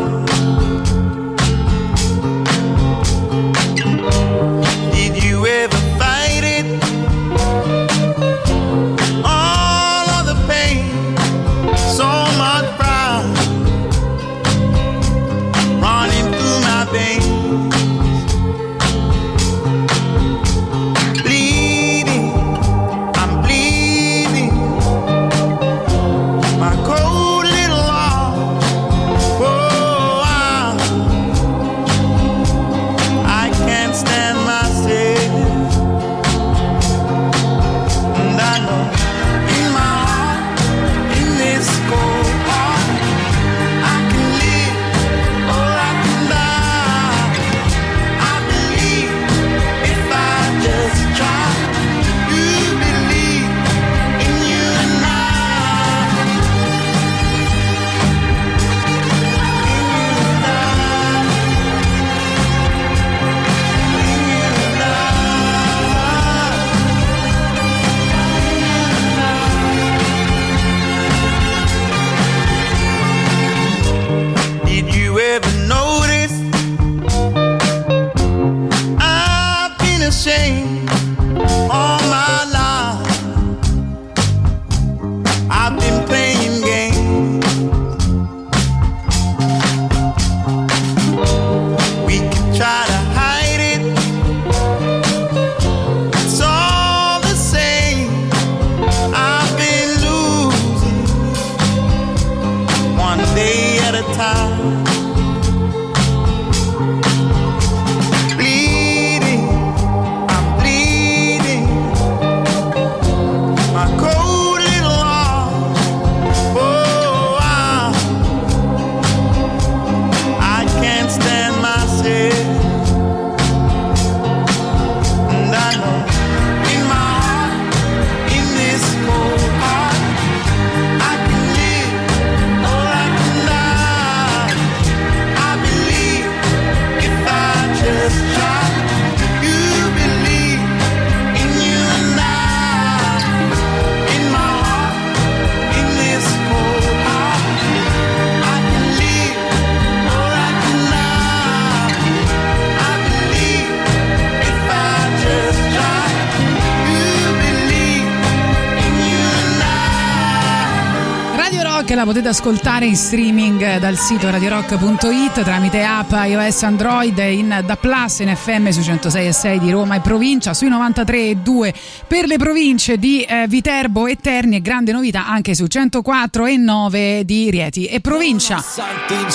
La 162.02 162.08
potete 162.08 162.28
ascoltare 162.28 162.86
in 162.86 162.96
streaming 162.96 163.78
dal 163.78 163.96
sito 163.96 164.28
radiorock.it 164.28 165.42
tramite 165.42 165.84
app 165.84 166.10
iOS 166.12 166.62
Android 166.64 167.16
in 167.18 167.62
Da 167.64 167.76
Plus 167.76 168.20
in 168.20 168.34
FM 168.34 168.70
sui 168.70 168.82
106 168.82 169.26
e 169.26 169.32
6 169.32 169.58
di 169.60 169.70
Roma 169.70 169.94
e 169.94 170.00
provincia, 170.00 170.52
sui 170.52 170.68
93 170.68 171.28
e 171.28 171.36
2 171.36 171.74
per 172.08 172.26
le 172.26 172.38
province 172.38 172.98
di 172.98 173.22
eh, 173.22 173.46
Viterbo 173.46 174.06
e 174.08 174.16
Terni 174.16 174.56
e 174.56 174.60
grande 174.60 174.90
novità 174.90 175.26
anche 175.26 175.54
su 175.54 175.66
104 175.66 176.46
e 176.46 176.56
9 176.56 177.24
di 177.24 177.50
Rieti 177.50 177.86
e 177.86 178.00
provincia. 178.00 178.62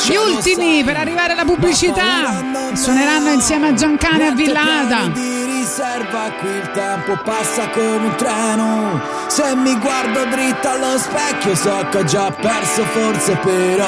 Gli 0.06 0.16
ultimi 0.16 0.84
per 0.84 0.98
arrivare 0.98 1.34
alla 1.34 1.46
pubblicità 1.46 2.44
suoneranno 2.74 3.32
insieme 3.32 3.70
a 3.70 3.74
Giancane 3.74 4.28
a 4.28 4.32
Villada. 4.32 5.37
Di 5.78 5.84
riserva 5.84 6.32
qui 6.40 6.50
il 6.50 6.72
tempo 6.72 7.16
passa 7.24 7.70
come 7.70 8.08
un 8.08 8.16
treno. 8.16 9.00
Se 9.28 9.56
mi 9.56 9.78
guardo 9.78 10.26
dritto 10.26 10.70
allo 10.70 10.98
specchio 10.98 11.54
so 11.54 11.86
che 11.92 11.98
ho 11.98 12.04
già 12.04 12.32
perso 12.32 12.84
forse 12.86 13.36
però 13.36 13.86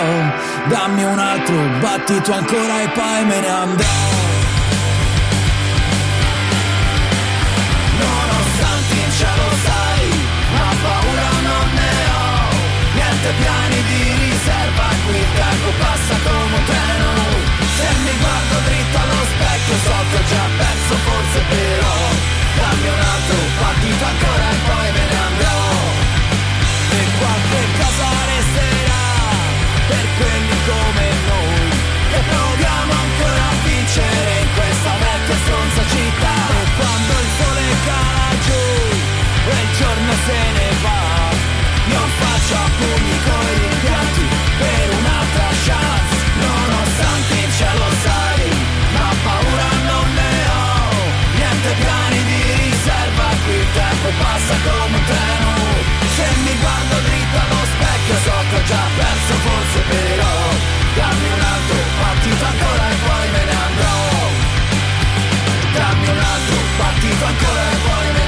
Dammi 0.68 1.04
un 1.04 1.18
altro 1.18 1.56
battito 1.80 2.32
ancora 2.32 2.82
e 2.82 2.90
poi 2.90 3.26
me 3.26 3.40
ne 3.40 3.50
andrò. 3.50 3.88
Nonostante 7.98 8.94
in 8.94 9.12
cielo 9.18 9.50
sai 9.66 10.10
Ma 10.54 10.70
paura 10.84 11.30
non 11.50 11.68
ne 11.74 11.94
ho. 12.14 12.56
Niente 12.94 13.30
piani 13.40 13.84
di 13.90 14.30
riserva 14.30 14.88
Qui 15.08 15.18
il 15.18 15.28
tempo 15.34 15.70
passa 15.80 16.16
come 16.24 16.56
un 16.56 16.64
treno. 16.66 17.10
Se 17.78 17.88
mi 18.04 18.14
guardo 18.20 18.56
dritto 18.68 18.98
allo 18.98 19.24
specchio 19.32 19.76
So 19.84 19.96
che 20.10 20.16
ho 20.18 20.28
già 20.30 20.39
passa 54.50 54.58
come 54.64 54.98
un 54.98 55.04
treno. 55.06 55.52
Se 56.16 56.26
mi 56.44 56.58
guardo 56.58 56.96
dritto 57.08 57.38
allo 57.38 57.64
specchio 57.74 58.16
so 58.26 58.36
che 58.50 58.56
ho 58.56 58.64
già 58.64 58.84
perso 58.98 59.34
forse 59.46 59.80
però. 59.90 60.34
Dammi 60.96 61.28
un 61.34 61.42
altro 61.42 61.78
partito 62.02 62.46
ancora 62.46 62.90
e 62.90 62.96
poi 63.06 63.30
me 63.30 63.44
ne 63.46 63.56
andrò. 63.68 63.98
Dammi 65.74 66.08
un 66.08 66.18
altro 66.18 66.58
partito 66.78 67.26
ancora 67.26 67.62
e 67.62 67.76
poi 67.76 68.06
me 68.06 68.12
ne 68.12 68.14
andrò 68.14 68.19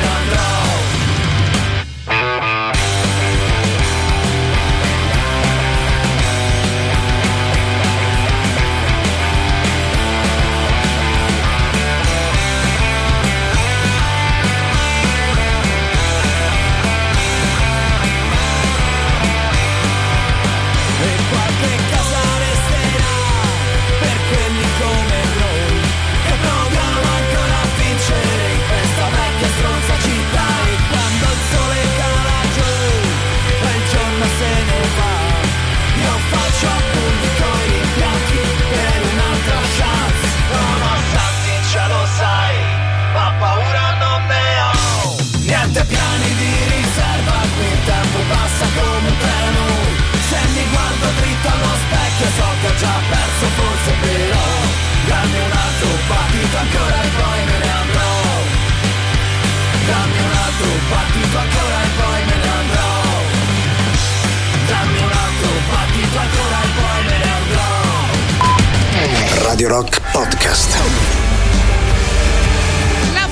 passa 48.61 48.79
come 48.79 49.09
un 49.09 49.17
treno. 49.17 49.63
Se 50.29 50.37
mi 50.53 50.63
guardo 50.69 51.07
dritto 51.19 51.47
allo 51.47 51.73
specchio 51.83 52.27
so 52.37 52.47
che 52.61 52.67
ho 52.67 52.75
già 52.75 53.01
perso 53.09 53.45
forse 53.57 53.91
però. 54.01 54.45
Dammi 55.07 55.39
un 55.39 55.51
altro 55.51 55.89
battito 56.07 56.57
ancora 56.57 57.01
e 57.01 57.09
poi 57.17 57.45
me 57.45 57.57
ne 57.57 57.69
andrò. 57.81 58.13
Dammi 59.87 60.19
un 60.19 60.31
altro 60.45 60.69
battito 60.89 61.37
ancora 61.37 61.77
e 61.81 61.89
poi 61.97 62.25
me 62.25 62.35
ne 62.35 62.49
andrò. 62.61 62.93
Dammi 64.67 64.97
un 64.97 65.11
altro 65.25 65.51
battito 65.71 66.17
ancora 66.19 66.57
e 66.61 66.69
poi 66.77 67.03
me 67.05 67.17
ne 67.17 67.29
andrò. 67.39 67.69
Radio 69.43 69.67
Rock 69.67 70.01
Podcast. 70.11 71.40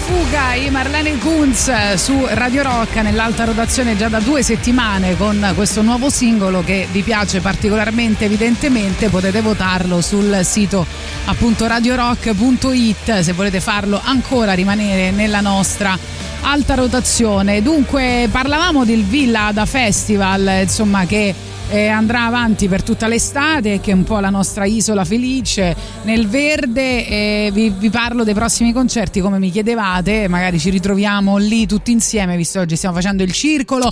Fuga, 0.10 0.56
i 0.56 0.72
Marlene 0.72 1.20
Kunz 1.20 1.94
su 1.94 2.26
Radio 2.32 2.64
Rock 2.64 2.96
nell'alta 2.96 3.44
rotazione 3.44 3.96
già 3.96 4.08
da 4.08 4.20
due 4.20 4.42
settimane 4.42 5.16
con 5.16 5.52
questo 5.54 5.84
nuovo 5.84 6.10
singolo 6.10 6.64
che 6.64 6.88
vi 6.92 7.04
piace 7.04 7.42
particolarmente 7.42 8.26
evidentemente 8.26 9.10
potete 9.10 9.42
votarlo 9.42 10.02
sul 10.02 10.40
sito 10.44 10.84
appunto 11.26 11.68
radiorock.it 11.68 13.20
se 13.20 13.34
volete 13.34 13.60
farlo 13.62 14.02
ancora 14.04 14.54
rimanere 14.54 15.12
nella 15.12 15.42
nostra 15.42 15.96
alta 16.42 16.74
rotazione. 16.74 17.62
Dunque 17.62 18.28
parlavamo 18.32 18.86
del 18.86 19.04
Villa 19.04 19.52
da 19.54 19.68
Festival 19.68 20.62
insomma 20.62 21.06
che 21.06 21.36
eh, 21.70 21.88
andrà 21.88 22.26
avanti 22.26 22.68
per 22.68 22.84
tutta 22.84 23.08
l'estate, 23.08 23.80
che 23.80 23.92
è 23.92 23.94
un 23.94 24.04
po' 24.04 24.20
la 24.20 24.30
nostra 24.30 24.66
isola 24.66 25.06
felice 25.06 25.76
nel 26.04 26.28
verde. 26.28 27.08
E 27.08 27.50
vi, 27.54 27.70
vi 27.70 27.90
parlo 27.90 28.24
dei 28.24 28.34
prossimi 28.34 28.74
concerti 28.74 29.22
come 29.22 29.40
mi 29.40 29.52
chiedevate, 29.52 30.28
magari 30.28 30.60
ci 30.60 30.70
ritroviamo 30.70 31.38
lì 31.38 31.66
tutti 31.66 31.92
insieme, 31.92 32.36
visto 32.36 32.60
che 32.60 32.66
oggi 32.66 32.76
stiamo 32.76 32.96
facendo 32.96 33.24
il 33.24 33.32
circolo. 33.32 33.88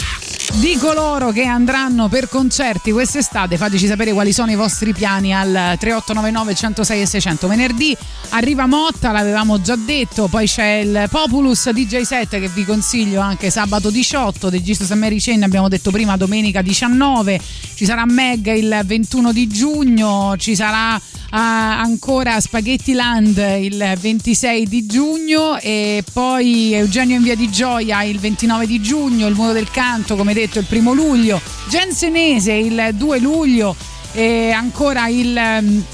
Di 0.53 0.75
coloro 0.77 1.31
che 1.31 1.43
andranno 1.43 2.07
per 2.07 2.29
concerti 2.29 2.91
quest'estate, 2.91 3.57
fateci 3.57 3.85
sapere 3.85 4.11
quali 4.11 4.33
sono 4.33 4.49
i 4.49 4.55
vostri 4.55 4.91
piani 4.91 5.33
al 5.33 5.75
3899 5.77 6.55
106 6.55 7.01
e 7.01 7.05
600. 7.05 7.47
Venerdì 7.47 7.95
arriva 8.29 8.65
Motta, 8.65 9.11
l'avevamo 9.11 9.61
già 9.61 9.75
detto, 9.75 10.27
poi 10.27 10.47
c'è 10.47 10.77
il 10.77 11.07
Populus 11.11 11.69
DJ 11.69 12.01
set 12.01 12.29
che 12.29 12.47
vi 12.47 12.65
consiglio 12.65 13.21
anche 13.21 13.51
sabato 13.51 13.91
18, 13.91 14.49
The 14.49 14.61
Jesus 14.61 14.89
and 14.89 15.01
Mary 15.01 15.19
Chain 15.19 15.43
abbiamo 15.43 15.67
detto 15.67 15.91
prima 15.91 16.17
domenica 16.17 16.61
19, 16.61 17.39
ci 17.75 17.85
sarà 17.85 18.05
Meg 18.05 18.47
il 18.55 18.81
21 18.83 19.31
di 19.31 19.47
giugno, 19.47 20.35
ci 20.37 20.55
sarà 20.55 20.99
ancora 21.29 22.39
Spaghetti 22.39 22.93
Land 22.93 23.37
il 23.59 23.93
26 23.99 24.67
di 24.67 24.85
giugno 24.85 25.57
e 25.59 26.03
poi 26.13 26.73
Eugenio 26.73 27.17
in 27.17 27.23
via 27.23 27.35
di 27.35 27.49
Gioia 27.49 28.03
il 28.03 28.19
29 28.19 28.65
di 28.65 28.81
giugno, 28.81 29.27
il 29.27 29.35
Muro 29.35 29.51
del 29.51 29.69
Canto 29.69 30.15
come 30.15 30.33
detto 30.33 30.59
il 30.59 30.65
primo 30.65 30.93
luglio, 30.93 31.41
Gensenese 31.67 32.53
il 32.53 32.91
2 32.93 33.19
luglio 33.19 33.75
e 34.13 34.51
ancora 34.51 35.07
il... 35.07 35.35
um, 35.35 35.85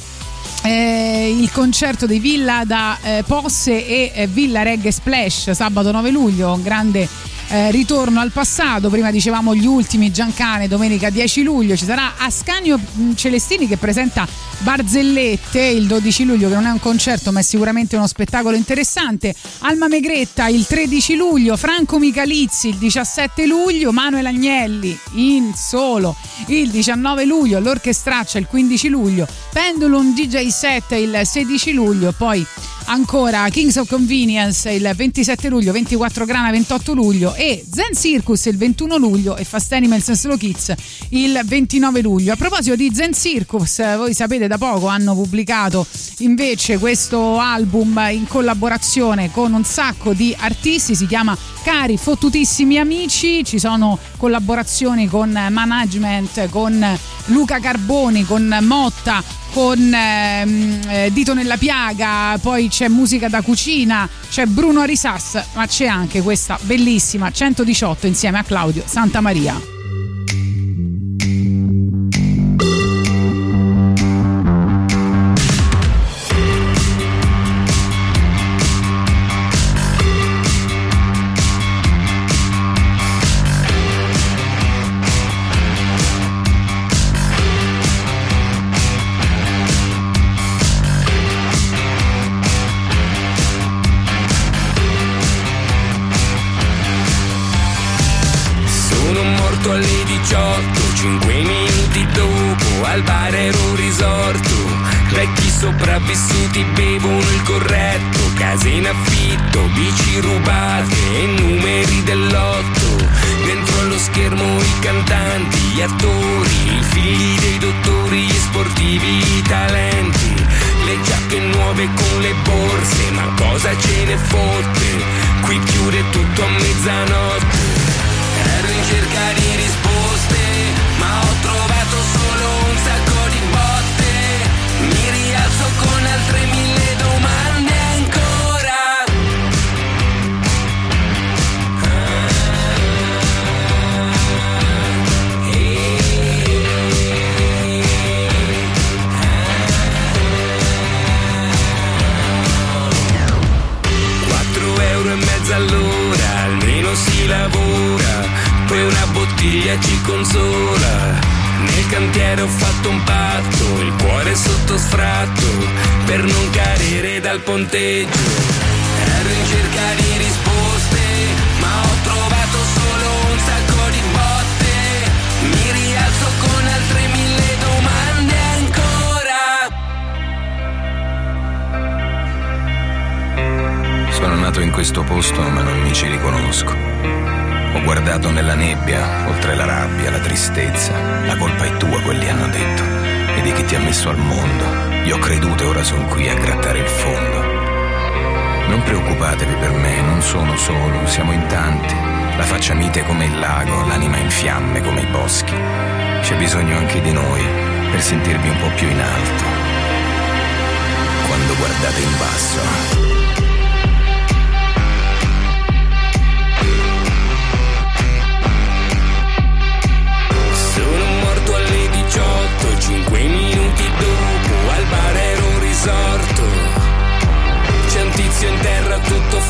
eh, 0.65 1.35
il 1.37 1.51
concerto 1.51 2.05
di 2.05 2.19
Villa 2.19 2.63
da 2.65 2.97
eh, 3.03 3.23
Posse 3.27 3.85
e 3.85 4.11
eh, 4.15 4.27
Villa 4.27 4.63
Reggae 4.63 4.91
Splash 4.91 5.51
sabato 5.51 5.91
9 5.91 6.09
luglio, 6.09 6.53
un 6.53 6.63
grande 6.63 7.07
eh, 7.53 7.69
ritorno 7.69 8.19
al 8.19 8.31
passato, 8.31 8.89
prima 8.89 9.11
dicevamo 9.11 9.53
gli 9.53 9.67
ultimi 9.67 10.11
Giancane 10.11 10.67
domenica 10.67 11.11
10 11.11 11.43
luglio, 11.43 11.75
ci 11.75 11.85
sarà 11.85 12.13
Ascanio 12.17 12.79
mh, 12.79 13.13
Celestini 13.13 13.67
che 13.67 13.77
presenta 13.77 14.27
Barzellette 14.59 15.61
il 15.61 15.85
12 15.85 16.25
luglio 16.25 16.49
che 16.49 16.55
non 16.55 16.65
è 16.65 16.71
un 16.71 16.79
concerto 16.79 17.31
ma 17.31 17.41
è 17.41 17.43
sicuramente 17.43 17.95
uno 17.95 18.07
spettacolo 18.07 18.55
interessante, 18.55 19.35
Alma 19.59 19.87
Megretta 19.87 20.47
il 20.47 20.65
13 20.65 21.15
luglio, 21.15 21.55
Franco 21.55 21.99
Michalizzi 21.99 22.69
il 22.69 22.77
17 22.77 23.45
luglio, 23.45 23.91
Manuel 23.91 24.25
Agnelli 24.25 24.97
in 25.13 25.53
solo 25.55 26.15
il 26.47 26.71
19 26.71 27.25
luglio, 27.25 27.59
l'Orchestraccia 27.59 28.39
il 28.39 28.47
15 28.47 28.87
luglio, 28.87 29.27
Pendulum 29.51 30.15
DJ 30.15 30.47
set 30.47 30.93
il 30.93 31.21
16 31.23 31.73
luglio, 31.73 32.13
poi 32.17 32.43
ancora 32.85 33.47
Kings 33.49 33.75
of 33.75 33.87
Convenience 33.87 34.71
il 34.71 34.91
27 34.95 35.49
luglio, 35.49 35.71
24 35.71 36.25
Grana 36.25 36.51
28 36.51 36.93
luglio 36.93 37.33
e 37.43 37.61
Zen 37.69 37.93
Circus 37.93 38.45
il 38.45 38.55
21 38.55 38.95
luglio 38.95 39.35
e 39.35 39.43
Fast 39.43 39.73
Animals 39.73 40.07
and 40.07 40.17
Slow 40.17 40.37
Kids 40.37 40.73
il 41.09 41.41
29 41.43 42.01
luglio. 42.01 42.31
A 42.31 42.37
proposito 42.37 42.77
di 42.77 42.89
Zen 42.93 43.13
Circus, 43.13 43.97
voi 43.97 44.13
sapete 44.13 44.47
da 44.47 44.57
poco 44.57 44.87
hanno 44.87 45.13
pubblicato 45.13 45.85
invece 46.19 46.77
questo 46.77 47.39
album 47.39 48.01
in 48.11 48.27
collaborazione 48.27 49.29
con 49.29 49.51
un 49.51 49.65
sacco 49.65 50.13
di 50.13 50.33
artisti, 50.39 50.95
si 50.95 51.05
chiama 51.05 51.37
Cari 51.63 51.97
fottutissimi 51.97 52.79
amici, 52.79 53.43
ci 53.43 53.59
sono 53.59 53.99
collaborazioni 54.15 55.09
con 55.09 55.29
management, 55.29 56.47
con 56.47 56.97
Luca 57.25 57.59
Carboni, 57.59 58.23
con 58.23 58.57
Motta, 58.61 59.21
con 59.53 59.93
ehm, 59.93 60.81
eh, 60.87 61.11
Dito 61.13 61.35
nella 61.35 61.57
piaga, 61.57 62.37
poi 62.41 62.69
c'è 62.69 62.87
musica 62.87 63.29
da 63.29 63.41
cucina, 63.41 64.09
c'è 64.29 64.45
Bruno 64.47 64.81
Arisas, 64.81 65.41
ma 65.53 65.67
c'è 65.67 65.85
anche 65.85 66.21
questa 66.21 66.57
bellissima 66.63 67.29
118 67.29 68.07
insieme 68.07 68.39
a 68.39 68.43
Claudio 68.43 68.83
Santa 68.85 69.21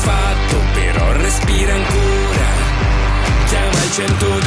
fatto, 0.04 0.56
però 0.74 1.12
respira 1.12 1.72
ancora. 1.74 2.48
Chiama 3.46 3.84
il 3.84 3.90
118, 3.92 4.43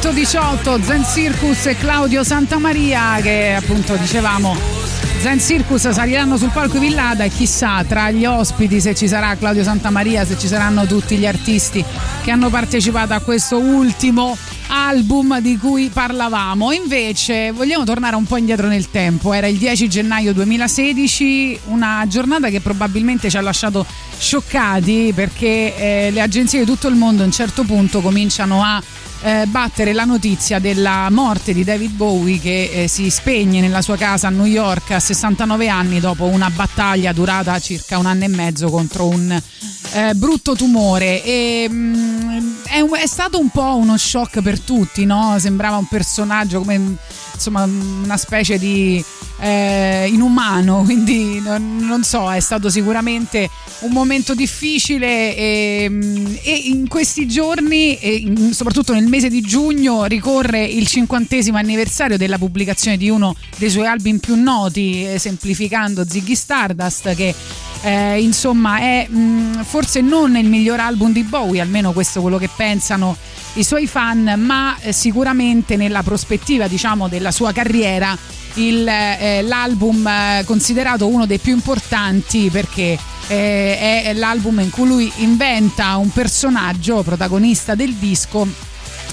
118 0.00 0.82
Zen 0.82 1.04
Circus 1.06 1.66
e 1.66 1.76
Claudio 1.78 2.22
Santamaria 2.22 3.18
che 3.22 3.54
appunto 3.54 3.96
dicevamo 3.96 4.54
Zen 5.20 5.40
Circus 5.40 5.88
saliranno 5.88 6.36
sul 6.36 6.50
palco 6.50 6.78
Villada 6.78 7.24
e 7.24 7.30
chissà 7.30 7.82
tra 7.82 8.10
gli 8.10 8.26
ospiti 8.26 8.78
se 8.78 8.94
ci 8.94 9.08
sarà 9.08 9.34
Claudio 9.36 9.62
Santamaria, 9.62 10.26
se 10.26 10.36
ci 10.36 10.48
saranno 10.48 10.84
tutti 10.84 11.16
gli 11.16 11.26
artisti 11.26 11.82
che 12.22 12.30
hanno 12.30 12.50
partecipato 12.50 13.14
a 13.14 13.20
questo 13.20 13.58
ultimo 13.58 14.36
album 14.68 15.40
di 15.40 15.56
cui 15.56 15.88
parlavamo. 15.88 16.72
Invece 16.72 17.52
vogliamo 17.52 17.84
tornare 17.84 18.16
un 18.16 18.24
po' 18.24 18.36
indietro 18.36 18.66
nel 18.66 18.90
tempo. 18.90 19.32
Era 19.32 19.46
il 19.46 19.56
10 19.56 19.88
gennaio 19.88 20.34
2016, 20.34 21.60
una 21.66 22.04
giornata 22.06 22.50
che 22.50 22.60
probabilmente 22.60 23.30
ci 23.30 23.36
ha 23.38 23.40
lasciato 23.40 23.86
scioccati 24.18 25.12
perché 25.14 25.74
eh, 25.76 26.10
le 26.10 26.20
agenzie 26.20 26.60
di 26.60 26.66
tutto 26.66 26.88
il 26.88 26.96
mondo 26.96 27.22
a 27.22 27.26
un 27.26 27.32
certo 27.32 27.64
punto 27.64 28.00
cominciano 28.00 28.62
a 28.62 28.82
eh, 29.22 29.44
battere 29.46 29.92
la 29.92 30.04
notizia 30.04 30.58
della 30.58 31.08
morte 31.10 31.52
di 31.52 31.64
David 31.64 31.92
Bowie 31.92 32.38
che 32.38 32.70
eh, 32.84 32.88
si 32.88 33.10
spegne 33.10 33.60
nella 33.60 33.82
sua 33.82 33.96
casa 33.96 34.28
a 34.28 34.30
New 34.30 34.44
York 34.44 34.90
a 34.92 35.00
69 35.00 35.68
anni 35.68 36.00
dopo 36.00 36.24
una 36.24 36.50
battaglia 36.50 37.12
durata 37.12 37.58
circa 37.58 37.98
un 37.98 38.06
anno 38.06 38.24
e 38.24 38.28
mezzo 38.28 38.68
contro 38.70 39.06
un 39.08 39.40
eh, 39.92 40.14
brutto 40.14 40.54
tumore 40.54 41.22
e 41.24 41.68
mh, 41.68 42.62
è, 42.68 42.80
un- 42.80 42.96
è 42.96 43.06
stato 43.06 43.38
un 43.38 43.48
po' 43.48 43.76
uno 43.76 43.96
shock 43.96 44.42
per 44.42 44.60
tutti, 44.60 45.04
no? 45.04 45.36
Sembrava 45.38 45.76
un 45.76 45.86
personaggio 45.88 46.58
come 46.60 46.96
insomma 47.36 47.62
una 47.64 48.16
specie 48.16 48.58
di 48.58 49.02
eh, 49.38 50.08
inumano, 50.10 50.82
quindi 50.84 51.40
non, 51.40 51.76
non 51.78 52.02
so, 52.02 52.32
è 52.32 52.40
stato 52.40 52.68
sicuramente 52.68 53.48
un 53.80 53.92
momento 53.92 54.34
difficile 54.34 55.36
e, 55.36 55.88
mh, 55.88 56.38
e 56.42 56.52
in 56.64 56.88
questi 56.88 57.28
giorni, 57.28 57.98
in- 58.22 58.52
soprattutto 58.52 58.92
nel 58.92 59.06
mese 59.06 59.28
di 59.28 59.40
giugno, 59.40 60.04
ricorre 60.04 60.64
il 60.64 60.86
cinquantesimo 60.86 61.56
anniversario 61.56 62.16
della 62.16 62.38
pubblicazione 62.38 62.96
di 62.96 63.08
uno 63.08 63.36
dei 63.56 63.70
suoi 63.70 63.86
album 63.86 64.18
più 64.18 64.34
noti, 64.34 65.04
esemplificando 65.04 66.04
Ziggy 66.08 66.34
Stardust, 66.34 67.14
che 67.14 67.34
eh, 67.86 68.20
insomma 68.20 68.78
è 68.80 69.06
mh, 69.08 69.62
forse 69.62 70.00
non 70.00 70.36
il 70.36 70.48
miglior 70.48 70.80
album 70.80 71.12
di 71.12 71.22
Bowie, 71.22 71.60
almeno 71.60 71.92
questo 71.92 72.18
è 72.18 72.22
quello 72.22 72.36
che 72.36 72.50
pensano 72.54 73.16
i 73.54 73.62
suoi 73.62 73.86
fan, 73.86 74.34
ma 74.38 74.76
eh, 74.80 74.92
sicuramente 74.92 75.76
nella 75.76 76.02
prospettiva 76.02 76.66
diciamo 76.66 77.06
della 77.06 77.30
sua 77.30 77.52
carriera 77.52 78.18
il, 78.54 78.88
eh, 78.88 79.42
l'album 79.42 80.04
eh, 80.04 80.42
considerato 80.44 81.06
uno 81.06 81.26
dei 81.26 81.38
più 81.38 81.52
importanti 81.54 82.50
perché 82.50 82.98
eh, 83.28 84.02
è 84.02 84.12
l'album 84.14 84.58
in 84.60 84.70
cui 84.70 84.88
lui 84.88 85.12
inventa 85.18 85.94
un 85.96 86.10
personaggio 86.10 87.04
protagonista 87.04 87.76
del 87.76 87.92
disco 87.92 88.48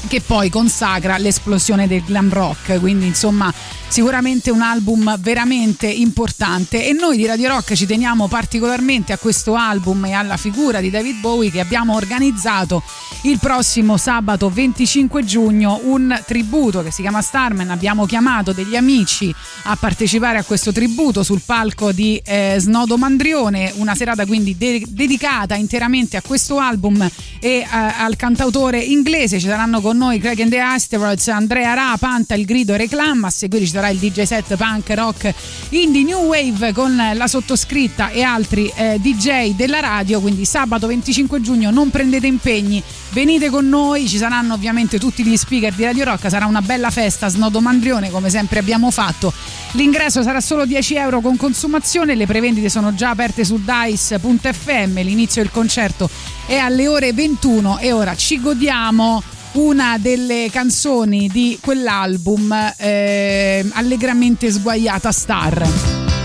che 0.07 0.21
poi 0.21 0.49
consacra 0.49 1.17
l'esplosione 1.17 1.87
del 1.87 2.03
glam 2.03 2.31
rock, 2.31 2.79
quindi 2.79 3.05
insomma 3.05 3.53
sicuramente 3.93 4.49
un 4.49 4.61
album 4.61 5.17
veramente 5.19 5.87
importante. 5.87 6.87
E 6.87 6.93
noi 6.93 7.15
di 7.15 7.27
Radio 7.27 7.49
Rock 7.49 7.73
ci 7.73 7.85
teniamo 7.85 8.27
particolarmente 8.27 9.13
a 9.13 9.19
questo 9.19 9.53
album 9.53 10.05
e 10.05 10.13
alla 10.13 10.35
figura 10.35 10.79
di 10.79 10.89
David 10.89 11.19
Bowie 11.19 11.51
che 11.51 11.59
abbiamo 11.59 11.93
organizzato 11.93 12.81
il 13.23 13.37
prossimo 13.37 13.97
sabato 13.97 14.49
25 14.49 15.23
giugno. 15.23 15.79
Un 15.83 16.19
tributo 16.25 16.81
che 16.81 16.91
si 16.91 17.01
chiama 17.01 17.21
Starman, 17.21 17.69
abbiamo 17.69 18.07
chiamato 18.07 18.51
degli 18.51 18.75
amici 18.75 19.33
a 19.65 19.75
partecipare 19.75 20.39
a 20.39 20.43
questo 20.43 20.71
tributo 20.71 21.21
sul 21.21 21.41
palco 21.45 21.91
di 21.91 22.19
eh, 22.25 22.55
Snodo 22.57 22.97
Mandrione, 22.97 23.73
una 23.75 23.93
serata 23.93 24.25
quindi 24.25 24.57
de- 24.57 24.83
dedicata 24.87 25.53
interamente 25.53 26.17
a 26.17 26.21
questo 26.21 26.57
album 26.57 27.07
e 27.39 27.47
eh, 27.57 27.67
al 27.69 28.15
cantautore 28.15 28.79
inglese, 28.79 29.39
ci 29.39 29.45
saranno 29.45 29.81
con 29.81 29.92
noi 29.93 30.19
Craig 30.19 30.39
and 30.41 30.49
the 30.49 30.59
Asteroids, 30.59 31.27
Andrea 31.27 31.73
Ra, 31.73 31.95
Panta, 31.99 32.35
Il 32.35 32.45
Grido 32.45 32.73
e 32.73 32.77
Reclam, 32.77 33.23
a 33.23 33.29
seguire 33.29 33.65
ci 33.65 33.71
sarà 33.71 33.89
il 33.89 33.97
DJ 33.97 34.23
set 34.23 34.55
punk 34.55 34.89
rock 34.89 35.33
indie 35.69 36.03
new 36.03 36.25
wave 36.25 36.73
con 36.73 36.95
la 36.95 37.27
sottoscritta 37.27 38.09
e 38.09 38.21
altri 38.21 38.71
eh, 38.75 38.99
DJ 38.99 39.55
della 39.55 39.79
radio, 39.79 40.19
quindi 40.19 40.45
sabato 40.45 40.87
25 40.87 41.41
giugno 41.41 41.71
non 41.71 41.89
prendete 41.89 42.27
impegni, 42.27 42.81
venite 43.11 43.49
con 43.49 43.67
noi, 43.69 44.07
ci 44.07 44.17
saranno 44.17 44.53
ovviamente 44.53 44.99
tutti 44.99 45.23
gli 45.23 45.37
speaker 45.37 45.73
di 45.73 45.83
Radio 45.83 46.03
Rock, 46.03 46.29
sarà 46.29 46.45
una 46.45 46.61
bella 46.61 46.89
festa, 46.89 47.27
Snodo 47.27 47.61
Mandrione 47.61 48.09
come 48.09 48.29
sempre 48.29 48.59
abbiamo 48.59 48.91
fatto. 48.91 49.31
L'ingresso 49.71 50.21
sarà 50.21 50.41
solo 50.41 50.65
10 50.65 50.95
euro 50.95 51.21
con 51.21 51.37
consumazione, 51.37 52.15
le 52.15 52.25
prevendite 52.25 52.69
sono 52.69 52.93
già 52.93 53.11
aperte 53.11 53.43
su 53.43 53.59
dice.fm, 53.63 55.01
l'inizio 55.01 55.41
del 55.41 55.51
concerto 55.51 56.09
è 56.45 56.57
alle 56.57 56.87
ore 56.87 57.13
21 57.13 57.79
e 57.79 57.91
ora 57.91 58.15
ci 58.15 58.39
godiamo 58.39 59.21
una 59.53 59.97
delle 59.99 60.49
canzoni 60.51 61.27
di 61.27 61.59
quell'album 61.61 62.73
eh, 62.77 63.65
allegramente 63.73 64.49
sguaiata 64.51 65.11
Star. 65.11 66.22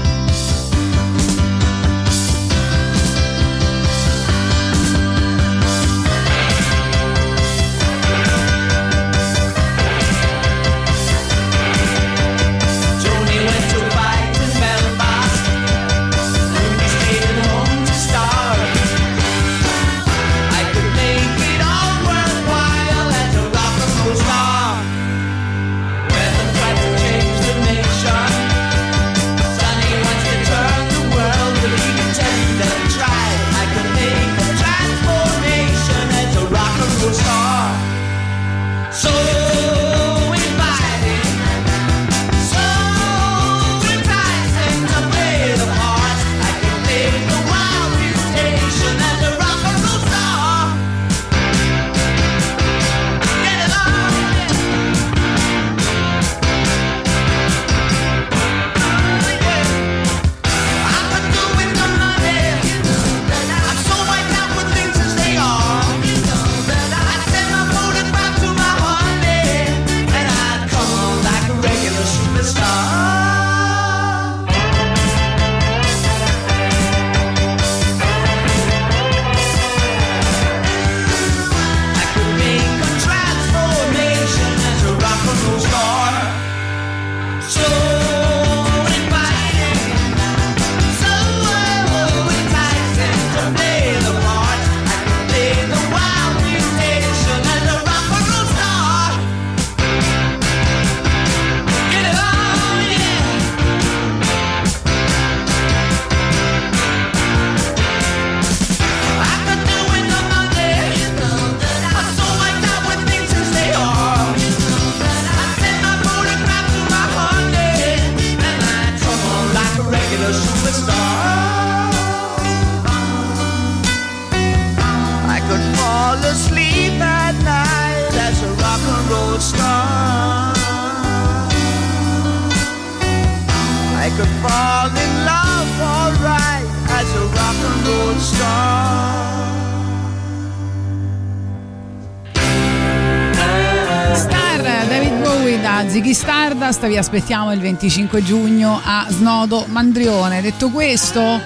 Stardust, 146.78 146.86
vi 146.86 146.96
aspettiamo 146.96 147.52
il 147.52 147.60
25 147.60 148.22
giugno 148.22 148.80
a 148.82 149.06
Snodo 149.08 149.64
Mandrione. 149.68 150.40
Detto 150.40 150.70
questo, 150.70 151.40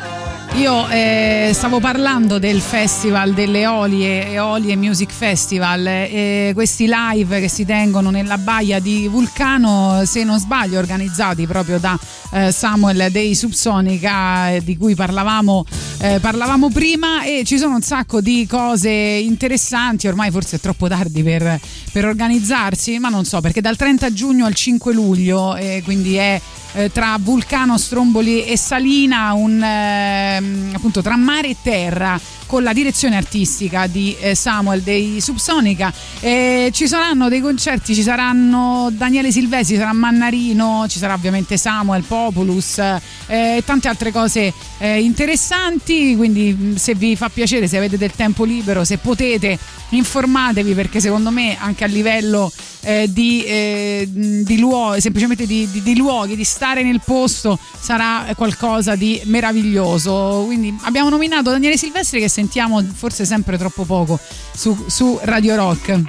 io 0.54 0.88
eh, 0.88 1.50
stavo 1.54 1.80
parlando 1.80 2.38
del 2.38 2.60
festival 2.60 3.32
delle 3.32 3.60
Eolie, 3.60 4.32
Eolie 4.32 4.76
Music 4.76 5.10
Festival, 5.10 5.86
eh, 5.86 6.52
questi 6.54 6.86
live 6.86 7.40
che 7.40 7.48
si 7.48 7.64
tengono 7.64 8.10
nella 8.10 8.36
baia 8.36 8.78
di 8.78 9.08
Vulcano, 9.08 10.02
se 10.04 10.22
non 10.24 10.38
sbaglio 10.38 10.78
organizzati 10.78 11.46
proprio 11.46 11.78
da 11.78 11.98
eh, 12.32 12.50
Samuel 12.50 13.10
dei 13.10 13.34
Subsonica 13.34 14.50
eh, 14.50 14.62
di 14.64 14.76
cui 14.76 14.94
parlavamo, 14.94 15.64
eh, 16.00 16.18
parlavamo 16.20 16.70
prima 16.70 17.24
e 17.24 17.42
ci 17.44 17.58
sono 17.58 17.74
un 17.74 17.82
sacco 17.82 18.20
di 18.20 18.46
cose 18.48 18.90
interessanti, 18.90 20.08
ormai 20.08 20.30
forse 20.30 20.56
è 20.56 20.60
troppo 20.60 20.88
tardi 20.88 21.22
per, 21.22 21.60
per 21.92 22.06
organizzarsi, 22.06 22.98
ma 22.98 23.08
non 23.08 23.24
so 23.24 23.40
perché 23.40 23.60
dal 23.60 23.76
30 23.76 24.12
giugno 24.12 24.46
al 24.46 24.54
5 24.54 24.92
luglio, 24.92 25.54
eh, 25.56 25.82
quindi 25.84 26.14
è 26.16 26.40
eh, 26.74 26.90
tra 26.90 27.16
Vulcano, 27.20 27.78
Stromboli 27.78 28.44
e 28.44 28.56
Salina, 28.56 29.32
un, 29.32 29.62
ehm, 29.62 30.72
appunto 30.74 31.02
tra 31.02 31.16
mare 31.16 31.48
e 31.48 31.56
terra 31.62 32.20
con 32.46 32.62
la 32.62 32.74
direzione 32.74 33.16
artistica 33.16 33.86
di 33.86 34.14
eh, 34.20 34.34
Samuel 34.34 34.82
dei 34.82 35.22
Subsonica. 35.22 35.90
Eh, 36.20 36.68
ci 36.72 36.86
saranno 36.86 37.30
dei 37.30 37.40
concerti, 37.40 37.94
ci 37.94 38.02
saranno 38.02 38.90
Daniele 38.92 39.32
Silvesi, 39.32 39.72
ci 39.72 39.78
sarà 39.78 39.94
Mannarino, 39.94 40.84
ci 40.86 40.98
sarà 40.98 41.14
ovviamente 41.14 41.56
Samuel, 41.56 42.02
Populus 42.02 42.76
eh, 42.78 43.00
e 43.26 43.62
tante 43.64 43.88
altre 43.88 44.12
cose 44.12 44.52
eh, 44.78 45.00
interessanti. 45.00 46.14
Quindi 46.14 46.52
mh, 46.52 46.74
se 46.74 46.94
vi 46.94 47.16
fa 47.16 47.30
piacere, 47.30 47.68
se 47.68 47.78
avete 47.78 47.96
del 47.96 48.12
tempo 48.12 48.44
libero, 48.44 48.84
se 48.84 48.98
potete, 48.98 49.58
informatevi 49.90 50.74
perché 50.74 51.00
secondo 51.00 51.30
me 51.30 51.56
anche 51.58 51.84
a 51.84 51.86
livello 51.86 52.52
eh, 52.82 53.08
di, 53.10 53.44
eh, 53.44 54.08
di 54.10 54.58
luoghi, 54.58 55.00
semplicemente 55.00 55.46
di, 55.46 55.68
di- 55.70 55.82
di 55.82 55.96
luoghi, 55.96 56.36
di 56.36 56.44
stare 56.44 56.82
nel 56.82 57.00
posto 57.04 57.58
sarà 57.78 58.26
qualcosa 58.36 58.94
di 58.96 59.20
meraviglioso. 59.24 60.42
Quindi 60.46 60.76
abbiamo 60.82 61.08
nominato 61.08 61.50
Daniele 61.50 61.76
Silvestri 61.76 62.20
che 62.20 62.28
sentiamo 62.28 62.82
forse 62.82 63.24
sempre 63.24 63.56
troppo 63.58 63.84
poco 63.84 64.18
su, 64.54 64.84
su 64.88 65.18
Radio 65.22 65.56
Rock. 65.56 66.00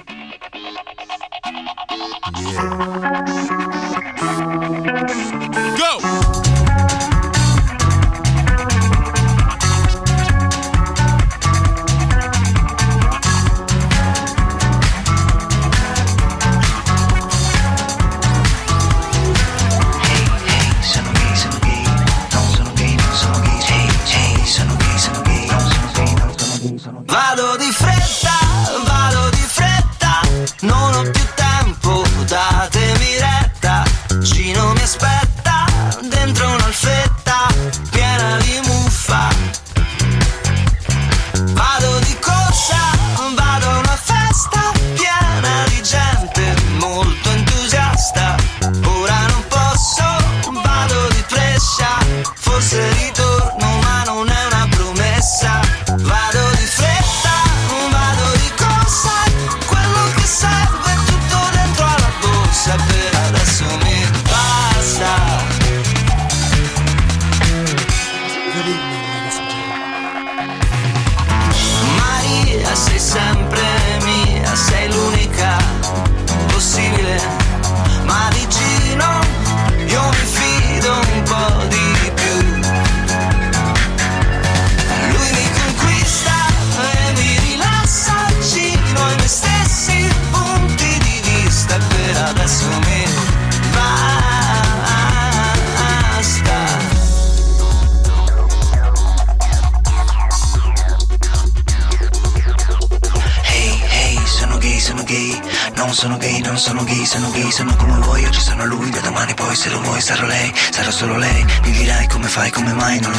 Sono 2.53 3.82
non 30.63 30.95
ho 30.95 31.12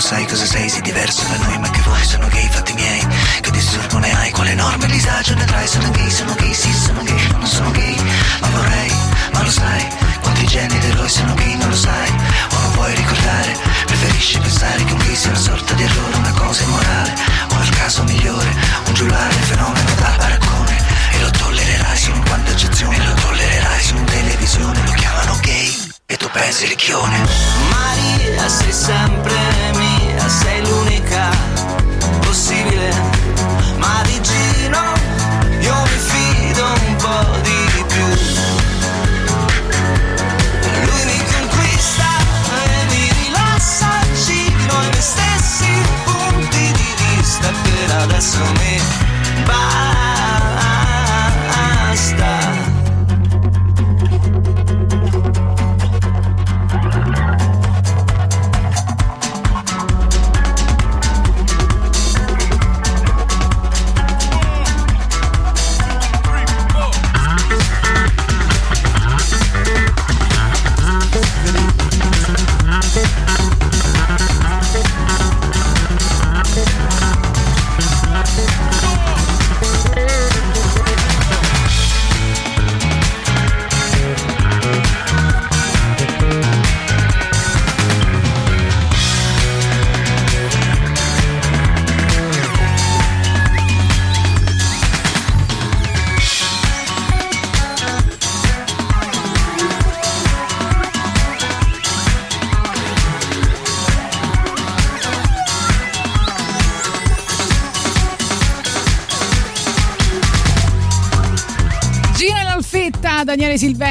sai 0.04 0.26
cosa 0.26 0.44
sei, 0.44 0.68
sei 0.68 0.82
diverso 0.82 1.26
da 1.26 1.46
noi, 1.46 1.58
ma 1.60 1.73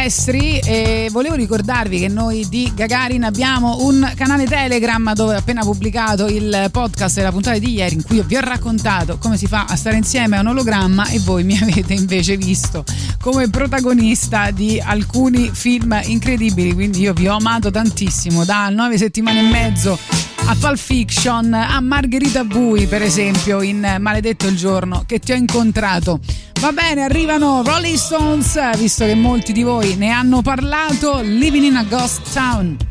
Silvestri 0.04 0.60
e 0.60 1.08
volevo 1.12 1.36
ricordarvi 1.36 2.00
che 2.00 2.08
noi 2.10 2.46
di 2.50 2.70
Gagarin 2.76 3.24
abbiamo 3.24 3.86
un 3.86 4.12
canale 4.16 4.46
Telegram 4.46 5.14
dove 5.14 5.36
ho 5.36 5.38
appena 5.38 5.62
pubblicato 5.62 6.28
il 6.28 6.68
podcast 6.72 7.16
della 7.16 7.32
puntata 7.32 7.58
di 7.58 7.74
ieri 7.74 7.96
in 7.96 8.04
cui 8.04 8.22
vi 8.26 8.36
ho 8.36 8.42
raccontato 8.42 9.18
come 9.18 9.38
si 9.38 9.48
fa 9.48 9.66
a 9.66 9.76
stare 9.78 9.96
insieme 9.96 10.36
a 10.36 10.42
un 10.42 10.48
ologramma 10.48 11.08
e 11.08 11.20
voi 11.20 11.44
mi 11.44 11.58
avete 11.62 11.94
invece 11.94 12.36
visto 12.36 12.84
come 13.22 13.50
protagonista 13.50 14.52
di 14.52 14.82
alcuni 14.84 15.50
film 15.54 15.98
incredibili, 16.04 16.74
quindi 16.74 17.00
io 17.00 17.14
vi 17.14 17.28
ho 17.28 17.36
amato 17.36 17.72
tantissimo 17.72 18.44
da 18.44 18.68
nove 18.70 18.98
settimane 18.98 19.40
e 19.40 19.50
mezzo 19.50 19.98
a 20.46 20.56
Pulp 20.60 20.76
Fiction, 20.76 21.54
a 21.54 21.80
Margherita 21.80 22.44
Bui 22.44 22.88
per 22.88 23.02
esempio 23.02 23.62
in 23.62 23.96
Maledetto 24.00 24.48
il 24.48 24.58
giorno 24.58 25.04
che 25.06 25.20
ti 25.20 25.32
ho 25.32 25.36
incontrato. 25.36 26.20
Va 26.64 26.72
bene, 26.72 27.04
arrivano 27.04 27.62
Rolling 27.62 27.98
Stones, 27.98 28.78
visto 28.78 29.04
che 29.04 29.16
molti 29.16 29.52
di 29.52 29.64
voi 29.64 29.98
ne 29.98 30.12
hanno 30.12 30.42
parlato, 30.42 31.20
Living 31.20 31.66
in 31.66 31.76
a 31.76 31.84
Ghost 31.84 32.32
Town. 32.32 32.83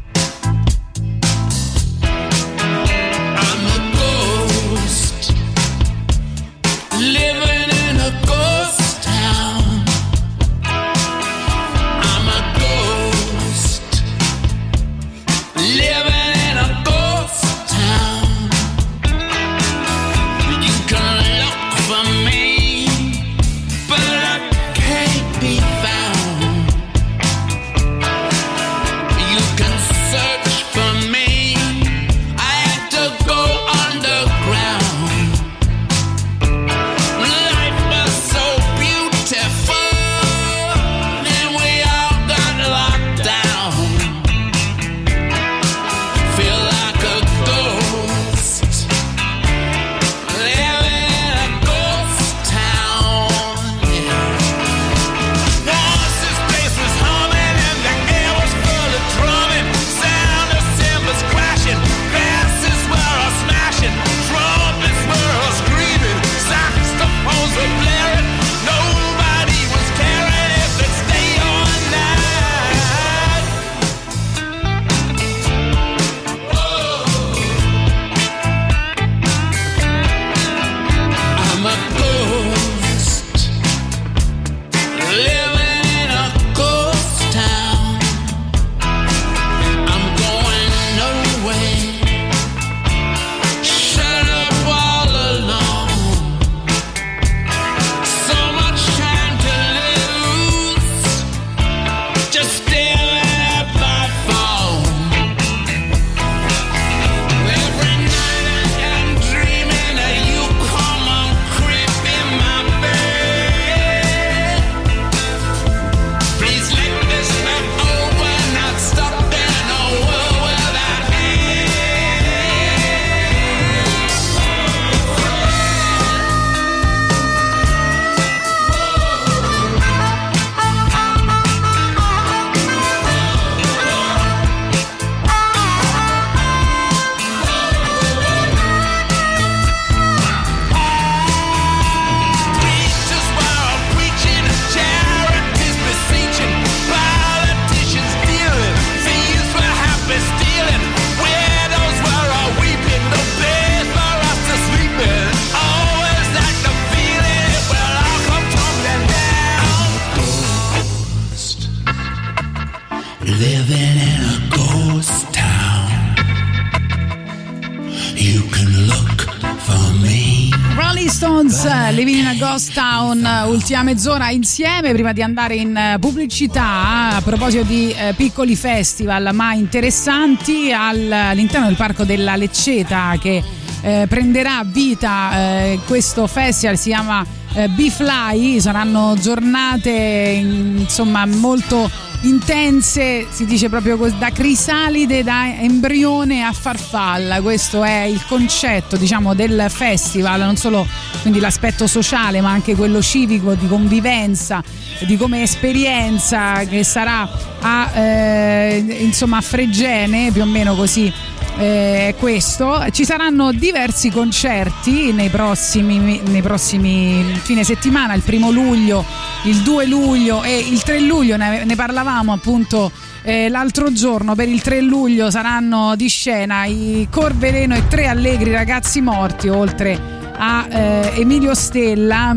Ultima 173.72 173.90
mezz'ora 173.90 174.28
insieme 174.28 174.92
prima 174.92 175.14
di 175.14 175.22
andare 175.22 175.54
in 175.54 175.74
eh, 175.74 175.96
pubblicità. 175.98 177.16
A 177.16 177.22
proposito 177.22 177.64
di 177.64 177.90
eh, 177.90 178.12
piccoli 178.12 178.54
festival 178.54 179.30
ma 179.32 179.54
interessanti 179.54 180.70
al- 180.70 181.10
all'interno 181.10 181.68
del 181.68 181.76
Parco 181.76 182.04
della 182.04 182.36
Lecceta 182.36 183.16
che 183.18 183.42
eh, 183.80 184.04
prenderà 184.10 184.62
vita 184.66 185.30
eh, 185.32 185.78
questo 185.86 186.26
festival, 186.26 186.76
si 186.76 186.90
chiama 186.90 187.24
eh, 187.54 187.68
B-Fly, 187.68 188.60
saranno 188.60 189.16
giornate 189.18 189.90
insomma 189.90 191.24
molto 191.24 191.90
intense, 192.22 193.26
si 193.30 193.44
dice 193.44 193.68
proprio 193.68 193.96
così, 193.96 194.16
da 194.18 194.30
crisalide, 194.30 195.22
da 195.22 195.54
embrione 195.60 196.42
a 196.42 196.52
farfalla. 196.52 197.40
Questo 197.40 197.82
è 197.82 198.02
il 198.02 198.24
concetto, 198.26 198.96
diciamo, 198.96 199.34
del 199.34 199.66
festival, 199.68 200.40
non 200.40 200.56
solo 200.56 200.86
quindi 201.20 201.40
l'aspetto 201.40 201.86
sociale, 201.86 202.40
ma 202.40 202.50
anche 202.50 202.74
quello 202.74 203.00
civico, 203.00 203.54
di 203.54 203.66
convivenza, 203.66 204.62
di 205.06 205.16
come 205.16 205.42
esperienza 205.42 206.64
che 206.64 206.84
sarà 206.84 207.28
a, 207.60 207.90
eh, 207.94 208.98
insomma, 209.00 209.38
a 209.38 209.40
Fregene, 209.40 210.30
più 210.32 210.42
o 210.42 210.46
meno 210.46 210.74
così 210.74 211.12
eh, 211.58 212.14
questo. 212.18 212.84
Ci 212.90 213.04
saranno 213.04 213.52
diversi 213.52 214.10
concerti 214.10 215.12
nei 215.12 215.28
prossimi, 215.28 216.20
nei 216.24 216.42
prossimi 216.42 217.38
fine 217.42 217.64
settimana, 217.64 218.14
il 218.14 218.22
primo 218.22 218.50
luglio, 218.50 219.04
il 219.44 219.58
2 219.62 219.86
luglio 219.86 220.42
e 220.42 220.58
il 220.58 220.82
3 220.82 221.00
luglio, 221.00 221.36
ne, 221.36 221.64
ne 221.64 221.74
parlavamo 221.74 222.32
appunto 222.32 222.90
eh, 223.22 223.48
l'altro 223.48 223.92
giorno. 223.92 224.34
Per 224.34 224.48
il 224.48 224.60
3 224.60 224.80
luglio 224.82 225.30
saranno 225.30 225.96
di 225.96 226.08
scena 226.08 226.64
i 226.64 227.08
Corveleno 227.10 227.74
e 227.74 227.88
tre 227.88 228.06
allegri 228.06 228.52
ragazzi 228.52 229.00
morti, 229.00 229.48
oltre 229.48 229.98
a 230.36 230.66
eh, 230.68 231.12
Emilio 231.16 231.54
Stella 231.54 232.36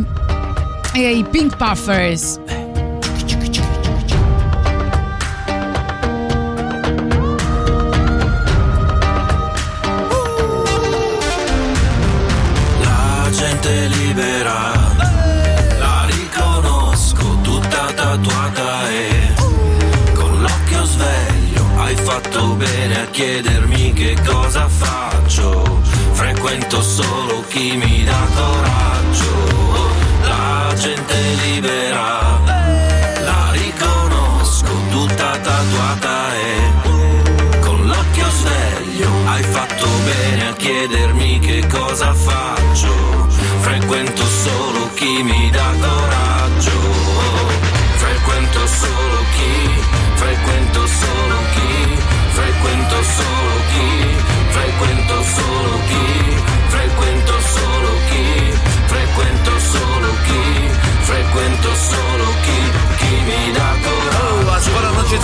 e 0.94 1.18
i 1.18 1.24
Pink 1.24 1.56
Puffers. 1.58 2.55
Chiedermi 23.16 23.94
che 23.94 24.14
cosa 24.26 24.68
faccio. 24.68 25.64
Frequento 26.12 26.82
solo 26.82 27.46
chi 27.48 27.78
mi 27.78 27.95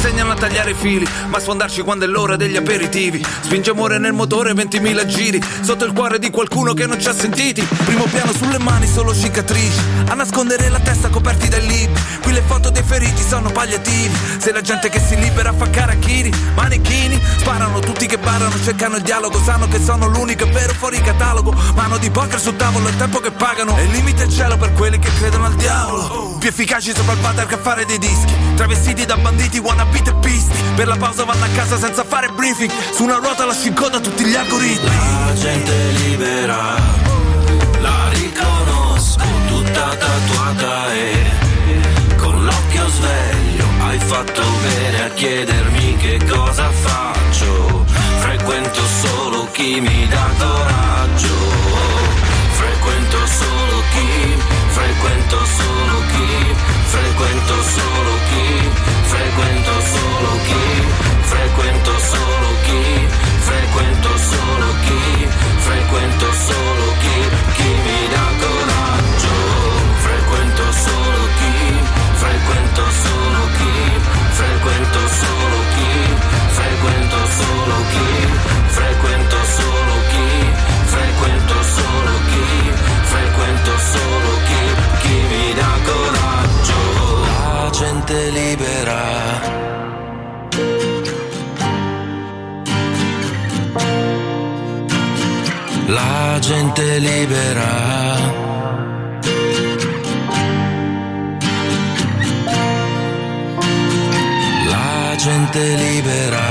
insegnano 0.01 0.31
a 0.31 0.35
tagliare 0.35 0.71
i 0.71 0.73
fili, 0.73 1.07
ma 1.27 1.39
sfondarci 1.39 1.81
quando 1.81 2.05
è 2.05 2.07
l'ora 2.07 2.35
degli 2.35 2.55
aperitivi. 2.55 3.23
Spinge 3.41 3.69
amore 3.69 3.99
nel 3.99 4.13
motore, 4.13 4.51
20.000 4.53 5.05
giri, 5.05 5.39
sotto 5.61 5.85
il 5.85 5.93
cuore 5.93 6.17
di 6.17 6.31
qualcuno 6.31 6.73
che 6.73 6.87
non 6.87 6.99
ci 6.99 7.07
ha 7.07 7.13
sentiti. 7.13 7.61
Primo 7.85 8.05
piano 8.05 8.33
sulle 8.33 8.57
mani, 8.57 8.87
solo 8.87 9.13
cicatrici, 9.13 9.79
a 10.07 10.15
nascondere 10.15 10.69
la 10.69 10.79
testa 10.79 11.09
coperti 11.09 11.49
dai 11.49 11.67
libri. 11.67 12.01
Qui 12.19 12.33
le 12.33 12.41
foto 12.41 12.71
dei 12.71 12.81
feriti 12.81 13.21
sono 13.21 13.51
palliativi. 13.51 14.17
Se 14.39 14.51
la 14.51 14.61
gente 14.61 14.89
che 14.89 14.99
si 14.99 15.15
libera 15.19 15.53
fa 15.53 15.69
carachiri, 15.69 16.33
manichini, 16.55 17.21
sparano 17.37 17.79
tutti 17.79 18.07
che 18.07 18.17
barano, 18.17 18.55
cercano 18.63 18.95
il 18.95 19.03
dialogo, 19.03 19.39
sanno 19.43 19.67
che 19.67 19.79
sono 19.79 20.07
l'unico 20.07 20.47
vero 20.49 20.73
fuori 20.73 20.99
catalogo. 20.99 21.53
Mano 21.75 21.99
di 21.99 22.09
poker 22.09 22.39
sul 22.39 22.55
tavolo, 22.55 22.87
il 22.87 22.95
tempo 22.95 23.19
che 23.19 23.29
pagano, 23.29 23.77
e 23.77 23.83
il 23.83 23.91
limite 23.91 24.23
è 24.23 24.27
cielo 24.27 24.57
per 24.57 24.73
quelli 24.73 24.97
che 24.97 25.11
credono 25.19 25.45
al 25.45 25.53
diavolo. 25.53 26.37
Più 26.39 26.49
efficaci 26.49 26.91
sopra 26.95 27.13
il 27.13 27.19
water 27.21 27.45
che 27.45 27.57
fare 27.57 27.85
dei 27.85 27.99
dischi, 27.99 28.33
travestiti 28.55 29.05
da 29.05 29.15
banditi, 29.15 29.59
wannabe 29.59 29.90
e 29.99 30.13
pisti. 30.15 30.57
Per 30.75 30.87
la 30.87 30.97
pausa 30.97 31.23
vanno 31.23 31.45
a 31.45 31.49
casa 31.55 31.77
senza 31.77 32.03
fare 32.03 32.29
briefing, 32.29 32.71
su 32.93 33.03
una 33.03 33.17
ruota 33.17 33.45
lascio 33.45 33.67
in 33.67 33.73
coda 33.73 33.99
tutti 33.99 34.23
gli 34.23 34.35
algoritmi. 34.35 34.89
La 35.25 35.33
gente 35.33 35.73
libera, 36.03 36.75
la 37.81 38.09
riconosco, 38.09 39.23
tutta 39.47 39.95
tatuata 39.95 40.93
e 40.93 42.15
con 42.17 42.43
l'occhio 42.43 42.87
sveglio 42.87 43.65
hai 43.91 43.99
fatto 43.99 44.41
bene 44.61 45.03
a 45.03 45.09
chiedermi 45.09 45.97
che 45.97 46.19
cosa 46.29 46.69
faccio. 46.71 47.85
Frequento 48.19 48.81
solo 49.01 49.49
chi 49.51 49.79
mi 49.81 50.07
dà 50.07 50.29
coraggio. 50.37 51.35
Frequento 52.61 53.17
solo 53.25 53.83
chi, 53.91 54.37
frequento 54.67 55.37
solo 55.45 56.01
chi, 56.11 56.55
frequento 56.85 57.53
solo 57.63 58.10
solo 66.47 66.85
chi, 67.01 67.69
mi 67.85 68.01
dà 68.13 68.27
coraggio. 68.43 69.35
Frequento 70.05 70.65
solo 70.85 71.21
chi, 71.37 71.55
frequento 72.23 72.83
solo 73.03 73.41
chi, 73.57 73.73
frequento 74.39 74.89
solo 79.49 79.97
chi, 80.11 80.29
frequento 81.17 81.63
solo 81.75 82.15
chi, 82.31 82.49
frequento 83.13 83.73
solo 83.93 84.33
chi, 85.01 85.15
mi 85.31 85.53
dà 85.59 85.73
coraggio. 85.85 86.79
La 87.53 87.69
gente 87.71 88.15
libera. 88.29 88.50
La 95.93 96.39
gente 96.41 97.01
libera. 97.01 97.71
La 104.69 105.17
gente 105.19 105.77
libera. 105.83 106.47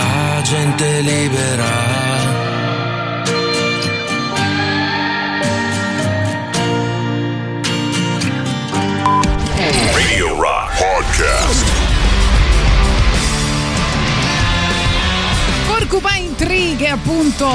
La 0.00 0.42
gente 0.42 1.02
libera. 1.02 1.87
Appunto 16.90 17.48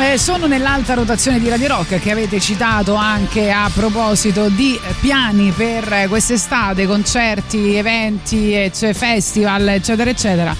eh, 0.00 0.16
sono 0.16 0.46
nell'alta 0.46 0.94
rotazione 0.94 1.38
di 1.38 1.48
Radio 1.48 1.68
Rock 1.68 2.00
che 2.00 2.10
avete 2.10 2.40
citato 2.40 2.94
anche 2.94 3.50
a 3.50 3.70
proposito 3.72 4.48
di 4.48 4.78
piani 5.00 5.50
per 5.50 5.92
eh, 5.92 6.08
quest'estate, 6.08 6.86
concerti, 6.86 7.74
eventi, 7.74 8.70
festival, 8.92 9.68
eccetera, 9.68 10.10
eccetera. 10.10 10.56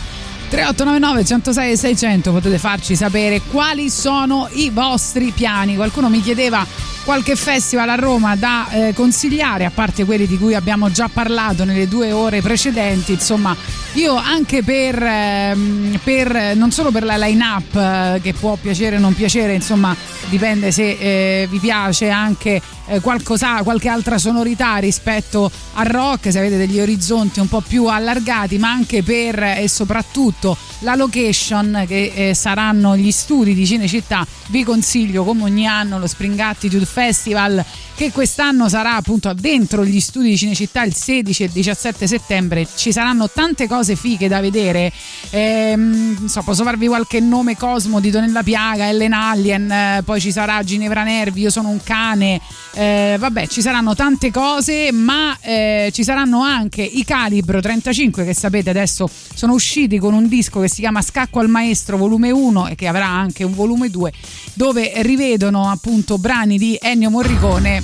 3899 0.48 1.24
106 1.24 1.76
600 1.76 2.30
potete 2.30 2.58
farci 2.58 2.94
sapere 2.94 3.40
quali 3.50 3.88
sono 3.88 4.48
i 4.52 4.70
vostri 4.70 5.30
piani. 5.30 5.76
Qualcuno 5.76 6.10
mi 6.10 6.20
chiedeva 6.20 6.66
qualche 7.04 7.36
festival 7.36 7.88
a 7.88 7.94
Roma 7.94 8.36
da 8.36 8.68
eh, 8.70 8.94
consigliare, 8.94 9.64
a 9.64 9.70
parte 9.70 10.04
quelli 10.04 10.26
di 10.26 10.38
cui 10.38 10.54
abbiamo 10.54 10.90
già 10.90 11.08
parlato 11.12 11.64
nelle 11.64 11.88
due 11.88 12.12
ore 12.12 12.40
precedenti. 12.40 13.12
Insomma, 13.12 13.54
io 13.94 14.14
anche 14.14 14.62
per, 14.62 15.02
ehm, 15.02 16.00
per 16.02 16.54
non 16.56 16.70
solo 16.70 16.90
per 16.90 17.04
la 17.04 17.16
line-up 17.16 17.74
eh, 17.74 18.20
che 18.22 18.32
può 18.32 18.56
piacere 18.56 18.96
o 18.96 19.00
non 19.00 19.14
piacere, 19.14 19.54
insomma, 19.54 19.94
dipende 20.28 20.70
se 20.70 20.90
eh, 20.90 21.48
vi 21.50 21.58
piace 21.58 22.08
anche 22.08 22.60
eh, 22.86 23.00
qualcosa, 23.00 23.62
qualche 23.62 23.88
altra 23.88 24.18
sonorità 24.18 24.76
rispetto 24.76 25.50
al 25.74 25.86
rock, 25.86 26.30
se 26.30 26.38
avete 26.38 26.56
degli 26.56 26.80
orizzonti 26.80 27.40
un 27.40 27.48
po' 27.48 27.62
più 27.66 27.86
allargati, 27.86 28.58
ma 28.58 28.70
anche 28.70 29.02
per 29.02 29.42
e 29.42 29.68
soprattutto 29.68 30.56
la 30.82 30.94
location 30.94 31.84
che 31.86 32.12
eh, 32.14 32.34
saranno 32.34 32.96
gli 32.96 33.10
studi 33.10 33.54
di 33.54 33.66
Cinecittà. 33.66 34.26
Vi 34.48 34.64
consiglio 34.64 35.24
come 35.24 35.42
ogni 35.44 35.66
anno 35.66 35.98
lo 35.98 36.06
Spring 36.06 36.38
Attitude 36.38 36.84
Festival 36.84 37.64
che 37.94 38.10
quest'anno 38.10 38.68
sarà 38.68 38.96
appunto 38.96 39.32
dentro 39.32 39.84
gli 39.84 40.00
studi 40.00 40.30
di 40.30 40.36
Cinecittà 40.36 40.82
il 40.82 40.94
16 40.94 41.44
e 41.44 41.48
17 41.52 42.06
settembre. 42.06 42.66
Ci 42.74 42.92
saranno 42.92 43.28
tante 43.30 43.66
cose 43.68 43.96
fighe 43.96 44.28
da 44.28 44.40
vedere. 44.40 44.92
Ehm, 45.30 46.26
so, 46.26 46.42
posso 46.42 46.64
farvi 46.64 46.86
qualche 46.86 47.20
nome 47.20 47.56
Cosmo 47.56 48.00
di 48.00 48.10
Donella 48.10 48.42
Piaga, 48.42 48.88
Ellen 48.88 49.12
Alien, 49.12 49.70
eh, 49.70 50.02
poi 50.04 50.20
ci 50.20 50.32
sarà 50.32 50.62
Ginevra 50.62 51.02
Nervi, 51.04 51.42
Io 51.42 51.50
sono 51.50 51.68
un 51.68 51.82
cane. 51.82 52.40
Eh, 52.74 53.16
vabbè, 53.18 53.48
ci 53.48 53.60
saranno 53.60 53.94
tante 53.94 54.30
cose, 54.30 54.90
ma 54.92 55.36
eh, 55.40 55.90
ci 55.92 56.02
saranno 56.02 56.40
anche 56.40 56.82
i 56.82 57.04
Calibro 57.04 57.60
35 57.60 58.24
che 58.24 58.34
sapete 58.34 58.70
adesso 58.70 59.08
sono 59.34 59.52
usciti 59.52 59.98
con 59.98 60.14
un 60.14 60.26
disco 60.26 60.60
che 60.60 60.68
si 60.68 60.80
chiama 60.80 61.02
Scacco 61.02 61.40
al 61.40 61.48
Maestro 61.48 61.98
volume 61.98 62.30
1 62.30 62.68
e 62.68 62.74
che 62.74 62.86
avrà 62.86 63.06
anche 63.06 63.44
un 63.44 63.54
volume 63.54 63.90
2 63.90 64.12
dove 64.54 64.92
rivedono 64.96 65.68
appunto 65.68 66.16
brani 66.16 66.56
di 66.56 66.78
Ennio 66.80 67.10
Morricone. 67.10 67.82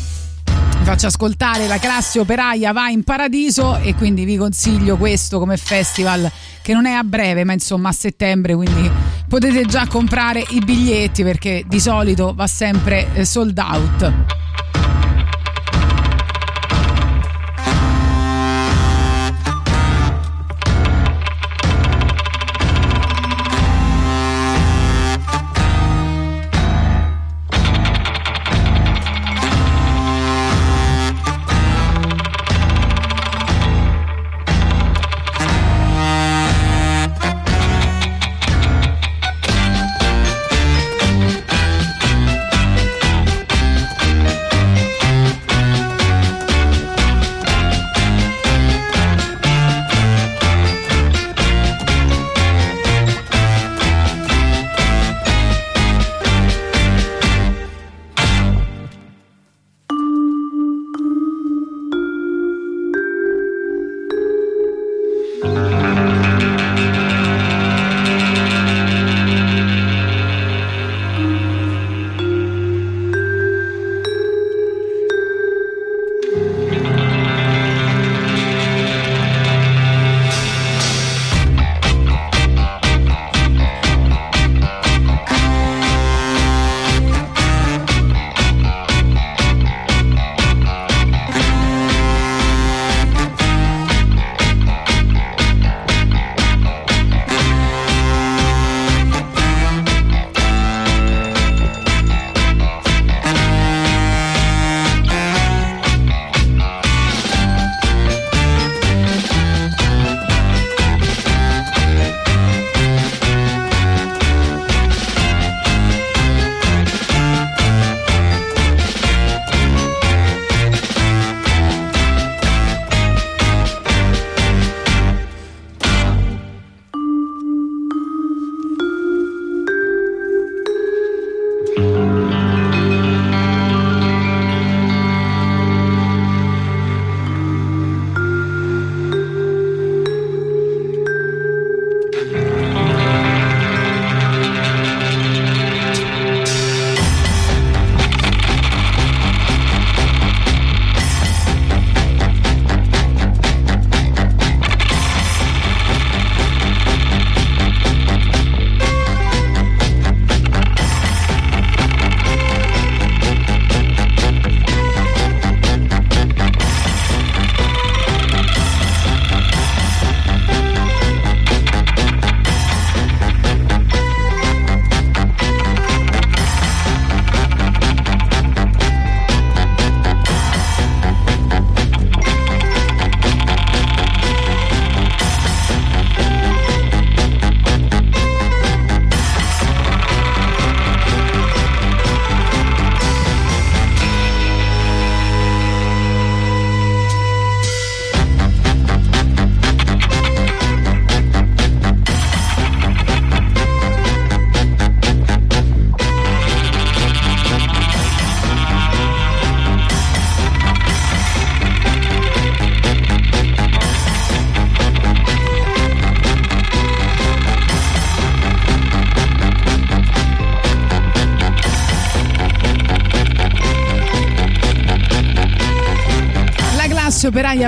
Faccio 0.83 1.09
ascoltare 1.09 1.67
la 1.67 1.79
classe 1.79 2.19
operaia 2.19 2.73
va 2.73 2.89
in 2.89 3.05
paradiso 3.05 3.77
e 3.77 3.95
quindi 3.95 4.25
vi 4.25 4.39
consiglio 4.39 4.97
questo 4.97 5.39
come 5.39 5.59
festival 5.59 6.31
che 6.63 6.73
non 6.73 6.87
è 6.87 6.93
a 6.93 7.03
breve 7.03 7.45
ma 7.45 7.53
insomma 7.53 7.91
a 7.91 7.93
settembre 7.93 8.55
quindi 8.55 8.91
potete 9.29 9.67
già 9.67 9.87
comprare 9.87 10.43
i 10.49 10.61
biglietti 10.61 11.25
perché 11.25 11.63
di 11.67 11.79
solito 11.79 12.33
va 12.35 12.47
sempre 12.47 13.07
eh, 13.13 13.27
sold 13.27 13.59
out 13.59 14.13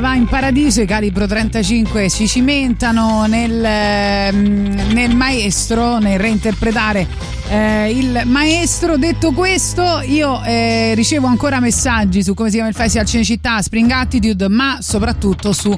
va 0.00 0.14
in 0.14 0.26
paradiso, 0.26 0.80
i 0.80 0.86
calibro 0.86 1.26
35 1.26 2.08
si 2.08 2.26
cimentano 2.26 3.26
nel, 3.26 3.62
ehm, 3.64 4.92
nel 4.92 5.14
maestro, 5.14 5.98
nel 5.98 6.18
reinterpretare 6.18 7.06
eh, 7.48 7.90
il 7.90 8.22
maestro. 8.24 8.96
Detto 8.96 9.32
questo, 9.32 10.00
io 10.04 10.42
eh, 10.44 10.94
ricevo 10.94 11.26
ancora 11.26 11.60
messaggi 11.60 12.22
su 12.22 12.34
come 12.34 12.48
si 12.48 12.54
chiama 12.54 12.70
il 12.70 12.74
festival 12.74 13.06
Cinecittà, 13.06 13.60
Spring 13.60 13.90
Attitude, 13.90 14.48
ma 14.48 14.78
soprattutto 14.80 15.52
su 15.52 15.74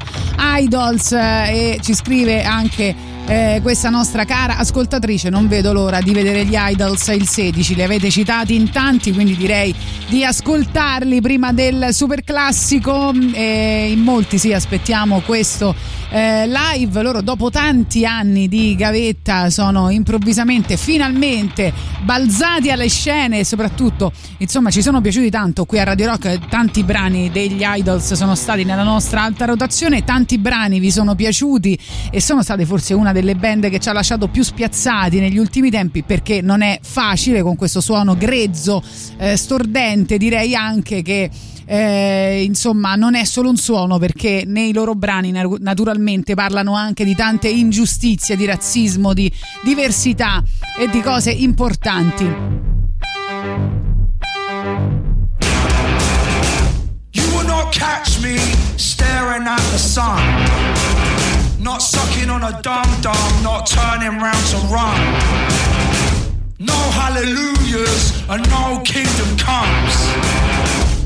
Idols 0.59 1.13
eh, 1.13 1.77
e 1.77 1.79
ci 1.83 1.95
scrive 1.95 2.45
anche 2.45 2.95
eh, 3.27 3.61
questa 3.63 3.89
nostra 3.89 4.25
cara 4.25 4.57
ascoltatrice. 4.57 5.31
Non 5.31 5.49
vedo 5.49 5.73
l'ora 5.73 6.01
di 6.01 6.13
vedere 6.13 6.45
gli 6.45 6.57
Idols 6.57 7.07
il 7.09 7.29
16. 7.29 7.75
Li 7.75 7.83
avete 7.83 8.11
citati 8.11 8.55
in 8.55 8.71
tanti, 8.71 9.13
quindi 9.13 9.37
direi 9.37 9.75
di 10.09 10.25
ascoltarli 10.25 11.21
prima 11.21 11.53
del 11.53 11.89
super 11.93 12.25
classico. 12.25 13.13
E 13.33 13.91
in 13.91 14.01
molti 14.01 14.39
sì, 14.39 14.53
aspettiamo 14.53 15.21
questo 15.21 15.75
eh, 16.11 16.47
live. 16.47 17.03
Loro, 17.03 17.23
dopo 17.23 17.51
tanti 17.51 18.05
anni 18.05 18.49
di 18.49 18.75
gavetta, 18.75 19.51
sono 19.51 19.89
improvvisamente, 19.91 20.77
finalmente 20.77 21.73
balzati 22.03 22.71
alle 22.71 22.89
scene 22.89 23.39
e 23.41 23.45
soprattutto, 23.45 24.13
insomma, 24.39 24.71
ci 24.71 24.83
sono 24.83 25.01
piaciuti 25.01 25.31
tanto 25.31 25.65
qui 25.65 25.79
a 25.79 25.85
Radio 25.85 26.07
Rock. 26.07 26.49
Tanti 26.49 26.83
brani 26.83 27.31
degli 27.31 27.63
Idols 27.63 28.13
sono 28.13 28.35
stati 28.35 28.65
nella 28.65 28.83
nostra 28.83 29.23
alta 29.23 29.45
rotazione, 29.45 30.05
tanti 30.05 30.39
brani 30.39 30.81
vi 30.81 30.91
sono 30.91 31.15
piaciuti 31.15 31.79
e 32.11 32.21
sono 32.21 32.43
state 32.43 32.67
forse 32.67 32.95
una 32.95 33.13
delle 33.13 33.35
band 33.35 33.69
che 33.71 33.79
ci 33.79 33.89
ha 33.89 33.93
lasciato 33.93 34.29
più 34.29 34.43
spiazzati 34.43 35.19
negli 35.21 35.39
ultimi 35.39 35.71
tempi 35.71 36.03
perché 36.03 36.41
non 36.41 36.63
è 36.63 36.79
facile 36.83 37.43
con 37.43 37.57
questo 37.57 37.81
suono 37.81 38.17
grezzo, 38.17 38.83
eh, 39.19 39.37
stordente, 39.37 40.19
direi 40.19 40.55
anche 40.55 41.03
che 41.03 41.31
eh, 41.65 42.43
insomma 42.45 42.97
non 42.97 43.15
è 43.15 43.25
solo 43.25 43.49
un 43.49 43.57
suono 43.57 43.99
perché 43.99 44.45
nei 44.47 44.73
loro 44.73 44.95
brani 44.95 45.33
naturalmente 45.33 46.35
parlano 46.35 46.75
anche 46.75 47.05
di 47.05 47.15
tante 47.15 47.49
ingiustizie, 47.49 48.37
di 48.37 48.45
razzismo, 48.45 49.13
di 49.13 49.31
diversità 49.63 50.43
e 50.79 50.89
di 50.89 51.01
cose 51.01 51.31
importanti. 51.31 51.92
You 51.93 52.01
will 57.35 57.45
not 57.47 57.71
catch 57.71 58.19
me 58.23 58.39
staring 58.79 59.47
at 59.47 59.61
the 59.73 59.79
sun. 59.79 60.17
Not 61.63 61.83
sucking 61.83 62.31
on 62.31 62.45
a 62.45 62.63
dum 62.63 62.87
dum, 63.03 63.43
not 63.43 63.67
turning 63.67 64.19
round 64.19 64.47
to 64.53 64.57
run. 64.73 64.99
No 66.59 66.79
hallelujahs 66.97 68.23
and 68.27 68.43
no 68.49 68.81
kingdom 68.87 69.37
comes. 69.37 69.95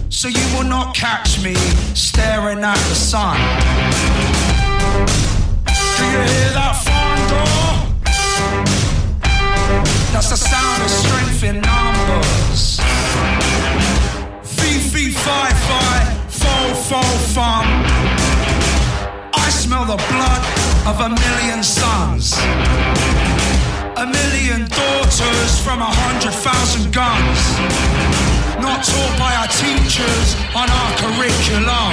So 0.09 0.29
you 0.29 0.57
will 0.57 0.69
not 0.69 0.95
catch 0.95 1.43
me 1.43 1.55
staring 1.95 2.63
at 2.63 2.79
the 2.91 2.95
sun. 2.95 3.37
Do 5.99 6.05
you 6.05 6.23
hear 6.31 6.53
that 6.55 6.77
thunder? 6.85 7.47
That's 10.17 10.31
the 10.31 10.37
sound 10.37 10.83
of 10.83 10.89
strength 10.89 11.45
in 11.45 11.61
numbers. 11.61 12.81
Fee, 14.57 14.81
fee, 14.81 15.11
fi, 15.11 15.51
fi, 15.69 15.97
fo, 16.31 16.73
fo, 16.89 17.03
fum. 17.37 17.67
I 19.35 19.51
smell 19.51 19.85
the 19.85 20.01
blood 20.09 20.43
of 20.89 20.97
a 21.05 21.11
million 21.13 21.63
sons. 21.63 22.33
A 24.01 24.09
million 24.09 24.65
daughters 24.73 25.61
from 25.61 25.83
a 25.83 25.93
hundred 26.01 26.33
thousand 26.33 26.95
guns. 26.95 27.41
Not 28.57 28.89
taught 28.89 29.19
by 29.21 29.37
our 29.37 29.53
teachers 29.53 30.33
on 30.57 30.65
our 30.65 30.91
curriculum. 30.97 31.93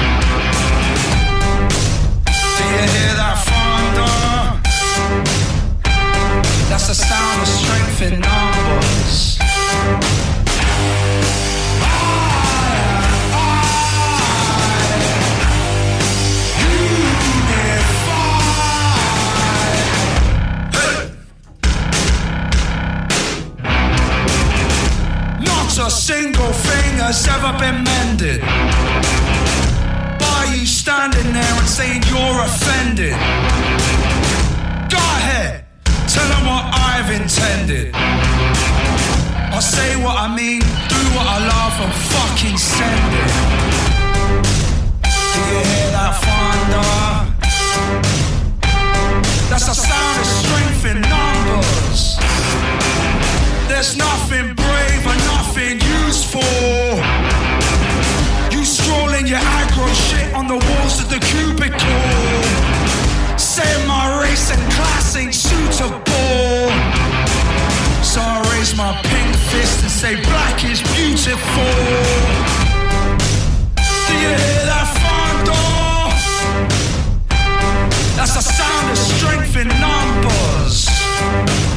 Do 2.23 2.63
you 2.71 2.87
hear 2.87 3.19
that 3.19 3.35
thunder? 3.43 5.42
That's 6.73 6.87
the 6.87 6.95
sound 6.95 7.39
of 7.39 7.47
strength 7.47 8.01
in 8.01 8.19
numbers. 8.19 9.37
Not 25.45 25.77
a 25.77 25.91
single 25.91 26.53
thing 26.53 26.97
has 26.97 27.27
ever 27.27 27.55
been 27.59 27.83
mended 27.83 28.41
by 30.17 30.55
you 30.57 30.65
standing 30.65 31.33
there 31.33 31.43
and 31.43 31.67
saying 31.67 32.01
you're 32.09 32.41
offended. 32.41 34.02
Tell 36.13 36.27
them 36.29 36.45
what 36.45 36.63
I've 36.69 37.09
intended. 37.09 37.89
I 37.95 39.59
say 39.59 39.95
what 40.03 40.15
I 40.15 40.27
mean, 40.29 40.61
do 40.61 41.01
what 41.17 41.25
I 41.25 41.39
love, 41.41 41.75
and 41.81 41.93
fucking 42.13 42.57
send 42.57 43.13
it. 43.17 43.31
Do 45.33 45.39
you 45.49 45.61
hear 45.65 45.89
that 45.97 46.13
thunder? 46.21 47.33
That's 49.49 49.65
the 49.65 49.73
sound 49.73 50.19
of 50.21 50.27
strength 50.41 50.85
in 50.85 51.01
numbers. 51.01 52.21
There's 53.67 53.97
nothing 53.97 54.53
brave 54.53 55.03
and 55.09 55.21
nothing 55.33 55.81
useful. 56.05 56.93
You 58.53 58.61
scrolling 58.61 59.27
your 59.27 59.41
aggro 59.41 59.89
shit 59.89 60.31
on 60.35 60.45
the 60.47 60.61
walls 60.61 61.01
of 61.01 61.09
the 61.09 61.17
cubicle. 61.25 62.83
Saying 63.35 63.87
my 63.87 64.21
race 64.21 64.51
and 64.51 64.61
class 64.73 65.15
ain't 65.15 65.33
suitable. 65.73 66.69
So 68.03 68.21
I 68.21 68.37
raise 68.53 68.75
my 68.77 68.93
pink 69.09 69.35
fist 69.49 69.81
and 69.81 69.91
say 69.91 70.13
black 70.21 70.63
is 70.63 70.81
beautiful. 70.93 71.73
Do 74.07 74.13
you 74.23 74.33
hear 74.43 74.63
that 74.69 74.87
thunder? 75.01 75.69
That's 78.15 78.35
the 78.35 78.41
sound 78.41 78.91
of 78.91 78.97
strength 78.97 79.55
in 79.57 79.67
numbers. 79.81 81.72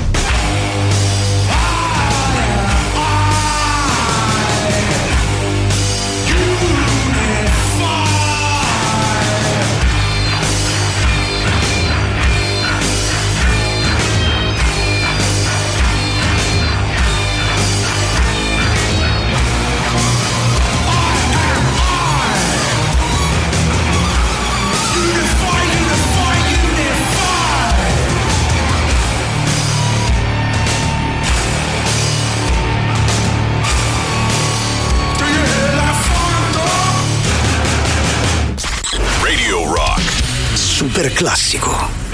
Super 40.97 42.06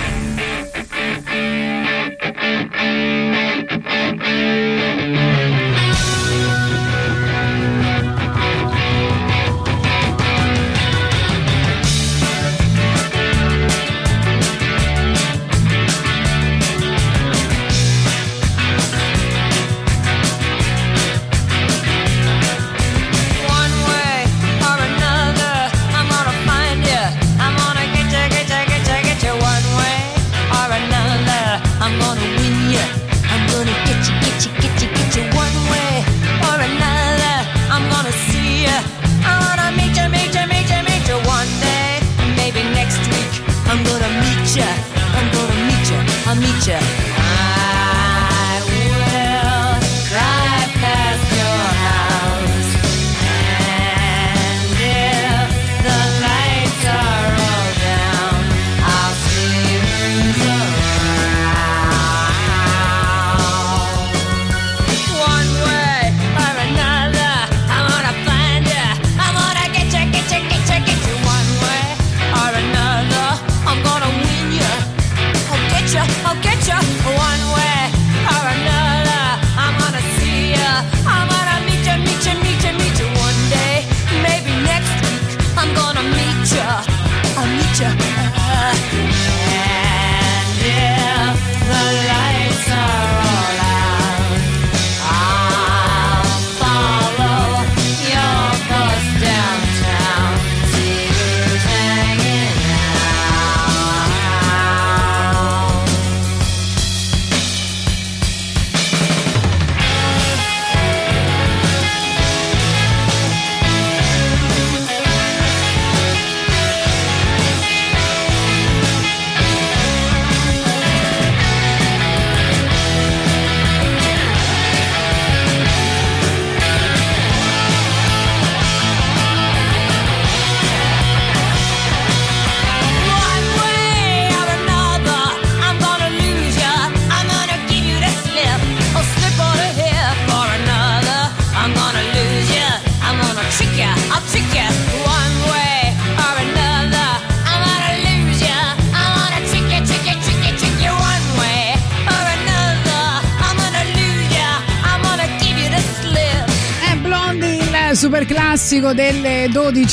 meet 46.42 46.66
you. 46.66 47.11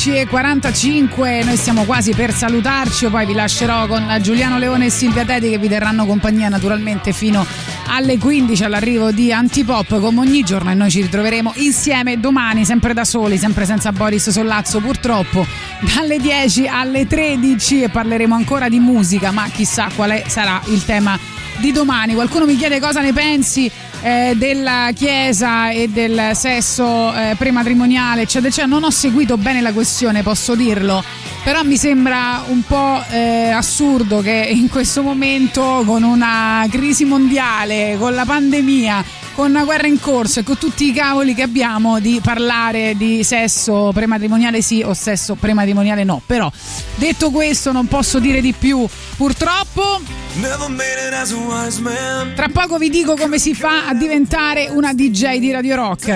Delle 0.06 0.26
12.45. 0.26 1.44
Noi 1.44 1.58
stiamo 1.58 1.84
quasi 1.84 2.14
per 2.14 2.34
salutarci. 2.34 3.08
Poi 3.08 3.26
vi 3.26 3.34
lascerò 3.34 3.88
con 3.88 4.18
Giuliano 4.22 4.58
Leone 4.58 4.86
e 4.86 4.90
Silvia 4.90 5.26
Teti 5.26 5.50
che 5.50 5.58
vi 5.58 5.68
terranno 5.68 6.06
compagnia 6.06 6.48
naturalmente 6.48 7.12
fino 7.12 7.46
alle 7.88 8.18
15 8.18 8.64
all'arrivo 8.64 9.12
di 9.12 9.34
Antipop 9.34 10.00
come 10.00 10.20
ogni 10.20 10.44
giorno. 10.44 10.72
E 10.72 10.74
noi 10.74 10.90
ci 10.90 11.02
ritroveremo 11.02 11.54
insieme 11.58 12.20
domani, 12.20 12.64
sempre 12.66 12.94
da 12.94 13.04
soli, 13.04 13.38
sempre 13.38 13.66
senza 13.66 13.92
Boris 13.92 14.30
Sollazzo, 14.30 14.80
purtroppo, 14.80 15.46
dalle 15.94 16.20
10 16.20 16.68
alle 16.68 17.06
13 17.06 17.84
e 17.84 17.90
parleremo 17.90 18.34
ancora 18.34 18.70
di 18.70 18.80
musica. 18.80 19.32
Ma 19.32 19.48
chissà 19.50 19.90
quale 19.96 20.24
sarà 20.28 20.62
il 20.68 20.86
tema 20.86 21.18
di 21.58 21.72
domani. 21.72 22.14
Qualcuno 22.14 22.46
mi 22.46 22.56
chiede 22.56 22.80
cosa 22.80 23.02
ne 23.02 23.12
pensi 23.12 23.70
eh, 24.02 24.34
della 24.36 24.90
Chiesa 24.94 25.70
e 25.70 25.88
del 25.90 26.32
sesso 26.34 27.14
eh, 27.14 27.36
prematrimoniale, 27.38 28.22
eccetera, 28.24 28.48
eccetera. 28.48 28.68
Non 28.68 28.84
ho 28.84 28.90
seguito 28.90 29.38
bene 29.38 29.62
la 29.62 29.74
questione, 29.74 30.24
posso 30.24 30.56
dirlo. 30.56 31.04
Però 31.44 31.64
mi 31.64 31.78
sembra 31.78 32.44
un 32.48 32.62
po' 32.64 33.04
eh, 33.10 33.50
assurdo 33.50 34.22
che 34.22 34.50
in 34.52 34.70
questo 34.70 35.02
momento, 35.02 35.84
con 35.86 36.04
una 36.04 36.66
crisi 36.70 37.06
mondiale, 37.06 37.96
con 37.98 38.14
la 38.14 38.26
pandemia, 38.26 39.04
con 39.40 39.52
una 39.52 39.64
guerra 39.64 39.88
in 39.88 40.02
corso 40.02 40.41
e 40.41 40.44
con 40.44 40.57
tutti 40.57 40.90
i 40.90 40.91
cavoli 40.91 41.34
che 41.34 41.44
abbiamo, 41.44 42.02
di 42.02 42.20
parlare 42.22 42.98
di 42.98 43.24
sesso 43.24 43.91
prematrimoniale 43.94 44.61
sì 44.61 44.82
o 44.84 44.94
sesso 44.94 45.36
prematrimoniale 45.36 46.03
no. 46.03 46.22
Però 46.26 46.52
detto 46.95 47.32
questo, 47.32 47.72
non 47.72 47.88
posso 47.88 48.20
dire 48.20 48.41
di 48.41 48.52
più. 48.52 48.86
Purtroppo. 49.16 50.02
Tra 52.36 52.49
poco 52.52 52.78
vi 52.78 52.90
dico 52.90 53.16
come 53.16 53.40
si 53.40 53.56
fa 53.56 53.88
a 53.88 53.94
diventare 53.94 54.68
una 54.72 54.94
DJ 54.94 55.38
di 55.38 55.53
Radio 55.53 55.76
Rock. 55.76 56.07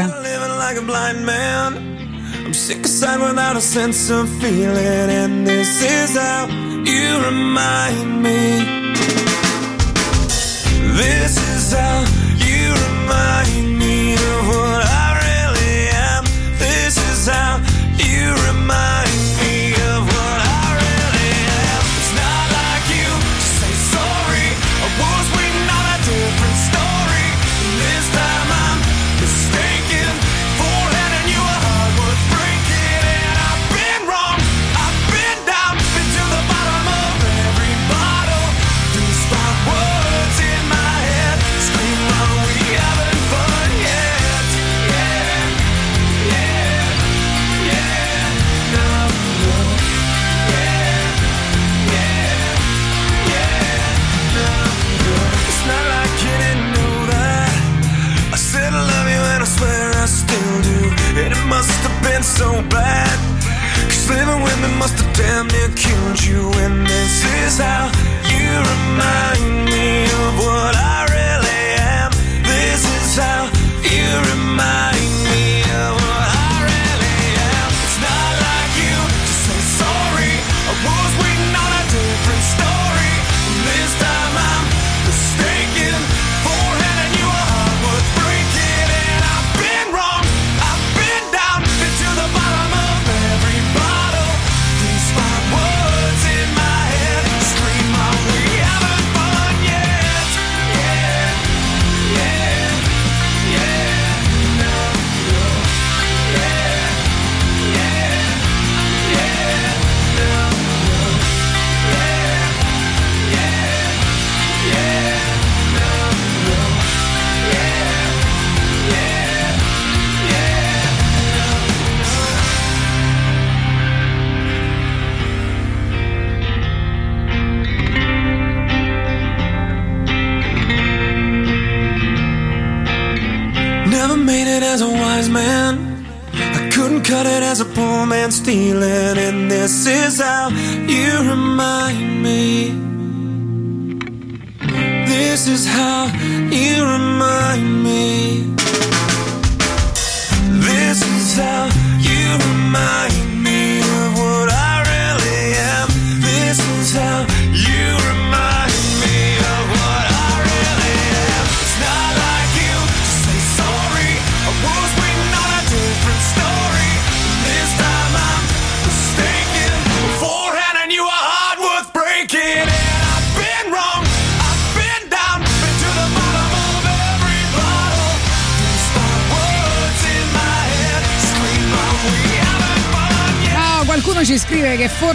I'm 2.45 2.51
sick 2.51 2.83
aside 2.83 3.21
without 3.21 3.55
a 3.55 3.61
sense 3.61 4.11
of 4.11 4.27
feeling, 4.39 5.09
and 5.09 5.47
this 5.47 5.81
is 5.81 6.17
how 6.17 6.45
you 6.83 7.23
remind 7.23 8.21
me. 8.21 8.65
This 10.97 11.37
is 11.37 11.73
how 11.73 12.03
you 12.35 12.73
remind 12.73 12.87
me 12.87 12.92
of 13.09 13.72
Cause 62.73 64.09
living 64.09 64.41
with 64.41 64.57
me 64.61 64.69
must 64.77 64.97
have 65.01 65.13
damn 65.15 65.47
near 65.47 65.69
killed 65.75 66.23
you. 66.23 66.49
And 66.63 66.85
this 66.85 67.25
is 67.43 67.59
how 67.59 67.91
you 68.31 68.49
remind 68.73 69.65
me 69.65 70.03
of 70.05 70.31
what 70.39 70.75
I 70.75 71.02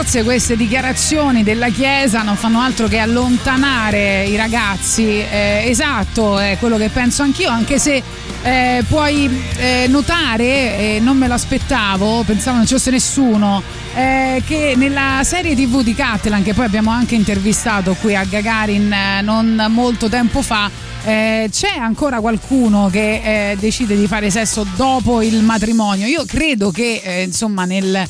forse 0.09 0.25
queste 0.25 0.57
dichiarazioni 0.57 1.43
della 1.43 1.69
Chiesa 1.69 2.23
non 2.23 2.35
fanno 2.35 2.61
altro 2.61 2.89
che 2.89 2.97
allontanare 2.97 4.25
i 4.25 4.37
ragazzi. 4.37 5.03
Eh, 5.03 5.65
esatto, 5.67 6.39
è 6.39 6.57
quello 6.59 6.79
che 6.79 6.89
penso 6.89 7.23
anch'io, 7.23 7.51
anche 7.51 7.79
se 7.79 8.03
eh, 8.43 8.83
puoi 8.89 9.29
eh, 9.59 9.85
notare, 9.87 10.99
non 11.01 11.19
me 11.19 11.29
lo 11.29 11.35
aspettavo, 11.35 12.23
pensavo 12.23 12.57
non 12.57 12.67
ci 12.67 12.73
fosse 12.73 12.91
nessuno, 12.91 13.63
eh, 13.95 14.43
che 14.47 14.73
nella 14.79 15.21
serie 15.25 15.55
tv 15.55 15.83
di 15.83 15.95
Catalan, 15.95 16.43
che 16.43 16.55
poi 16.55 16.65
abbiamo 16.65 16.91
anche 16.91 17.15
intervistato 17.15 17.95
qui 18.01 18.17
a 18.17 18.25
Gagarin 18.25 18.91
eh, 18.91 19.21
non 19.21 19.63
molto 19.69 20.09
tempo 20.09 20.41
fa, 20.41 20.71
eh, 21.05 21.49
c'è 21.51 21.77
ancora 21.79 22.21
qualcuno 22.21 22.89
che 22.91 23.51
eh, 23.53 23.57
decide 23.59 23.95
di 23.95 24.07
fare 24.07 24.31
sesso 24.31 24.67
dopo 24.75 25.21
il 25.21 25.43
matrimonio. 25.43 26.07
Io 26.07 26.25
credo 26.25 26.71
che 26.71 27.03
eh, 27.05 27.23
insomma 27.25 27.65
nel, 27.67 28.07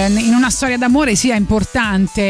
eh, 0.00 0.20
in 0.20 0.34
una 0.34 0.50
storia 0.50 0.78
d'amore 0.78 1.14
sia 1.14 1.34
importante, 1.34 2.20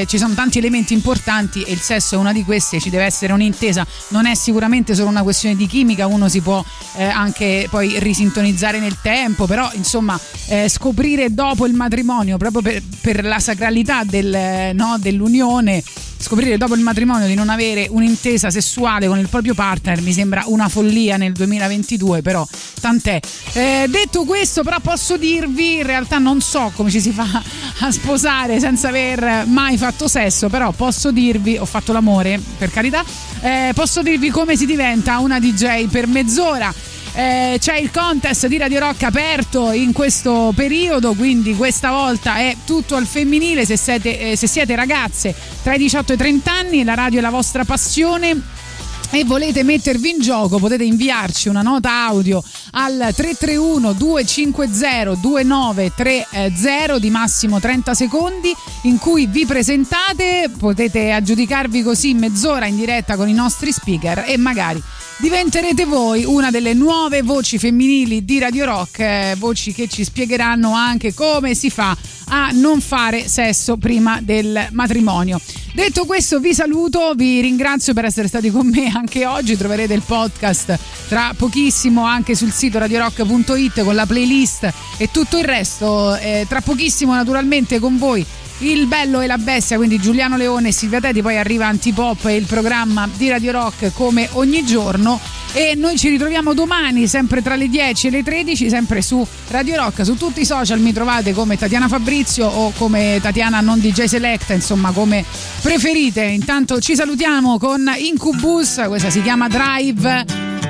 eh, 0.00 0.04
ci 0.06 0.18
sono 0.18 0.34
tanti 0.34 0.58
elementi 0.58 0.92
importanti 0.92 1.62
e 1.62 1.72
il 1.72 1.80
sesso 1.80 2.16
è 2.16 2.18
una 2.18 2.32
di 2.32 2.44
questi, 2.44 2.80
ci 2.80 2.90
deve 2.90 3.04
essere 3.04 3.32
un'intesa, 3.32 3.86
non 4.08 4.26
è 4.26 4.34
sicuramente 4.34 4.94
solo 4.94 5.08
una 5.08 5.22
questione 5.22 5.56
di 5.56 5.66
chimica, 5.66 6.06
uno 6.06 6.28
si 6.28 6.40
può 6.40 6.62
eh, 6.96 7.04
anche 7.04 7.66
poi 7.70 7.98
risintonizzare 7.98 8.78
nel 8.78 8.98
tempo, 9.00 9.46
però 9.46 9.70
insomma 9.74 10.18
eh, 10.48 10.68
scoprire 10.68 11.32
dopo 11.32 11.66
il 11.66 11.74
matrimonio, 11.74 12.36
proprio 12.36 12.62
per, 12.62 12.82
per 13.00 13.24
la 13.24 13.38
sacralità 13.38 14.04
del, 14.04 14.74
no, 14.74 14.96
dell'unione, 14.98 15.82
scoprire 16.24 16.56
dopo 16.56 16.74
il 16.74 16.80
matrimonio 16.80 17.26
di 17.26 17.34
non 17.34 17.50
avere 17.50 17.86
un'intesa 17.90 18.48
sessuale 18.48 19.06
con 19.06 19.18
il 19.18 19.28
proprio 19.28 19.52
partner 19.52 20.00
mi 20.00 20.14
sembra 20.14 20.44
una 20.46 20.70
follia 20.70 21.18
nel 21.18 21.32
2022, 21.32 22.22
però 22.22 22.46
tant'è. 22.80 23.20
Eh, 23.52 23.86
detto 23.90 24.24
questo, 24.24 24.62
però 24.62 24.80
posso 24.80 25.18
dirvi, 25.18 25.76
in 25.76 25.82
realtà 25.82 26.16
non 26.16 26.40
so 26.40 26.72
come 26.74 26.90
ci 26.90 27.00
si 27.00 27.10
fa 27.10 27.42
a 27.80 27.90
sposare 27.90 28.58
senza 28.58 28.88
aver 28.88 29.44
mai 29.46 29.76
fatto 29.76 30.08
sesso, 30.08 30.48
però 30.48 30.72
posso 30.72 31.12
dirvi, 31.12 31.58
ho 31.58 31.66
fatto 31.66 31.92
l'amore, 31.92 32.40
per 32.56 32.70
carità, 32.70 33.04
eh, 33.42 33.72
posso 33.74 34.02
dirvi 34.02 34.30
come 34.30 34.56
si 34.56 34.64
diventa 34.64 35.18
una 35.18 35.38
DJ 35.38 35.88
per 35.88 36.06
mezz'ora. 36.06 36.72
Eh, 37.16 37.58
c'è 37.60 37.76
il 37.76 37.92
contest 37.92 38.48
di 38.48 38.56
Radio 38.56 38.80
Rock 38.80 39.04
aperto 39.04 39.70
in 39.70 39.92
questo 39.92 40.52
periodo, 40.52 41.14
quindi 41.14 41.54
questa 41.54 41.90
volta 41.92 42.38
è 42.38 42.56
tutto 42.66 42.96
al 42.96 43.06
femminile. 43.06 43.64
Se 43.64 43.76
siete, 43.76 44.32
eh, 44.32 44.36
se 44.36 44.48
siete 44.48 44.74
ragazze 44.74 45.32
tra 45.62 45.74
i 45.74 45.78
18 45.78 46.10
e 46.10 46.14
i 46.16 46.18
30 46.18 46.52
anni, 46.52 46.82
la 46.82 46.94
radio 46.94 47.20
è 47.20 47.22
la 47.22 47.30
vostra 47.30 47.64
passione 47.64 48.62
e 49.10 49.24
volete 49.24 49.62
mettervi 49.62 50.10
in 50.10 50.20
gioco 50.20 50.58
potete 50.58 50.82
inviarci 50.82 51.48
una 51.48 51.62
nota 51.62 52.04
audio 52.04 52.42
al 52.72 53.12
331 53.14 53.92
250 53.92 55.14
2930 55.20 56.98
di 56.98 57.10
massimo 57.10 57.60
30 57.60 57.94
secondi 57.94 58.52
in 58.82 58.98
cui 58.98 59.26
vi 59.26 59.46
presentate 59.46 60.50
potete 60.58 61.12
aggiudicarvi 61.12 61.82
così 61.82 62.14
mezz'ora 62.14 62.66
in 62.66 62.74
diretta 62.74 63.14
con 63.14 63.28
i 63.28 63.34
nostri 63.34 63.70
speaker 63.70 64.24
e 64.26 64.36
magari 64.36 64.82
diventerete 65.18 65.84
voi 65.84 66.24
una 66.24 66.50
delle 66.50 66.74
nuove 66.74 67.22
voci 67.22 67.58
femminili 67.58 68.24
di 68.24 68.38
Radio 68.38 68.64
Rock, 68.64 68.98
eh, 68.98 69.34
voci 69.38 69.72
che 69.72 69.88
ci 69.88 70.04
spiegheranno 70.04 70.72
anche 70.72 71.14
come 71.14 71.54
si 71.54 71.70
fa 71.70 71.96
a 72.26 72.50
non 72.52 72.80
fare 72.80 73.28
sesso 73.28 73.76
prima 73.76 74.20
del 74.20 74.68
matrimonio. 74.72 75.40
Detto 75.72 76.04
questo 76.04 76.40
vi 76.40 76.54
saluto, 76.54 77.14
vi 77.14 77.40
ringrazio 77.40 77.94
per 77.94 78.04
essere 78.04 78.28
stati 78.28 78.50
con 78.50 78.66
me 78.66 78.90
anche 78.92 79.26
oggi, 79.26 79.56
troverete 79.56 79.94
il 79.94 80.02
podcast 80.04 80.78
tra 81.08 81.32
pochissimo 81.36 82.04
anche 82.04 82.34
sul 82.34 82.52
sito 82.52 82.78
radiorock.it 82.78 83.82
con 83.82 83.94
la 83.94 84.06
playlist 84.06 84.72
e 84.96 85.10
tutto 85.10 85.38
il 85.38 85.44
resto, 85.44 86.16
eh, 86.16 86.46
tra 86.48 86.60
pochissimo 86.60 87.14
naturalmente 87.14 87.78
con 87.78 87.98
voi 87.98 88.24
il 88.58 88.86
bello 88.86 89.20
e 89.20 89.26
la 89.26 89.38
bestia, 89.38 89.76
quindi 89.76 89.98
Giuliano 89.98 90.36
Leone 90.36 90.68
e 90.68 90.72
Silvia 90.72 91.00
Teti, 91.00 91.22
poi 91.22 91.36
arriva 91.36 91.66
Antipop 91.66 92.26
e 92.26 92.36
il 92.36 92.46
programma 92.46 93.08
di 93.14 93.28
Radio 93.28 93.52
Rock 93.52 93.92
come 93.92 94.28
ogni 94.32 94.64
giorno 94.64 95.20
e 95.56 95.76
noi 95.76 95.96
ci 95.96 96.08
ritroviamo 96.08 96.52
domani 96.52 97.06
sempre 97.06 97.40
tra 97.40 97.54
le 97.54 97.68
10 97.68 98.08
e 98.08 98.10
le 98.10 98.22
13 98.24 98.68
sempre 98.68 99.00
su 99.02 99.24
Radio 99.48 99.76
Rock, 99.76 100.04
su 100.04 100.16
tutti 100.16 100.40
i 100.40 100.44
social 100.44 100.80
mi 100.80 100.92
trovate 100.92 101.32
come 101.32 101.56
Tatiana 101.56 101.86
Fabrizio 101.86 102.46
o 102.46 102.72
come 102.76 103.20
Tatiana 103.22 103.60
non 103.60 103.78
DJ 103.78 104.04
Selecta, 104.04 104.52
insomma 104.52 104.90
come 104.90 105.24
preferite. 105.62 106.22
Intanto 106.22 106.80
ci 106.80 106.96
salutiamo 106.96 107.58
con 107.58 107.88
Incubus, 107.96 108.82
questa 108.88 109.10
si 109.10 109.22
chiama 109.22 109.46
Drive. 109.46 110.24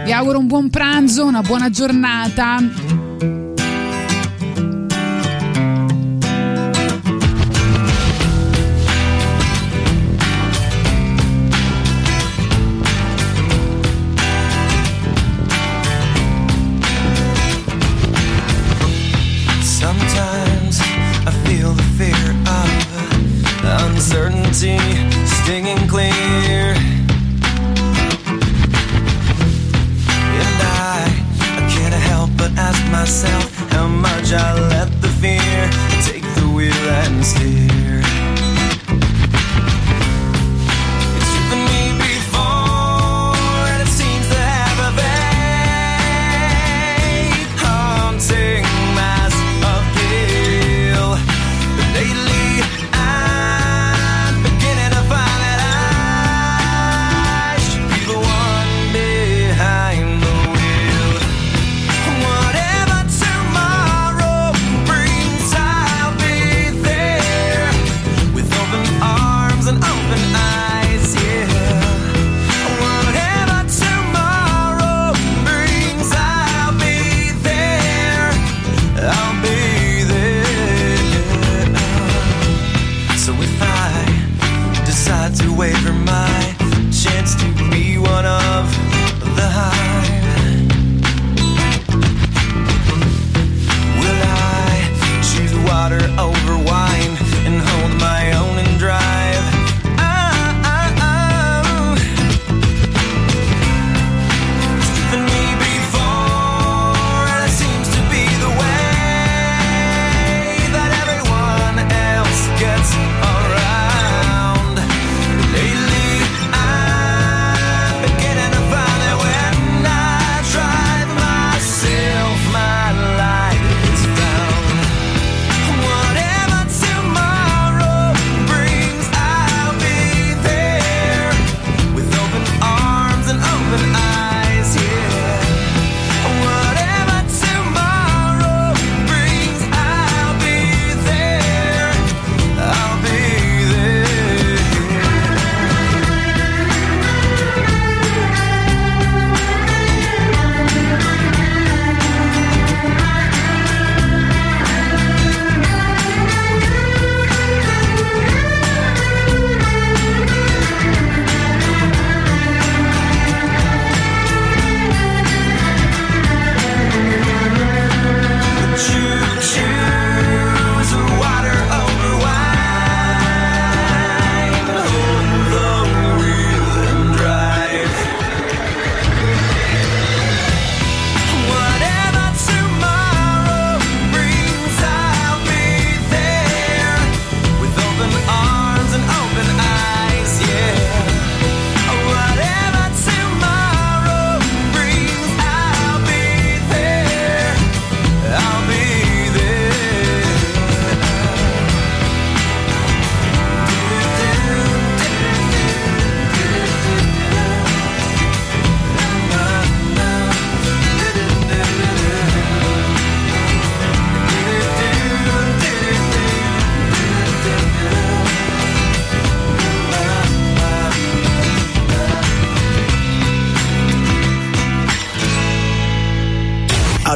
Vi 0.05 0.13
auguro 0.13 0.39
un 0.39 0.47
buon 0.47 0.69
pranzo, 0.69 1.25
una 1.25 1.41
buona 1.41 1.71
giornata. 1.71 3.04